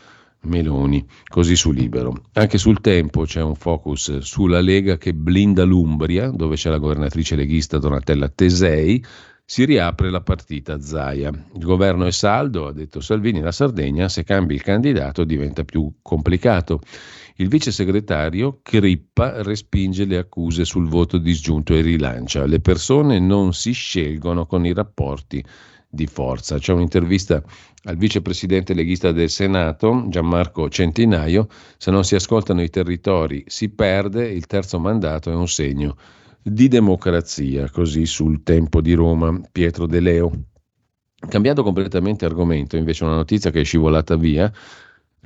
[0.43, 2.23] Meloni, così su Libero.
[2.35, 7.37] Anche sul tempo c'è un focus sulla Lega che blinda l'Umbria, dove c'è la governatrice
[7.37, 9.05] leghista Donatella Tesei,
[9.49, 11.29] si riapre la partita Zaia.
[11.29, 15.89] Il governo è saldo, ha detto Salvini, la Sardegna, se cambi il candidato diventa più
[16.03, 16.81] complicato.
[17.37, 22.45] Il vice segretario Crippa respinge le accuse sul voto disgiunto e rilancia.
[22.45, 25.45] Le persone non si scelgono con i rapporti
[25.89, 26.59] di forza.
[26.59, 27.41] C'è un'intervista
[27.85, 31.47] al vicepresidente leghista del Senato, Gianmarco Centinaio,
[31.77, 35.97] se non si ascoltano i territori si perde, il terzo mandato è un segno
[36.49, 40.31] di democrazia, così sul tempo di Roma, Pietro De Leo.
[41.29, 44.53] Cambiando completamente argomento, invece una notizia che è scivolata via,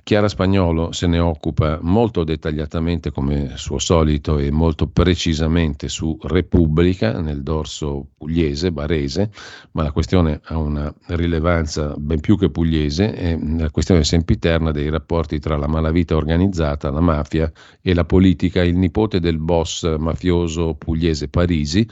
[0.02, 7.20] Chiara Spagnolo se ne occupa molto dettagliatamente come suo solito e molto precisamente su Repubblica
[7.20, 9.31] nel dorso pugliese, barese,
[9.72, 14.90] ma la questione ha una rilevanza ben più che pugliese, è la questione sempiterna dei
[14.90, 17.51] rapporti tra la malavita organizzata, la mafia
[17.81, 18.62] e la politica.
[18.62, 21.86] Il nipote del boss mafioso pugliese Parisi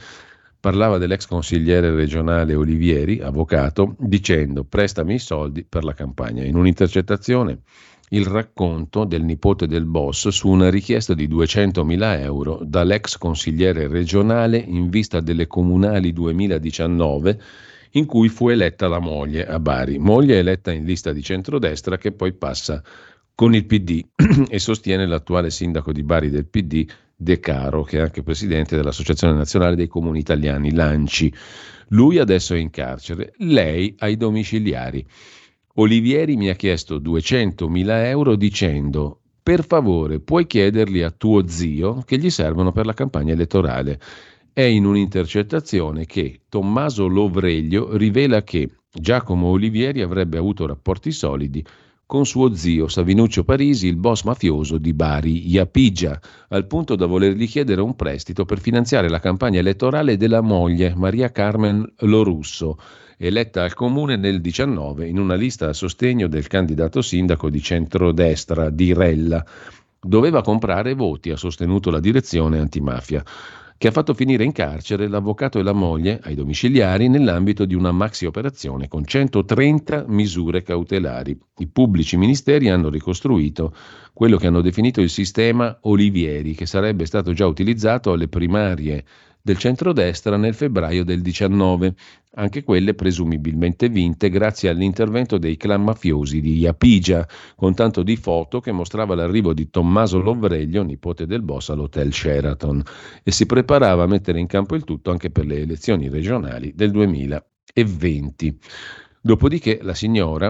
[0.59, 6.43] parlava dell'ex consigliere regionale Olivieri, avvocato, dicendo prestami i soldi per la campagna.
[6.43, 7.61] In un'intercettazione
[8.09, 14.57] il racconto del nipote del boss su una richiesta di 200.000 euro dall'ex consigliere regionale
[14.57, 17.41] in vista delle comunali 2019
[17.91, 19.97] in cui fu eletta la moglie a Bari.
[19.97, 22.83] Moglie eletta in lista di centrodestra che poi passa
[23.35, 24.03] con il PD
[24.49, 29.33] e sostiene l'attuale sindaco di Bari del PD De Caro, che è anche presidente dell'Associazione
[29.33, 31.33] Nazionale dei Comuni Italiani, Lanci.
[31.89, 35.05] Lui adesso è in carcere, lei ai domiciliari.
[35.81, 42.17] Olivieri mi ha chiesto 200.000 euro dicendo per favore puoi chiederli a tuo zio che
[42.17, 43.97] gli servono per la campagna elettorale.
[44.51, 51.65] È in un'intercettazione che Tommaso Lovreglio rivela che Giacomo Olivieri avrebbe avuto rapporti solidi
[52.05, 56.19] con suo zio Savinuccio Parisi, il boss mafioso di Bari, Iapigia,
[56.49, 61.31] al punto da volergli chiedere un prestito per finanziare la campagna elettorale della moglie Maria
[61.31, 62.77] Carmen Lorusso
[63.21, 68.69] eletta al comune nel 19 in una lista a sostegno del candidato sindaco di centrodestra
[68.69, 69.45] di Rella.
[70.01, 73.21] Doveva comprare voti, ha sostenuto la direzione antimafia
[73.77, 77.93] che ha fatto finire in carcere l'avvocato e la moglie ai domiciliari nell'ambito di una
[77.93, 81.37] maxi operazione con 130 misure cautelari.
[81.59, 83.73] I pubblici ministeri hanno ricostruito
[84.11, 89.05] quello che hanno definito il sistema Olivieri, che sarebbe stato già utilizzato alle primarie
[89.41, 91.95] del centrodestra nel febbraio del 19,
[92.39, 98.61] anche quelle presumibilmente vinte grazie all'intervento dei clan mafiosi di Iapigia, con tanto di foto
[98.61, 102.81] che mostrava l'arrivo di Tommaso Lovreglio, nipote del boss, all'hotel Sheraton,
[103.23, 106.91] e si preparava a mettere in campo il tutto anche per le elezioni regionali del
[106.91, 108.59] 2020.
[109.21, 110.49] Dopodiché la signora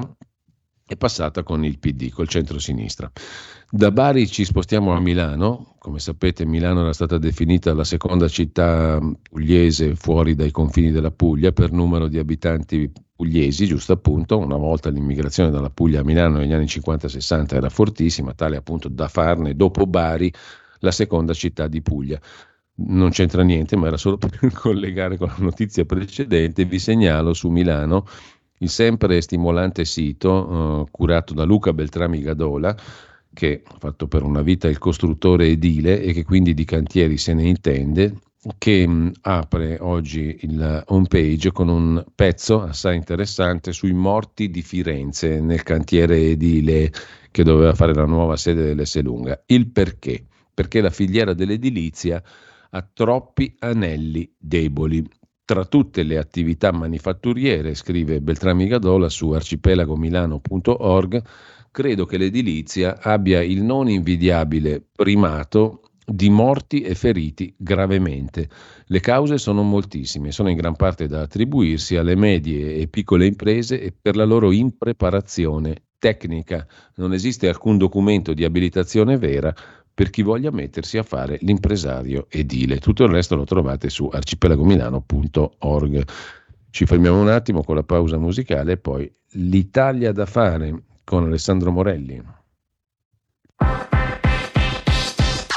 [0.85, 3.11] è passata con il PD, col centro-sinistra.
[3.71, 8.99] Da Bari ci spostiamo a Milano, come sapete Milano era stata definita la seconda città
[9.21, 14.89] pugliese fuori dai confini della Puglia per numero di abitanti pugliesi, giusto appunto, una volta
[14.89, 19.85] l'immigrazione dalla Puglia a Milano negli anni 50-60 era fortissima, tale appunto da farne dopo
[19.85, 20.33] Bari
[20.79, 22.19] la seconda città di Puglia.
[22.81, 27.49] Non c'entra niente, ma era solo per collegare con la notizia precedente, vi segnalo su
[27.49, 28.07] Milano
[28.61, 32.75] il sempre stimolante sito eh, curato da Luca Beltrami Gadola,
[33.33, 37.33] che ha fatto per una vita il costruttore edile e che quindi di cantieri se
[37.33, 38.15] ne intende,
[38.57, 45.63] che apre oggi il homepage con un pezzo assai interessante sui morti di Firenze nel
[45.63, 46.91] cantiere edile
[47.31, 49.43] che doveva fare la nuova sede dell'Esselunga.
[49.45, 50.25] Il perché?
[50.53, 52.23] Perché la filiera dell'edilizia
[52.71, 55.05] ha troppi anelli deboli.
[55.49, 61.23] Tra tutte le attività manifatturiere, scrive Beltrami Gadola su arcipelagomilano.org,
[61.71, 68.47] credo che l'edilizia abbia il non invidiabile primato di morti e feriti gravemente.
[68.85, 73.81] Le cause sono moltissime, sono in gran parte da attribuirsi alle medie e piccole imprese
[73.81, 76.67] e per la loro impreparazione tecnica.
[76.97, 79.51] Non esiste alcun documento di abilitazione vera
[79.99, 82.77] per chi voglia mettersi a fare l'impresario edile.
[82.77, 86.03] Tutto il resto lo trovate su arcipelagomilano.org.
[86.69, 91.71] Ci fermiamo un attimo con la pausa musicale e poi l'Italia da fare con Alessandro
[91.71, 92.23] Morelli.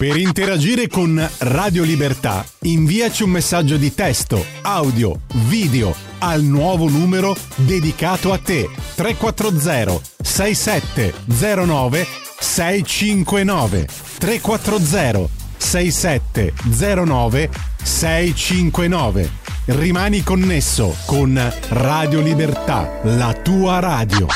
[0.02, 7.36] Per interagire con Radio Libertà, inviaci un messaggio di testo, audio, video al nuovo numero
[7.54, 12.06] dedicato a te 340 6709
[12.36, 13.86] 659
[14.18, 17.50] 340 6709
[17.80, 19.30] 659
[19.66, 24.26] Rimani connesso con Radio Libertà, la tua radio.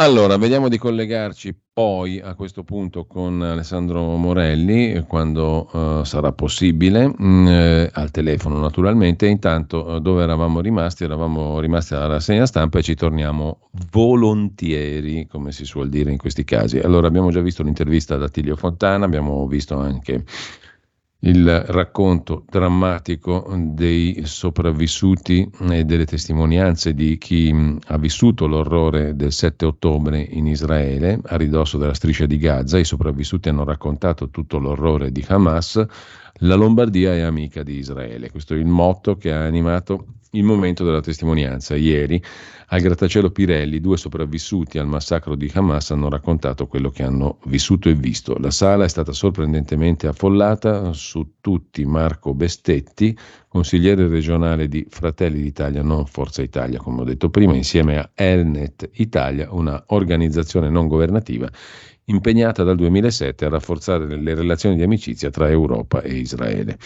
[0.00, 7.08] Allora, vediamo di collegarci poi a questo punto con Alessandro Morelli quando uh, sarà possibile,
[7.08, 9.26] mh, mm, eh, al telefono naturalmente.
[9.26, 11.02] Intanto, uh, dove eravamo rimasti?
[11.02, 16.44] Eravamo rimasti alla rassegna stampa e ci torniamo volontieri, come si suol dire in questi
[16.44, 16.78] casi.
[16.78, 20.24] Allora, abbiamo già visto l'intervista ad Attilio Fontana, abbiamo visto anche
[21.22, 29.64] il racconto drammatico dei sopravvissuti e delle testimonianze di chi ha vissuto l'orrore del 7
[29.64, 32.78] ottobre in Israele, a ridosso della striscia di Gaza.
[32.78, 35.84] I sopravvissuti hanno raccontato tutto l'orrore di Hamas.
[36.42, 38.30] La Lombardia è amica di Israele.
[38.30, 41.74] Questo è il motto che ha animato il momento della testimonianza.
[41.76, 42.22] Ieri
[42.70, 47.88] al grattacielo Pirelli due sopravvissuti al massacro di Hamas hanno raccontato quello che hanno vissuto
[47.88, 48.36] e visto.
[48.38, 53.16] La sala è stata sorprendentemente affollata, su tutti Marco Bestetti,
[53.48, 58.90] consigliere regionale di Fratelli d'Italia, non Forza Italia, come ho detto prima, insieme a Elnet
[58.94, 61.50] Italia, una organizzazione non governativa
[62.08, 66.78] impegnata dal 2007 a rafforzare le relazioni di amicizia tra Europa e Israele.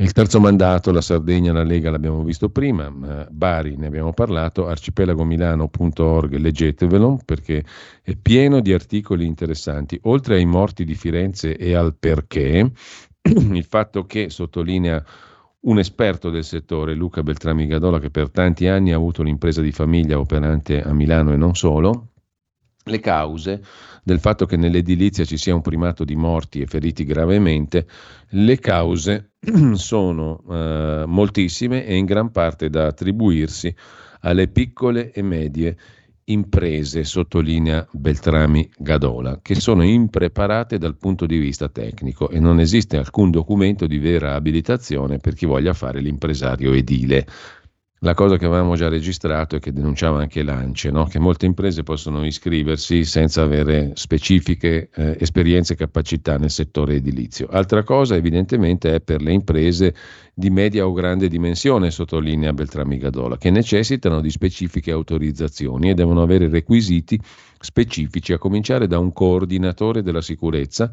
[0.00, 2.90] Il terzo mandato, la Sardegna, la Lega l'abbiamo visto prima,
[3.28, 7.62] Bari ne abbiamo parlato, arcipelagomilano.org, leggetevelo perché
[8.00, 10.00] è pieno di articoli interessanti.
[10.04, 12.72] Oltre ai morti di Firenze e al perché,
[13.20, 15.04] il fatto che sottolinea
[15.64, 19.70] un esperto del settore, Luca Beltrami Gadola, che per tanti anni ha avuto un'impresa di
[19.70, 22.09] famiglia operante a Milano e non solo,
[22.90, 23.62] le cause
[24.02, 27.86] del fatto che nell'edilizia ci sia un primato di morti e feriti gravemente,
[28.30, 29.32] le cause
[29.74, 33.74] sono eh, moltissime e in gran parte da attribuirsi
[34.20, 35.76] alle piccole e medie
[36.24, 42.96] imprese, sottolinea Beltrami Gadola, che sono impreparate dal punto di vista tecnico e non esiste
[42.96, 47.26] alcun documento di vera abilitazione per chi voglia fare l'impresario edile
[48.02, 51.04] la cosa che avevamo già registrato e che denunciava anche l'ANCE, no?
[51.04, 57.48] che molte imprese possono iscriversi senza avere specifiche eh, esperienze e capacità nel settore edilizio.
[57.48, 59.94] Altra cosa evidentemente è per le imprese
[60.32, 66.22] di media o grande dimensione, sottolinea Beltrami Gadola, che necessitano di specifiche autorizzazioni e devono
[66.22, 67.20] avere requisiti
[67.58, 70.90] specifici, a cominciare da un coordinatore della sicurezza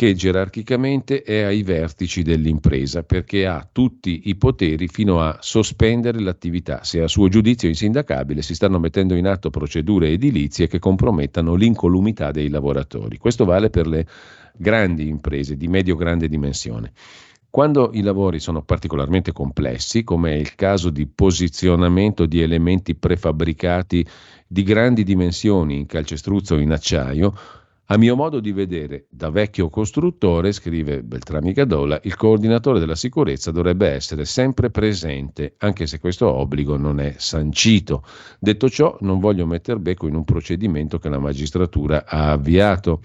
[0.00, 6.82] che gerarchicamente è ai vertici dell'impresa perché ha tutti i poteri fino a sospendere l'attività.
[6.84, 12.30] Se a suo giudizio insindacabile si stanno mettendo in atto procedure edilizie che compromettano l'incolumità
[12.30, 13.18] dei lavoratori.
[13.18, 14.06] Questo vale per le
[14.56, 16.92] grandi imprese di medio-grande dimensione.
[17.50, 24.06] Quando i lavori sono particolarmente complessi, come è il caso di posizionamento di elementi prefabbricati
[24.46, 27.34] di grandi dimensioni in calcestruzzo o in acciaio,
[27.92, 33.50] a mio modo di vedere, da vecchio costruttore, scrive Beltrami Gadola, il coordinatore della sicurezza
[33.50, 38.04] dovrebbe essere sempre presente, anche se questo obbligo non è sancito.
[38.38, 43.00] Detto ciò, non voglio metter becco in un procedimento che la magistratura ha avviato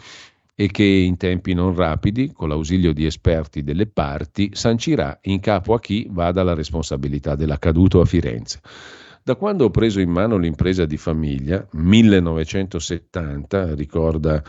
[0.53, 5.73] e che in tempi non rapidi, con l'ausilio di esperti delle parti, sancirà in capo
[5.73, 8.59] a chi vada la responsabilità dell'accaduto a Firenze.
[9.23, 14.43] Da quando ho preso in mano l'impresa di famiglia, 1970, ricorda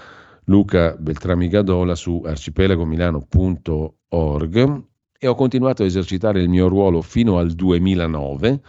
[0.48, 4.84] Luca Beltrami Gadola su arcipelagomilano.org
[5.18, 8.60] e ho continuato a esercitare il mio ruolo fino al 2009,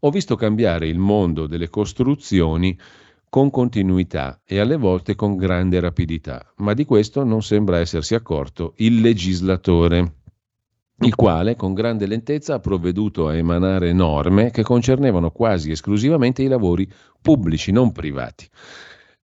[0.00, 2.76] ho visto cambiare il mondo delle costruzioni
[3.28, 8.72] con continuità e alle volte con grande rapidità, ma di questo non sembra essersi accorto
[8.78, 10.14] il legislatore,
[11.02, 16.48] il quale con grande lentezza ha provveduto a emanare norme che concernevano quasi esclusivamente i
[16.48, 16.92] lavori
[17.22, 18.48] pubblici, non privati.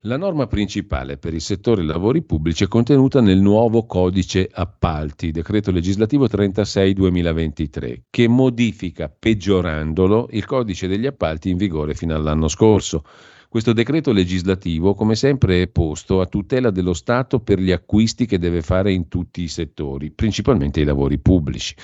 [0.07, 5.73] La norma principale per il settore lavori pubblici è contenuta nel nuovo codice appalti, decreto
[5.73, 13.03] legislativo 36-2023, che modifica, peggiorandolo, il codice degli appalti in vigore fino all'anno scorso.
[13.49, 18.39] Questo decreto legislativo, come sempre, è posto a tutela dello Stato per gli acquisti che
[18.39, 21.75] deve fare in tutti i settori, principalmente i lavori pubblici.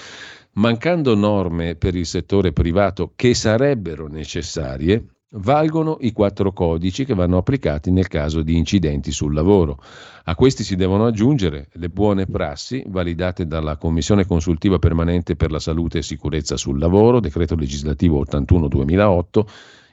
[0.53, 7.39] Mancando norme per il settore privato che sarebbero necessarie, valgono i quattro codici che vanno
[7.39, 9.83] applicati nel caso di incidenti sul lavoro.
[10.25, 15.61] A questi si devono aggiungere le buone prassi validate dalla Commissione consultiva permanente per la
[15.61, 19.45] salute e sicurezza sul lavoro, decreto legislativo 81-2008,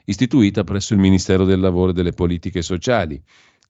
[0.04, 3.22] istituita presso il Ministero del Lavoro e delle Politiche Sociali,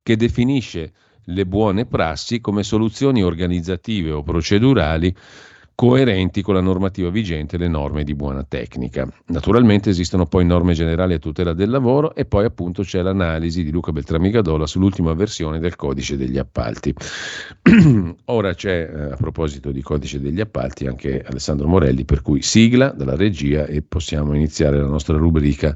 [0.02, 0.92] che definisce
[1.24, 5.14] le buone prassi come soluzioni organizzative o procedurali
[5.80, 9.08] coerenti con la normativa vigente e le norme di buona tecnica.
[9.28, 13.70] Naturalmente esistono poi norme generali a tutela del lavoro e poi appunto c'è l'analisi di
[13.70, 16.94] Luca Beltrami Gadola sull'ultima versione del codice degli appalti.
[18.26, 22.90] Ora c'è eh, a proposito di codice degli appalti anche Alessandro Morelli, per cui sigla
[22.90, 25.74] dalla regia e possiamo iniziare la nostra rubrica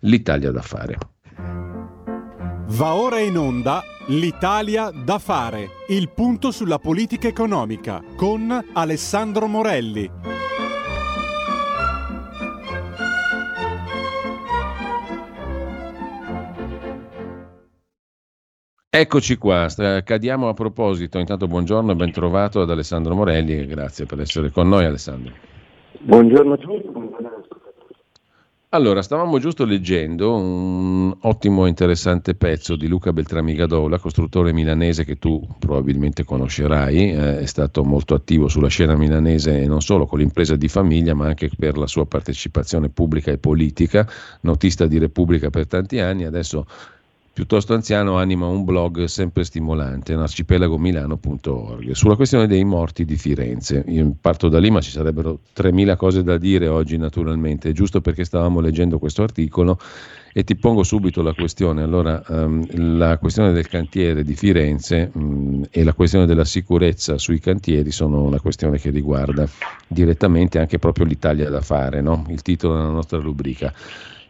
[0.00, 0.98] L'Italia da fare.
[2.68, 10.10] Va ora in onda L'Italia da fare, il punto sulla politica economica con Alessandro Morelli.
[18.88, 19.68] Eccoci qua,
[20.04, 21.18] cadiamo a proposito.
[21.18, 25.32] Intanto buongiorno e ben trovato ad Alessandro Morelli e grazie per essere con noi Alessandro.
[26.00, 26.88] Buongiorno a tutti,
[28.76, 35.18] allora, stavamo giusto leggendo un ottimo e interessante pezzo di Luca Beltramigadola, costruttore milanese che
[35.18, 40.56] tu probabilmente conoscerai, eh, è stato molto attivo sulla scena milanese non solo con l'impresa
[40.56, 44.06] di famiglia, ma anche per la sua partecipazione pubblica e politica,
[44.42, 46.66] notista di Repubblica per tanti anni, adesso
[47.36, 53.84] piuttosto anziano, anima un blog sempre stimolante, arcipelagomilano.org, sulla questione dei morti di Firenze.
[53.88, 58.24] Io parto da lì, ma ci sarebbero 3.000 cose da dire oggi naturalmente, giusto perché
[58.24, 59.78] stavamo leggendo questo articolo
[60.32, 61.82] e ti pongo subito la questione.
[61.82, 62.64] Allora, um,
[62.96, 68.22] la questione del cantiere di Firenze um, e la questione della sicurezza sui cantieri sono
[68.22, 69.46] una questione che riguarda
[69.86, 72.24] direttamente anche proprio l'Italia da fare, no?
[72.30, 73.74] il titolo della nostra rubrica.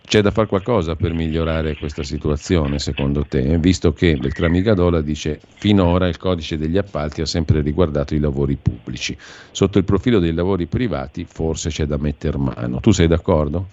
[0.06, 5.40] C'è da fare qualcosa per migliorare questa situazione, secondo te, visto che Beltrami Gadola dice
[5.42, 9.16] finora il codice degli appalti ha sempre riguardato i lavori pubblici.
[9.18, 12.78] Sotto il profilo dei lavori privati forse c'è da metter mano.
[12.78, 13.66] Tu sei d'accordo?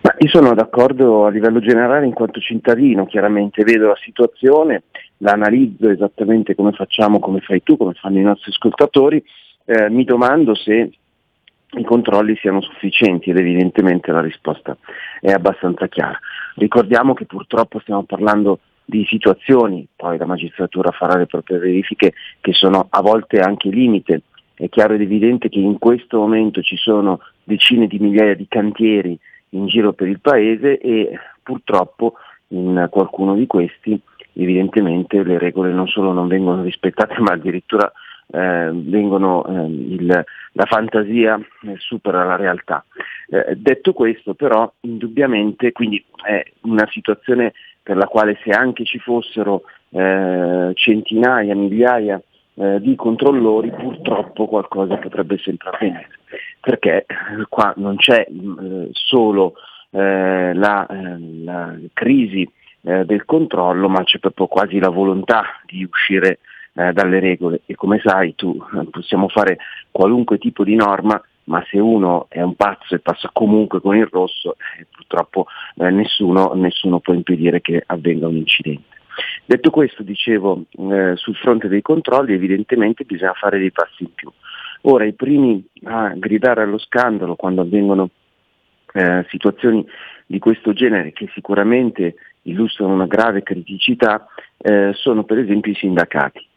[0.00, 4.84] Ma io sono d'accordo a livello generale in quanto cittadino, chiaramente vedo la situazione,
[5.18, 9.22] la analizzo esattamente come facciamo, come fai tu, come fanno i nostri ascoltatori,
[9.66, 10.90] eh, mi domando se
[11.72, 14.76] i controlli siano sufficienti ed evidentemente la risposta
[15.20, 16.18] è abbastanza chiara.
[16.56, 22.52] Ricordiamo che purtroppo stiamo parlando di situazioni, poi la magistratura farà le proprie verifiche, che
[22.52, 24.22] sono a volte anche limite.
[24.54, 29.18] È chiaro ed evidente che in questo momento ci sono decine di migliaia di cantieri
[29.50, 32.14] in giro per il paese e purtroppo
[32.48, 34.00] in qualcuno di questi
[34.34, 37.90] evidentemente le regole non solo non vengono rispettate ma addirittura
[38.32, 42.84] eh, vengono, eh, il, la fantasia eh, supera la realtà.
[43.28, 47.52] Eh, detto questo però indubbiamente quindi è una situazione
[47.82, 52.20] per la quale se anche ci fossero eh, centinaia, migliaia
[52.54, 56.08] eh, di controllori purtroppo qualcosa potrebbe sempre avvenire
[56.60, 57.06] perché
[57.48, 58.26] qua non c'è
[58.92, 59.54] solo
[59.92, 62.48] la, la, crisi
[62.80, 66.38] del controllo ma c'è proprio quasi la volontà di uscire
[66.80, 69.58] eh, dalle regole e come sai tu eh, possiamo fare
[69.90, 74.08] qualunque tipo di norma ma se uno è un pazzo e passa comunque con il
[74.10, 75.46] rosso eh, purtroppo
[75.76, 78.98] eh, nessuno, nessuno, può impedire che avvenga un incidente.
[79.44, 84.30] Detto questo, dicevo, eh, sul fronte dei controlli evidentemente bisogna fare dei passi in più.
[84.82, 88.10] Ora i primi a gridare allo scandalo quando avvengono
[88.92, 89.84] eh, situazioni
[90.26, 94.26] di questo genere che sicuramente illustrano una grave criticità
[94.56, 96.48] eh, sono per esempio i sindacati.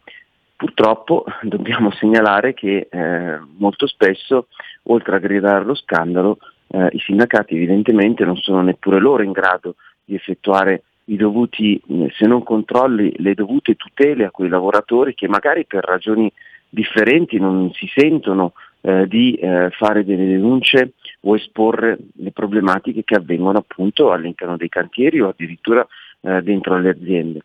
[0.64, 4.48] Purtroppo dobbiamo segnalare che eh, molto spesso,
[4.84, 6.38] oltre a gridare allo scandalo,
[6.68, 9.76] eh, i sindacati evidentemente non sono neppure loro in grado
[10.06, 11.82] di effettuare i dovuti,
[12.18, 16.32] se non controlli, le dovute tutele a quei lavoratori che magari per ragioni
[16.70, 23.16] differenti non si sentono eh, di eh, fare delle denunce o esporre le problematiche che
[23.16, 25.86] avvengono appunto all'interno dei cantieri o addirittura
[26.22, 27.42] eh, dentro le aziende.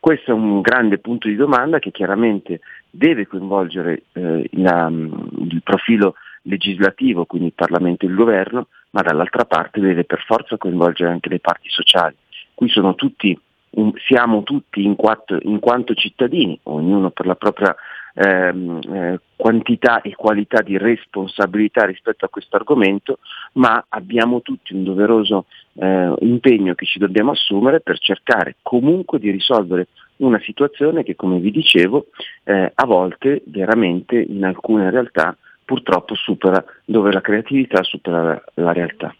[0.00, 5.12] Questo è un grande punto di domanda che chiaramente deve coinvolgere eh, la, mm,
[5.50, 10.56] il profilo legislativo, quindi il Parlamento e il Governo, ma dall'altra parte deve per forza
[10.56, 12.16] coinvolgere anche le parti sociali.
[12.54, 13.38] Qui tutti,
[13.72, 17.76] um, siamo tutti in, quattro, in, quanto cittadini, ognuno per la propria
[18.14, 23.18] ehm, eh, quantità e qualità di responsabilità rispetto a questo argomento,
[23.54, 25.44] ma abbiamo tutti un doveroso
[25.74, 31.38] eh, impegno che ci dobbiamo assumere per cercare comunque di risolvere una situazione che, come
[31.38, 32.06] vi dicevo,
[32.44, 38.72] eh, a volte veramente in alcune realtà purtroppo supera, dove la creatività supera la, la
[38.72, 39.14] realtà.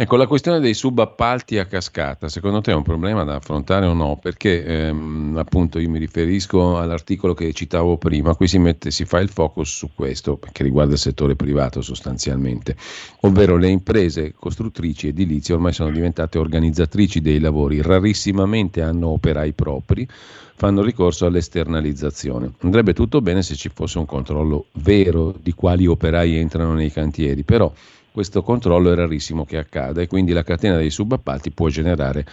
[0.00, 3.94] Ecco, la questione dei subappalti a cascata, secondo te è un problema da affrontare o
[3.94, 4.16] no?
[4.16, 9.18] Perché ehm, appunto io mi riferisco all'articolo che citavo prima, qui si, mette, si fa
[9.18, 12.76] il focus su questo, che riguarda il settore privato sostanzialmente,
[13.22, 20.06] ovvero le imprese costruttrici edilizie ormai sono diventate organizzatrici dei lavori, rarissimamente hanno operai propri,
[20.54, 22.52] fanno ricorso all'esternalizzazione.
[22.60, 27.42] Andrebbe tutto bene se ci fosse un controllo vero di quali operai entrano nei cantieri,
[27.42, 27.72] però
[28.18, 32.24] questo controllo è rarissimo che accada e quindi la catena dei subappalti può generare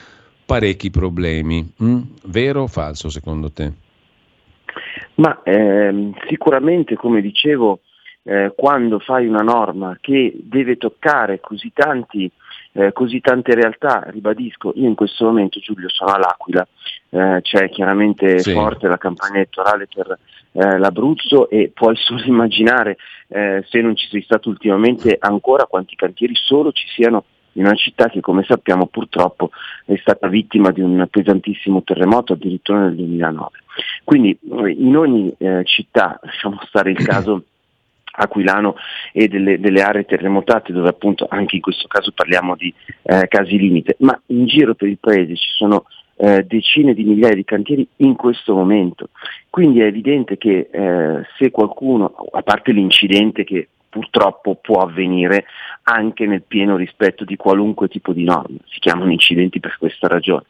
[0.44, 1.74] parecchi problemi.
[1.84, 2.02] Mm?
[2.24, 3.72] Vero o falso secondo te?
[5.18, 7.82] Ma ehm, sicuramente, come dicevo,
[8.24, 12.32] eh, quando fai una norma che deve toccare così, tanti,
[12.72, 16.68] eh, così tante realtà, ribadisco, io in questo momento Giulio sono all'Aquila,
[17.12, 18.54] eh, c'è chiaramente sì.
[18.54, 20.18] forte la campagna elettorale per
[20.56, 25.96] eh, l'Abruzzo e puoi solo immaginare eh, se non ci sei stato ultimamente ancora quanti
[25.96, 29.50] cantieri solo ci siano in una città che come sappiamo purtroppo
[29.86, 33.50] è stata vittima di un pesantissimo terremoto addirittura nel 2009.
[34.04, 34.38] Quindi
[34.78, 37.44] in ogni eh, città, lasciamo stare il caso
[38.18, 38.76] aquilano
[39.12, 42.74] e delle, delle, aree terremotate dove appunto anche in questo caso parliamo di
[43.04, 45.86] eh, casi limite, ma in giro per il paese ci sono
[46.18, 49.10] eh, decine di migliaia di cantieri in questo momento.
[49.50, 55.46] Quindi è evidente che eh, se qualcuno, a parte l'incidente che purtroppo può avvenire
[55.84, 60.44] anche nel pieno rispetto di qualunque tipo di norma, si chiamano incidenti per questa ragione,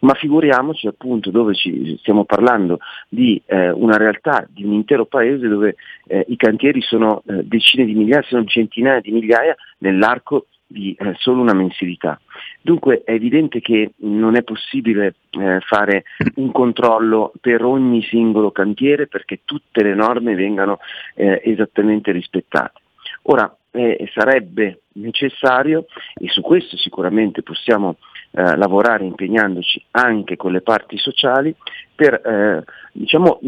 [0.00, 2.78] ma figuriamoci appunto dove ci stiamo parlando
[3.08, 5.74] di eh, una realtà, di un intero paese dove
[6.06, 11.14] eh, i cantieri sono eh, decine di migliaia, sono centinaia di migliaia nell'arco di eh,
[11.18, 12.20] solo una mensilità.
[12.60, 16.04] Dunque è evidente che non è possibile eh, fare
[16.36, 20.78] un controllo per ogni singolo cantiere perché tutte le norme vengano
[21.14, 22.80] eh, esattamente rispettate.
[23.24, 27.96] Ora eh, sarebbe necessario, e su questo sicuramente possiamo
[28.32, 31.54] eh, lavorare impegnandoci anche con le parti sociali,
[31.94, 33.38] per eh, diciamo,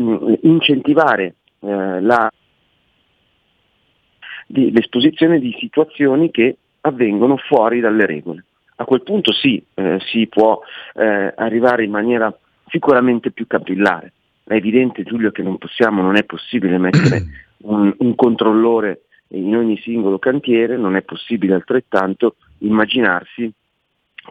[0.42, 1.34] incentivare
[1.64, 2.30] la,
[4.48, 8.44] l'esposizione di situazioni che avvengono fuori dalle regole.
[8.77, 10.61] A quel punto sì, eh, si può
[10.94, 12.36] eh, arrivare in maniera
[12.66, 14.12] sicuramente più capillare.
[14.44, 17.24] È evidente Giulio che non possiamo, non è possibile mettere
[17.65, 23.51] un, un controllore in ogni singolo cantiere, non è possibile altrettanto immaginarsi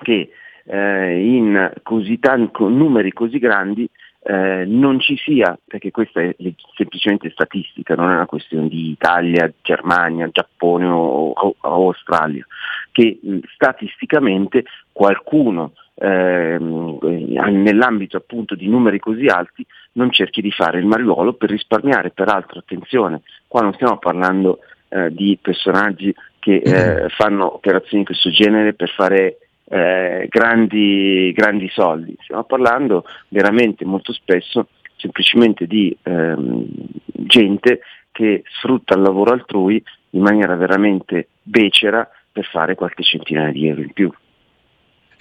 [0.02, 0.30] che
[0.66, 3.90] eh, in così tanti, numeri così grandi
[4.26, 6.36] eh, non ci sia, perché questa è
[6.76, 12.46] semplicemente statistica, non è una questione di Italia, Germania, Giappone o, o, o Australia,
[12.92, 13.20] che
[13.54, 21.34] statisticamente qualcuno eh, nell'ambito appunto di numeri così alti non cerchi di fare il mariuolo
[21.34, 24.60] per risparmiare, peraltro attenzione, qua non stiamo parlando
[24.90, 31.70] eh, di personaggi che eh, fanno operazioni di questo genere per fare eh, grandi, grandi
[31.70, 34.68] soldi, stiamo parlando veramente molto spesso
[34.98, 36.66] semplicemente di ehm,
[37.06, 37.82] gente
[38.12, 43.82] che sfrutta il lavoro altrui in maniera veramente becera per fare qualche centinaia di euro
[43.82, 44.12] in più.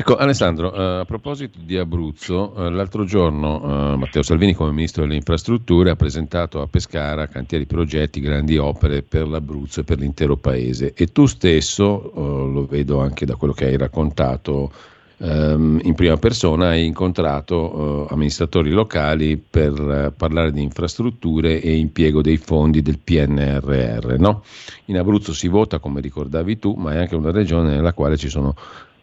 [0.02, 5.02] Ecco Alessandro, eh, a proposito di Abruzzo, eh, l'altro giorno eh, Matteo Salvini come Ministro
[5.02, 10.36] delle Infrastrutture ha presentato a Pescara cantieri progetti, grandi opere per l'Abruzzo e per l'intero
[10.36, 14.72] paese e tu stesso, lo vedo anche da quello che hai raccontato
[15.18, 22.38] ehm, in prima persona, hai incontrato amministratori locali per parlare di infrastrutture e impiego dei
[22.38, 24.18] fondi del PNRR.
[24.18, 24.42] No?
[24.86, 28.28] In Abruzzo si vota, come ricordavi tu, ma è anche una regione nella quale ci
[28.28, 28.56] sono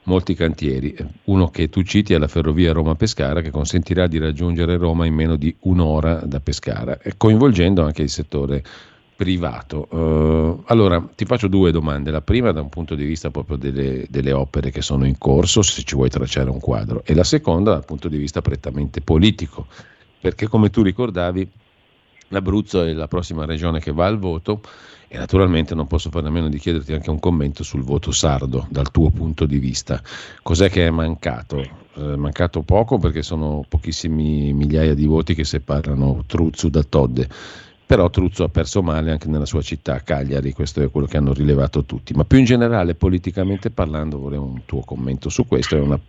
[0.10, 0.96] molti cantieri.
[1.26, 5.36] Uno che tu citi è la ferrovia Roma-Pescara che consentirà di raggiungere Roma in meno
[5.36, 8.64] di un'ora da Pescara, coinvolgendo anche il settore
[9.16, 9.88] privato.
[9.90, 12.10] Uh, allora ti faccio due domande.
[12.10, 15.62] La prima da un punto di vista proprio delle, delle, opere che sono in corso,
[15.62, 19.68] se ci vuoi tracciare un quadro, e la seconda dal punto di vista prettamente politico,
[20.20, 21.48] perché come tu ricordavi
[22.30, 24.62] l'Abruzzo è la prossima regione che va al voto
[25.12, 28.68] e naturalmente non posso fare a meno di chiederti anche un commento sul voto sardo
[28.70, 30.00] dal tuo punto di vista.
[30.44, 31.60] Cos'è che è mancato?
[31.96, 37.28] Eh, mancato poco perché sono pochissimi migliaia di voti che separano Truzzu da Todde.
[37.88, 41.34] Però Truzzo ha perso male anche nella sua città, Cagliari, questo è quello che hanno
[41.34, 42.14] rilevato tutti.
[42.14, 46.00] Ma più in generale, politicamente parlando, vorrei un tuo commento su questo, è una,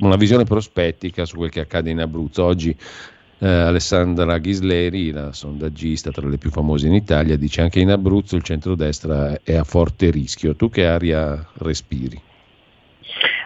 [0.00, 2.44] una visione prospettica su quel che accade in Abruzzo.
[2.44, 2.76] Oggi
[3.38, 8.36] eh, Alessandra Ghisleri, la sondaggista tra le più famose in Italia, dice anche in Abruzzo
[8.36, 10.54] il centrodestra è a forte rischio.
[10.54, 12.20] Tu che aria respiri?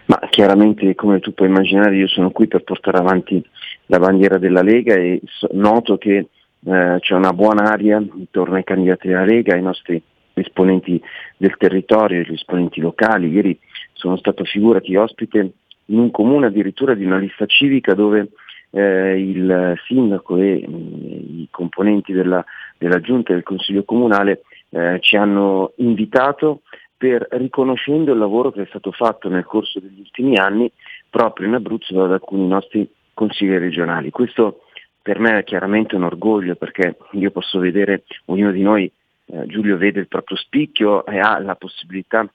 [0.06, 3.42] Ma chiaramente, come tu puoi immaginare, io sono qui per portare avanti
[3.86, 5.20] la bandiera della Lega e
[5.52, 6.28] noto che
[6.64, 10.02] eh, c'è una buona aria intorno ai candidati della Lega, ai nostri
[10.32, 11.00] esponenti
[11.36, 13.28] del territorio, gli esponenti locali.
[13.28, 13.58] Ieri
[13.92, 15.52] sono stato figurati ospite
[15.86, 18.28] in un comune addirittura di una lista civica dove
[18.70, 22.44] eh, il sindaco e mh, mm, i componenti della,
[22.76, 26.62] della giunta del Consiglio Comunale eh, ci hanno invitato
[26.96, 30.70] per riconoscendo il lavoro che è stato fatto nel corso degli ultimi anni
[31.08, 34.10] proprio in Abruzzo da alcuni nostri consiglieri regionali.
[34.10, 34.62] Questo
[35.00, 38.90] per me è chiaramente un orgoglio perché io posso vedere, ognuno di noi,
[39.26, 42.28] eh, Giulio vede il proprio spicchio e ha la possibilità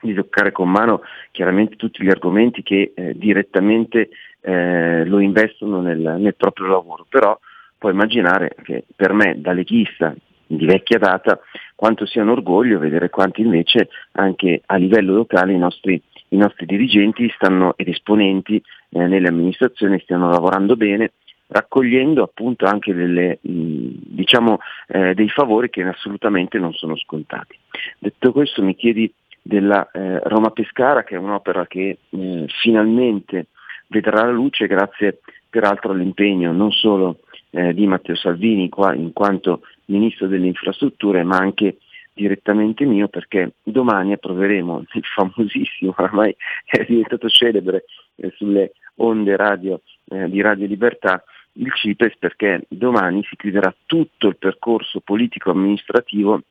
[0.00, 1.02] di toccare con mano
[1.32, 4.10] chiaramente tutti gli argomenti che eh, direttamente
[4.40, 7.38] eh, lo investono nel, nel, proprio lavoro, però
[7.76, 10.14] puoi immaginare che per me da leghista
[10.46, 11.38] di vecchia data
[11.74, 16.66] quanto sia un orgoglio vedere quanti invece anche a livello locale i nostri, i nostri
[16.66, 21.12] dirigenti stanno, ed esponenti eh, nelle amministrazioni stiano lavorando bene,
[21.48, 24.58] raccogliendo appunto anche delle, diciamo,
[24.88, 27.58] eh, dei favori che assolutamente non sono scontati.
[27.98, 29.12] Detto questo mi chiedi
[29.42, 33.46] della eh, Roma Pescara che è un'opera che eh, finalmente
[33.88, 37.20] vedrà la luce grazie peraltro all'impegno non solo
[37.50, 41.78] eh, di Matteo Salvini qua, in quanto Ministro delle Infrastrutture ma anche
[42.12, 46.34] direttamente mio perché domani approveremo il famosissimo, ormai
[46.66, 47.84] è diventato celebre
[48.16, 54.28] eh, sulle onde radio eh, di Radio Libertà, il CIPES perché domani si chiuderà tutto
[54.28, 56.42] il percorso politico-amministrativo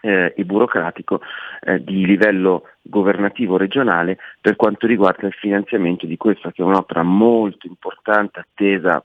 [0.00, 1.20] eh, e burocratico
[1.62, 7.02] eh, di livello governativo regionale per quanto riguarda il finanziamento di questa che è un'opera
[7.02, 9.02] molto importante, attesa.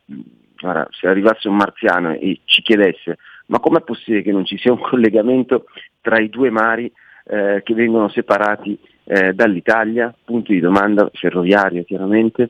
[0.57, 3.17] Guarda, se arrivasse un marziano e ci chiedesse
[3.47, 5.65] ma com'è possibile che non ci sia un collegamento
[6.01, 6.91] tra i due mari
[7.25, 12.49] eh, che vengono separati eh, dall'Italia, punto di domanda ferroviario chiaramente,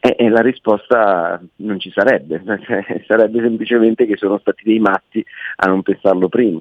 [0.00, 2.42] e, e, la risposta non ci sarebbe,
[3.06, 5.24] sarebbe semplicemente che sono stati dei matti
[5.56, 6.58] a non pensarlo prima.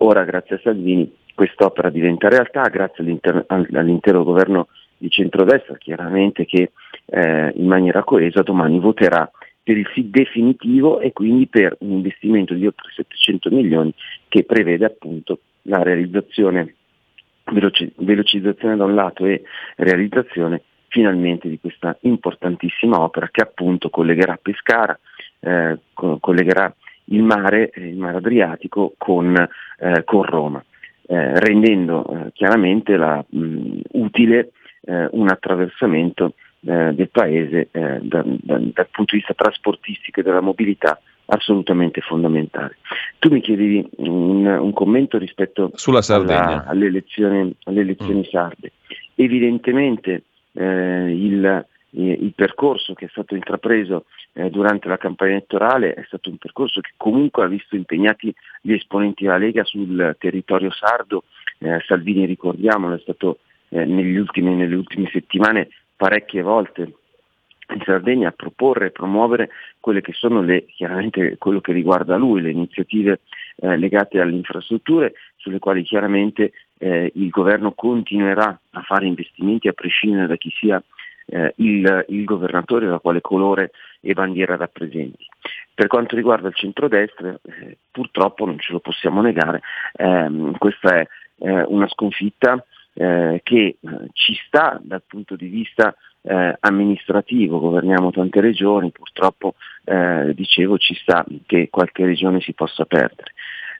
[0.00, 6.70] Ora, grazie a Salvini, quest'opera diventa realtà, grazie all'inter- all'intero governo di centrodestra, chiaramente che
[7.06, 9.28] eh, in maniera coesa domani voterà
[9.62, 13.92] per il sì definitivo e quindi per un investimento di oltre 700 milioni
[14.28, 16.74] che prevede appunto la realizzazione,
[17.52, 19.42] veloci- velocizzazione da un lato e
[19.76, 24.98] realizzazione finalmente di questa importantissima opera che appunto collegherà Pescara,
[25.40, 26.74] eh, co- collegherà
[27.10, 29.36] il mare, il mare Adriatico con,
[29.78, 30.64] eh, con Roma,
[31.06, 34.52] eh, rendendo eh, chiaramente la, mh, utile
[34.82, 40.40] eh, un attraversamento eh, del paese da, da, dal punto di vista trasportistico e della
[40.40, 42.78] mobilità assolutamente fondamentale.
[43.18, 45.72] Tu mi chiedevi un, un commento rispetto
[46.08, 48.30] alla, alle elezioni, alle elezioni mm.
[48.30, 48.72] sarde.
[49.14, 50.22] Evidentemente
[50.52, 54.04] eh, il, il, percorso che è stato intrapreso
[54.34, 58.72] eh, durante la campagna elettorale è stato un percorso che comunque ha visto impegnati gli
[58.72, 61.24] esponenti della Lega sul territorio sardo.
[61.58, 63.38] Eh, Salvini, ricordiamolo, è stato
[63.70, 66.92] eh, ultimi, nelle ultime settimane parecchie volte
[67.70, 69.50] in Sardegna a proporre e promuovere
[69.80, 73.20] quelle che sono le, chiaramente quello che riguarda lui, le iniziative
[73.56, 79.72] eh, legate alle infrastrutture sulle quali chiaramente eh, il governo continuerà a fare investimenti a
[79.72, 80.82] prescindere da chi sia
[81.30, 85.26] eh, il, il, governatore, da quale colore e bandiera rappresenti.
[85.74, 89.60] Per quanto riguarda il centrodestra, eh, purtroppo non ce lo possiamo negare,
[89.94, 91.06] ehm, questa è
[91.40, 92.64] eh, una sconfitta
[92.94, 93.76] eh, che
[94.12, 100.94] ci sta dal punto di vista eh, amministrativo, governiamo tante regioni, purtroppo eh, dicevo ci
[100.94, 103.32] sta che qualche regione si possa perdere.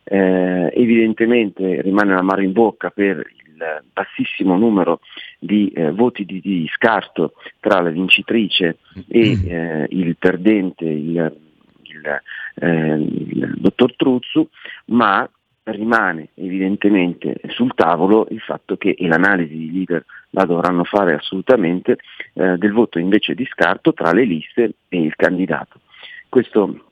[0.04, 3.22] Eh, evidentemente rimane la mano in bocca per
[3.59, 5.01] il bassissimo numero
[5.39, 8.78] di eh, voti di, di, scarto tra la vincitrice
[9.09, 9.48] e mm.
[9.48, 11.36] eh, il perdente, il,
[11.82, 12.20] il,
[12.55, 14.48] eh, il dottor Truzzu,
[14.86, 15.28] ma
[15.64, 21.98] rimane evidentemente sul tavolo il fatto che, e l'analisi di leader la dovranno fare assolutamente,
[22.35, 25.80] eh, del voto invece di scarto tra le liste e il candidato.
[26.28, 26.85] Questo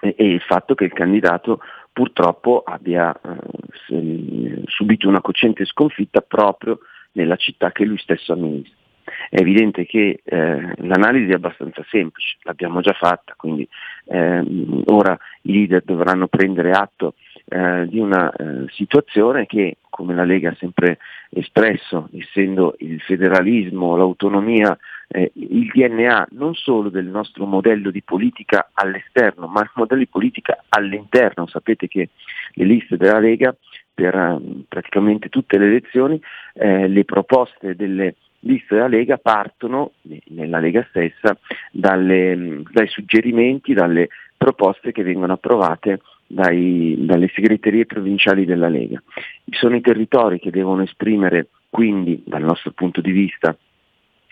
[0.00, 1.60] è il fatto che il candidato
[1.94, 6.80] purtroppo abbia eh, subito una cocente sconfitta proprio
[7.12, 8.82] nella città che lui stesso amministra.
[9.30, 13.66] È evidente che eh, l'analisi è abbastanza semplice, l'abbiamo già fatta, quindi
[14.06, 17.14] ehm, ora i leader dovranno prendere atto
[17.46, 20.98] eh, di una eh, situazione che, come la Lega ha sempre
[21.30, 24.76] espresso, essendo il federalismo, l'autonomia,
[25.08, 30.08] eh, il DNA non solo del nostro modello di politica all'esterno, ma il modello di
[30.08, 31.46] politica all'interno.
[31.46, 32.10] Sapete che
[32.52, 33.54] le liste della Lega
[33.92, 36.20] per um, praticamente tutte le elezioni,
[36.54, 39.92] eh, le proposte delle liste della Lega partono,
[40.28, 41.38] nella Lega stessa,
[41.70, 49.02] dalle, dai suggerimenti, dalle proposte che vengono approvate dai, dalle segreterie provinciali della Lega.
[49.50, 53.56] Sono i territori che devono esprimere quindi dal nostro punto di vista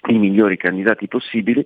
[0.08, 1.64] i migliori candidati possibili.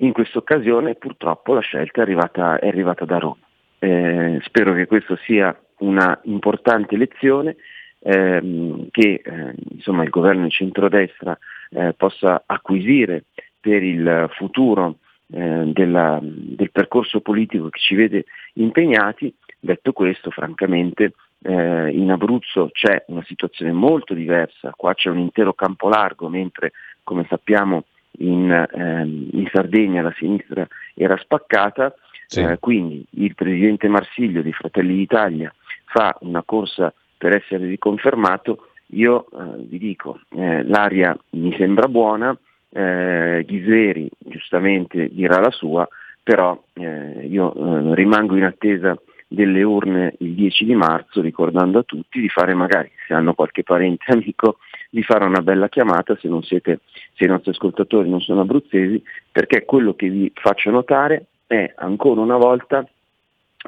[0.00, 3.38] In questa occasione purtroppo la scelta è arrivata, è arrivata da Roma.
[3.78, 7.56] Eh, spero che questa sia una importante lezione
[8.00, 11.36] ehm, che eh, insomma, il governo di centrodestra
[11.70, 13.24] eh, possa acquisire
[13.60, 14.98] per il futuro
[15.32, 18.24] eh, della, del percorso politico che ci vede
[18.54, 19.34] impegnati.
[19.58, 21.14] Detto questo, francamente,
[21.46, 26.72] eh, in Abruzzo c'è una situazione molto diversa, qua c'è un intero campo largo, mentre
[27.04, 27.84] come sappiamo
[28.18, 31.94] in, ehm, in Sardegna la sinistra era spaccata,
[32.26, 32.40] sì.
[32.40, 35.54] eh, quindi il presidente Marsiglio di Fratelli d'Italia
[35.84, 42.36] fa una corsa per essere riconfermato, io eh, vi dico, eh, l'aria mi sembra buona,
[42.70, 45.88] eh, Ghiseri giustamente dirà la sua,
[46.22, 52.20] però eh, io rimango in attesa delle urne il 10 di marzo, ricordando a tutti
[52.20, 54.58] di fare magari, se hanno qualche parente amico,
[54.90, 56.80] di fare una bella chiamata se, siete,
[57.14, 62.20] se i nostri ascoltatori non sono abruzzesi, perché quello che vi faccio notare è ancora
[62.20, 62.86] una volta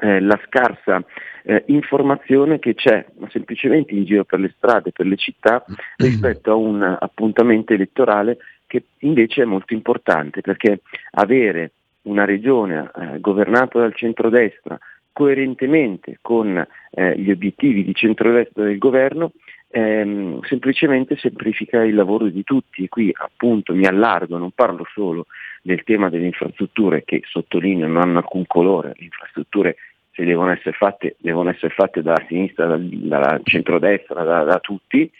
[0.01, 1.03] eh, la scarsa
[1.43, 5.63] eh, informazione che c'è semplicemente in giro per le strade, per le città,
[5.97, 10.81] rispetto a un appuntamento elettorale che invece è molto importante, perché
[11.11, 11.71] avere
[12.03, 14.77] una regione eh, governata dal centrodestra
[15.19, 19.33] coerentemente con eh, gli obiettivi di centrodestra del governo
[19.67, 22.85] ehm, semplicemente semplifica il lavoro di tutti.
[22.85, 25.25] E qui appunto mi allargo, non parlo solo
[25.61, 29.75] del tema delle infrastrutture che sottolineo non hanno alcun colore, le infrastrutture
[30.13, 35.11] se devono essere fatte, devono essere fatte dalla sinistra, dal, dalla centrodestra, da, da tutti,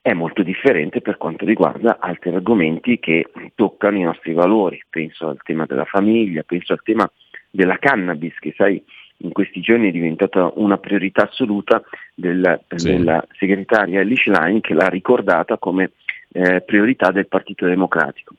[0.00, 4.82] è molto differente per quanto riguarda altri argomenti che toccano i nostri valori.
[4.88, 7.10] Penso al tema della famiglia, penso al tema
[7.54, 8.82] della cannabis, che sai
[9.18, 11.82] in questi giorni è diventata una priorità assoluta
[12.14, 12.90] del, sì.
[12.90, 15.92] della segretaria Elish Line che l'ha ricordata come
[16.32, 18.34] eh, priorità del Partito Democratico.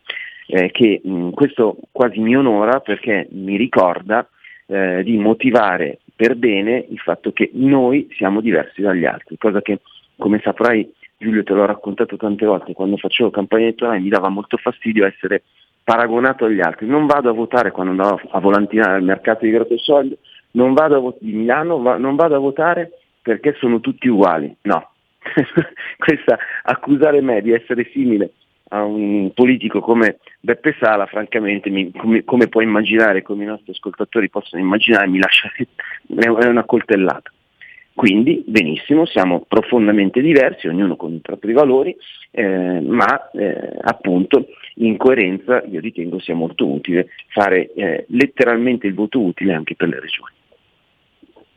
[0.48, 4.28] Eh, che mh, questo quasi mi onora perché mi ricorda
[4.68, 9.80] eh, di motivare per bene il fatto che noi siamo diversi dagli altri, cosa che
[10.18, 14.58] come saprai Giulio te l'ho raccontato tante volte, quando facevo campagna elettorale mi dava molto
[14.58, 15.44] fastidio essere
[15.86, 16.88] paragonato agli altri.
[16.88, 20.18] Non vado a votare quando andavo a volantinare al mercato di Grottosoglio,
[20.52, 22.92] non vado a vot- di Milano, va- non vado a votare
[23.22, 24.54] perché sono tutti uguali.
[24.64, 24.90] No,
[25.98, 28.34] questa accusare me di essere simile
[28.70, 33.72] a un politico come Beppe Sala, francamente, mi, come, come, puoi immaginare, come i nostri
[33.72, 37.32] ascoltatori possono immaginare, mi lascia è una coltellata.
[37.96, 41.96] Quindi, benissimo, siamo profondamente diversi, ognuno con i propri valori,
[42.32, 48.94] eh, ma eh, appunto in coerenza io ritengo sia molto utile fare eh, letteralmente il
[48.94, 50.34] voto utile anche per le regioni.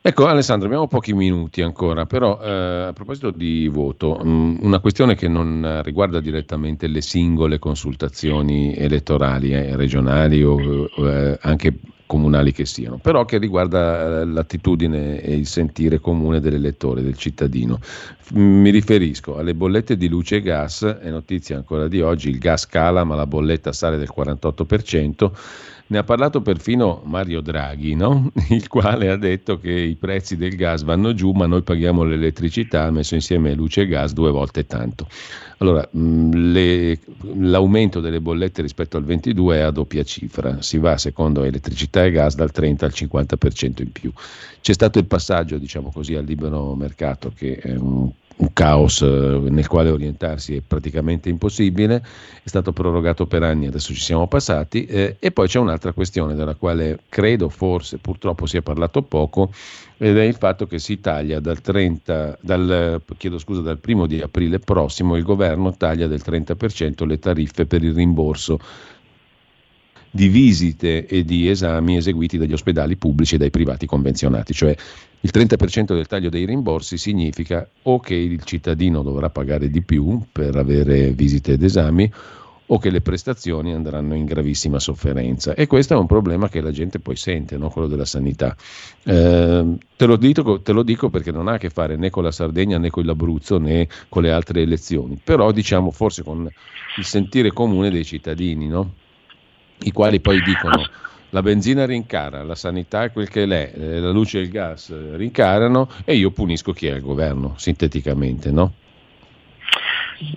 [0.01, 4.79] Ecco Alessandro, abbiamo pochi minuti ancora, però eh, a proposito di voto, mh, mm, una
[4.79, 11.73] questione che non riguarda direttamente le singole consultazioni elettorali, eh, regionali o eh, anche
[12.09, 17.79] comunali che siano, però che riguarda eh, l'attitudine e il sentire comune dell'elettore, del cittadino.
[18.33, 22.65] Mi riferisco alle bollette di luce e gas, è notizia ancora di oggi, il gas
[22.65, 25.31] cala ma la bolletta sale del 48%,
[25.89, 28.31] ne ha parlato perfino Mario Draghi, no?
[28.49, 32.91] il quale ha detto che i prezzi del gas vanno giù, ma noi paghiamo l'elettricità,
[32.91, 35.07] messo insieme luce e gas, due volte tanto.
[35.57, 36.99] Allora, mh, le,
[37.37, 42.11] l'aumento delle bollette rispetto al 22 è a doppia cifra, si va secondo elettricità e
[42.11, 44.11] gas dal 30 al 50% in più.
[44.61, 49.07] C'è stato il passaggio, diciamo così, al libero mercato che è un un caos eh,
[49.07, 52.03] nel quale orientarsi è praticamente impossibile,
[52.41, 56.35] è stato prorogato per anni, adesso ci siamo passati eh, e poi c'è un'altra questione
[56.35, 59.51] della quale credo forse purtroppo si è parlato poco
[59.97, 64.21] ed è il fatto che si taglia dal 30, dal, chiedo scusa, dal primo di
[64.21, 68.59] aprile prossimo il governo taglia del 30% le tariffe per il rimborso
[70.11, 74.75] di visite e di esami eseguiti dagli ospedali pubblici e dai privati convenzionati, cioè
[75.21, 80.21] il 30% del taglio dei rimborsi significa o che il cittadino dovrà pagare di più
[80.31, 82.11] per avere visite ed esami
[82.71, 85.53] o che le prestazioni andranno in gravissima sofferenza.
[85.55, 87.69] E questo è un problema che la gente poi sente, no?
[87.69, 88.55] quello della sanità.
[89.03, 92.23] Eh, te, lo dico, te, lo dico, perché non ha a che fare né con
[92.23, 96.47] la Sardegna né con l'Abruzzo né con le altre elezioni, però diciamo forse con
[96.97, 98.67] il sentire comune dei cittadini.
[98.67, 98.93] No?
[99.81, 100.83] I quali poi dicono
[101.31, 104.89] la benzina rincara, la sanità è quel che è, eh, la luce e il gas
[104.89, 108.73] eh, rincarano e io punisco chi è al governo, sinteticamente, no?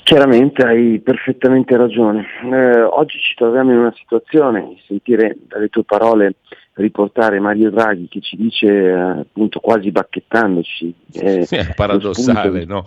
[0.04, 2.26] Chiaramente hai perfettamente ragione.
[2.44, 6.34] Eh, oggi ci troviamo in una situazione, sentire dalle tue parole
[6.74, 10.94] riportare Mario Draghi che ci dice eh, appunto quasi bacchettandoci.
[11.14, 12.84] Eh, è paradossale, no?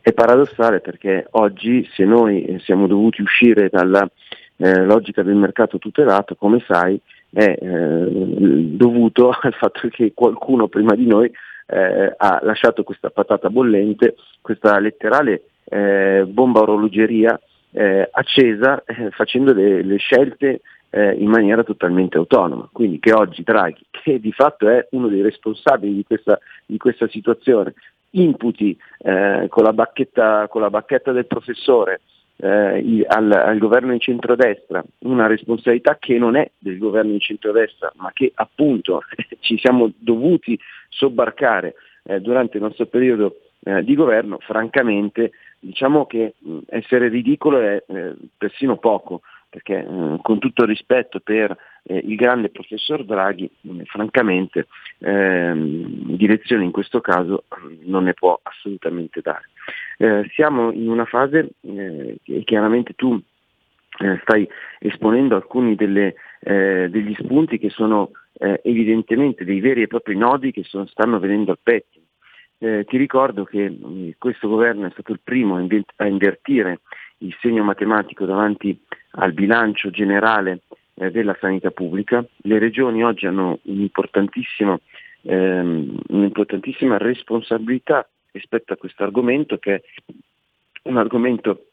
[0.00, 4.08] È paradossale perché oggi se noi siamo dovuti uscire dalla
[4.58, 10.94] eh, logica del mercato tutelato, come sai, è eh, dovuto al fatto che qualcuno prima
[10.94, 11.30] di noi
[11.66, 17.38] eh, ha lasciato questa patata bollente, questa letterale eh, bomba orologeria
[17.72, 20.60] eh, accesa eh, facendo le, le scelte
[20.90, 22.66] in maniera totalmente autonoma.
[22.72, 27.06] Quindi che oggi Draghi, che di fatto è uno dei responsabili di questa, di questa
[27.08, 27.74] situazione,
[28.12, 28.74] imputi
[29.48, 32.00] con la, con la bacchetta del professore
[32.40, 37.92] eh, al, al, governo di centrodestra una responsabilità che non è del governo di centrodestra,
[37.96, 39.02] ma che appunto
[39.40, 40.58] ci siamo dovuti
[40.88, 41.74] sobbarcare
[42.04, 47.82] eh, durante il nostro periodo eh, di governo, francamente diciamo che mh, essere ridicolo è
[47.86, 53.84] eh, persino poco, perché eh, con tutto rispetto per eh, il grande professor Draghi, eh,
[53.86, 54.66] francamente
[54.98, 57.44] ehm, direzione in questo caso
[57.84, 59.48] non ne può assolutamente dare.
[59.96, 63.20] Eh, siamo in una fase eh, che chiaramente tu
[64.00, 64.48] eh, stai
[64.78, 70.86] esponendo alcuni delle, degli spunti che sono evidentemente dei veri e propri nodi che sono,
[70.86, 72.04] stanno venendo al pettine.
[72.60, 73.72] Eh, ti ricordo che
[74.18, 76.80] questo governo è stato il primo a, invertire
[77.18, 78.78] il segno matematico davanti
[79.12, 80.60] al bilancio generale
[80.94, 82.24] eh, della sanità pubblica.
[82.42, 84.78] Le regioni oggi hanno un'importantissima,
[85.22, 89.82] ehm, un'importantissima responsabilità rispetto a questo argomento che è
[90.82, 91.66] un argomento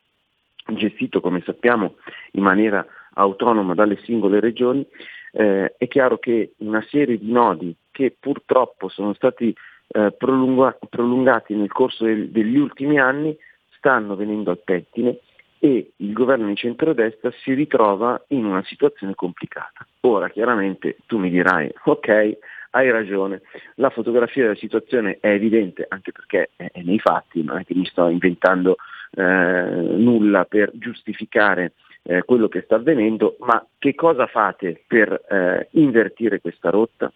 [0.68, 1.96] gestito, come sappiamo,
[2.32, 4.86] in maniera autonoma dalle singole regioni.
[5.32, 9.54] Eh, è chiaro che una serie di nodi che purtroppo sono stati
[9.88, 13.38] eh, prolungati nel corso del, degli ultimi anni
[13.78, 15.20] stanno venendo al pettine
[15.66, 19.84] e il governo di centrodestra si ritrova in una situazione complicata.
[20.02, 22.38] Ora chiaramente tu mi dirai, ok,
[22.70, 23.42] hai ragione,
[23.76, 27.74] la fotografia della situazione è evidente anche perché è, è nei fatti, non è che
[27.74, 28.76] mi sto inventando
[29.16, 31.74] eh, nulla per giustificare
[32.04, 37.12] eh, quello che sta avvenendo, ma che cosa fate per eh, invertire questa rotta?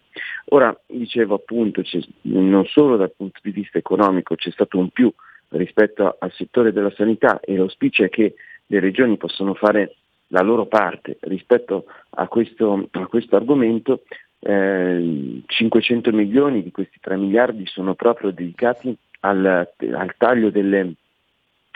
[0.46, 1.82] Ora, dicevo appunto,
[2.22, 5.12] non solo dal punto di vista economico c'è stato un più
[5.50, 8.34] rispetto al settore della sanità e l'auspicio è che
[8.66, 9.96] le regioni possano fare
[10.28, 14.02] la loro parte rispetto a questo, a questo argomento,
[14.38, 20.94] eh, 500 milioni di questi 3 miliardi sono proprio dedicati al, al taglio delle,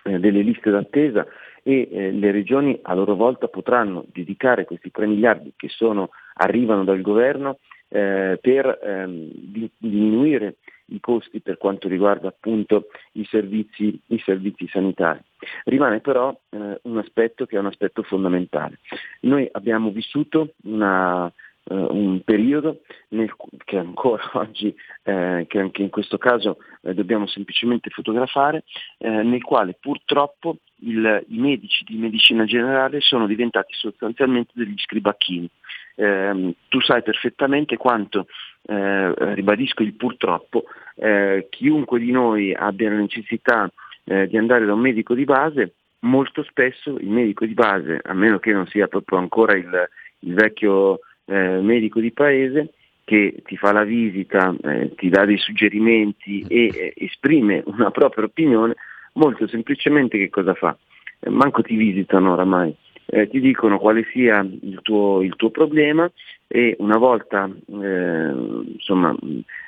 [0.05, 1.27] eh, delle liste d'attesa
[1.63, 6.85] e eh, le regioni a loro volta potranno dedicare questi 3 miliardi che sono, arrivano
[6.85, 13.99] dal governo eh, per ehm, di, diminuire i costi per quanto riguarda appunto i servizi,
[14.07, 15.21] i servizi sanitari.
[15.65, 18.79] Rimane però eh, un aspetto che è un aspetto fondamentale.
[19.21, 21.33] Noi abbiamo vissuto una,
[21.67, 23.35] Uh, un periodo nel,
[23.65, 28.65] che ancora oggi, eh, che anche in questo caso eh, dobbiamo semplicemente fotografare,
[28.99, 35.49] eh, nel quale purtroppo il, i medici di medicina generale sono diventati sostanzialmente degli scribacchini.
[35.97, 38.27] Ehm, tu sai perfettamente quanto,
[38.67, 40.65] eh, ribadisco il purtroppo,
[40.97, 43.71] eh, chiunque di noi abbia la necessità
[44.05, 48.39] di andare da un medico di base, molto spesso il medico di base, a meno
[48.39, 49.89] che non sia proprio ancora il,
[50.21, 52.73] il vecchio eh, medico di paese
[53.05, 58.25] che ti fa la visita, eh, ti dà dei suggerimenti e eh, esprime una propria
[58.25, 58.75] opinione,
[59.15, 60.77] molto semplicemente che cosa fa?
[61.21, 62.75] Eh, manco ti visitano oramai,
[63.07, 66.11] eh, ti dicono quale sia il tuo, il tuo problema
[66.47, 68.33] e una volta eh,
[68.75, 69.15] insomma,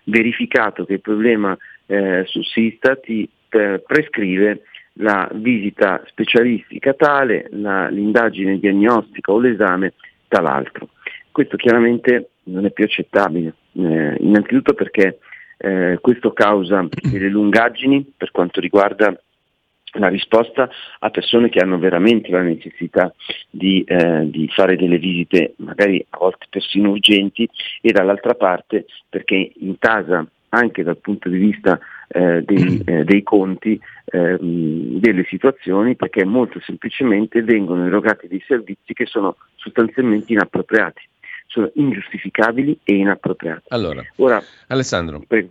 [0.04, 1.56] verificato che il problema
[2.24, 4.62] sussista ti prescrive
[4.98, 9.94] la visita specialistica tale, la, l'indagine diagnostica o l'esame
[10.28, 10.88] tal'altro.
[11.30, 15.18] Questo chiaramente non è più accettabile, eh, innanzitutto perché
[15.58, 19.18] eh, questo causa delle lungaggini per quanto riguarda
[19.98, 20.68] la risposta
[20.98, 23.12] a persone che hanno veramente la necessità
[23.50, 27.48] di, eh, di, fare delle visite magari a volte persino urgenti
[27.80, 31.78] e dall'altra parte perché intasa anche dal punto di vista
[32.08, 38.92] eh, dei, eh, dei, conti eh, delle situazioni perché molto semplicemente vengono erogati dei servizi
[38.92, 41.08] che sono sostanzialmente inappropriati
[41.48, 43.66] sono ingiustificabili e inappropriati.
[43.68, 45.50] Allora, Ora, Alessandro, prego.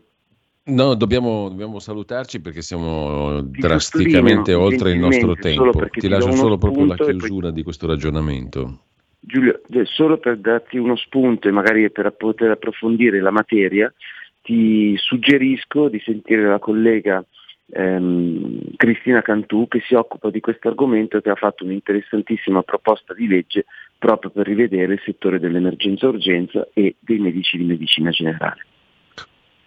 [0.68, 5.72] No, dobbiamo, dobbiamo, salutarci perché siamo ti drasticamente oltre il nostro tempo.
[5.92, 7.54] Ti lascio solo proprio la chiusura poi...
[7.54, 8.80] di questo ragionamento.
[9.20, 13.94] Giulio, eh, solo per darti uno spunto e magari per poter approfondire la materia,
[14.42, 17.24] ti suggerisco di sentire la collega
[17.72, 23.14] ehm, Cristina Cantù che si occupa di questo argomento e che ha fatto un'interessantissima proposta
[23.14, 23.66] di legge
[24.00, 28.66] proprio per rivedere il settore dell'emergenza-urgenza e dei medici di medicina generale.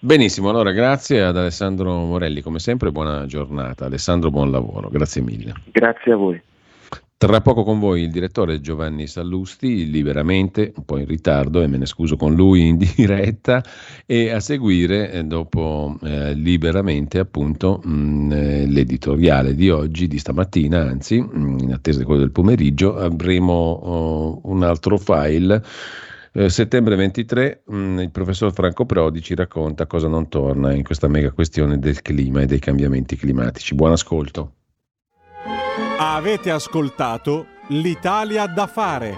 [0.00, 3.86] Benissimo, allora grazie ad Alessandro Morelli, come sempre buona giornata.
[3.86, 5.54] Alessandro, buon lavoro, grazie mille.
[5.72, 6.40] Grazie a voi.
[7.16, 11.78] Tra poco con voi il direttore Giovanni Sallusti, liberamente, un po' in ritardo e me
[11.78, 13.60] ne scuso con lui in diretta,
[14.06, 20.18] e a seguire, eh, dopo eh, liberamente, appunto, mh, mm, eh, l'editoriale di oggi, di
[20.20, 25.60] stamattina, anzi, mh, mm, in attesa di quello del pomeriggio, avremo oh, un altro file.
[26.32, 30.82] Eh, settembre 23 mh, mm, il professor Franco Prodi ci racconta cosa non torna in
[30.82, 33.74] questa mega questione del clima e dei cambiamenti climatici.
[33.74, 34.52] Buon ascolto.
[35.98, 39.14] Avete ascoltato l'Italia da fare.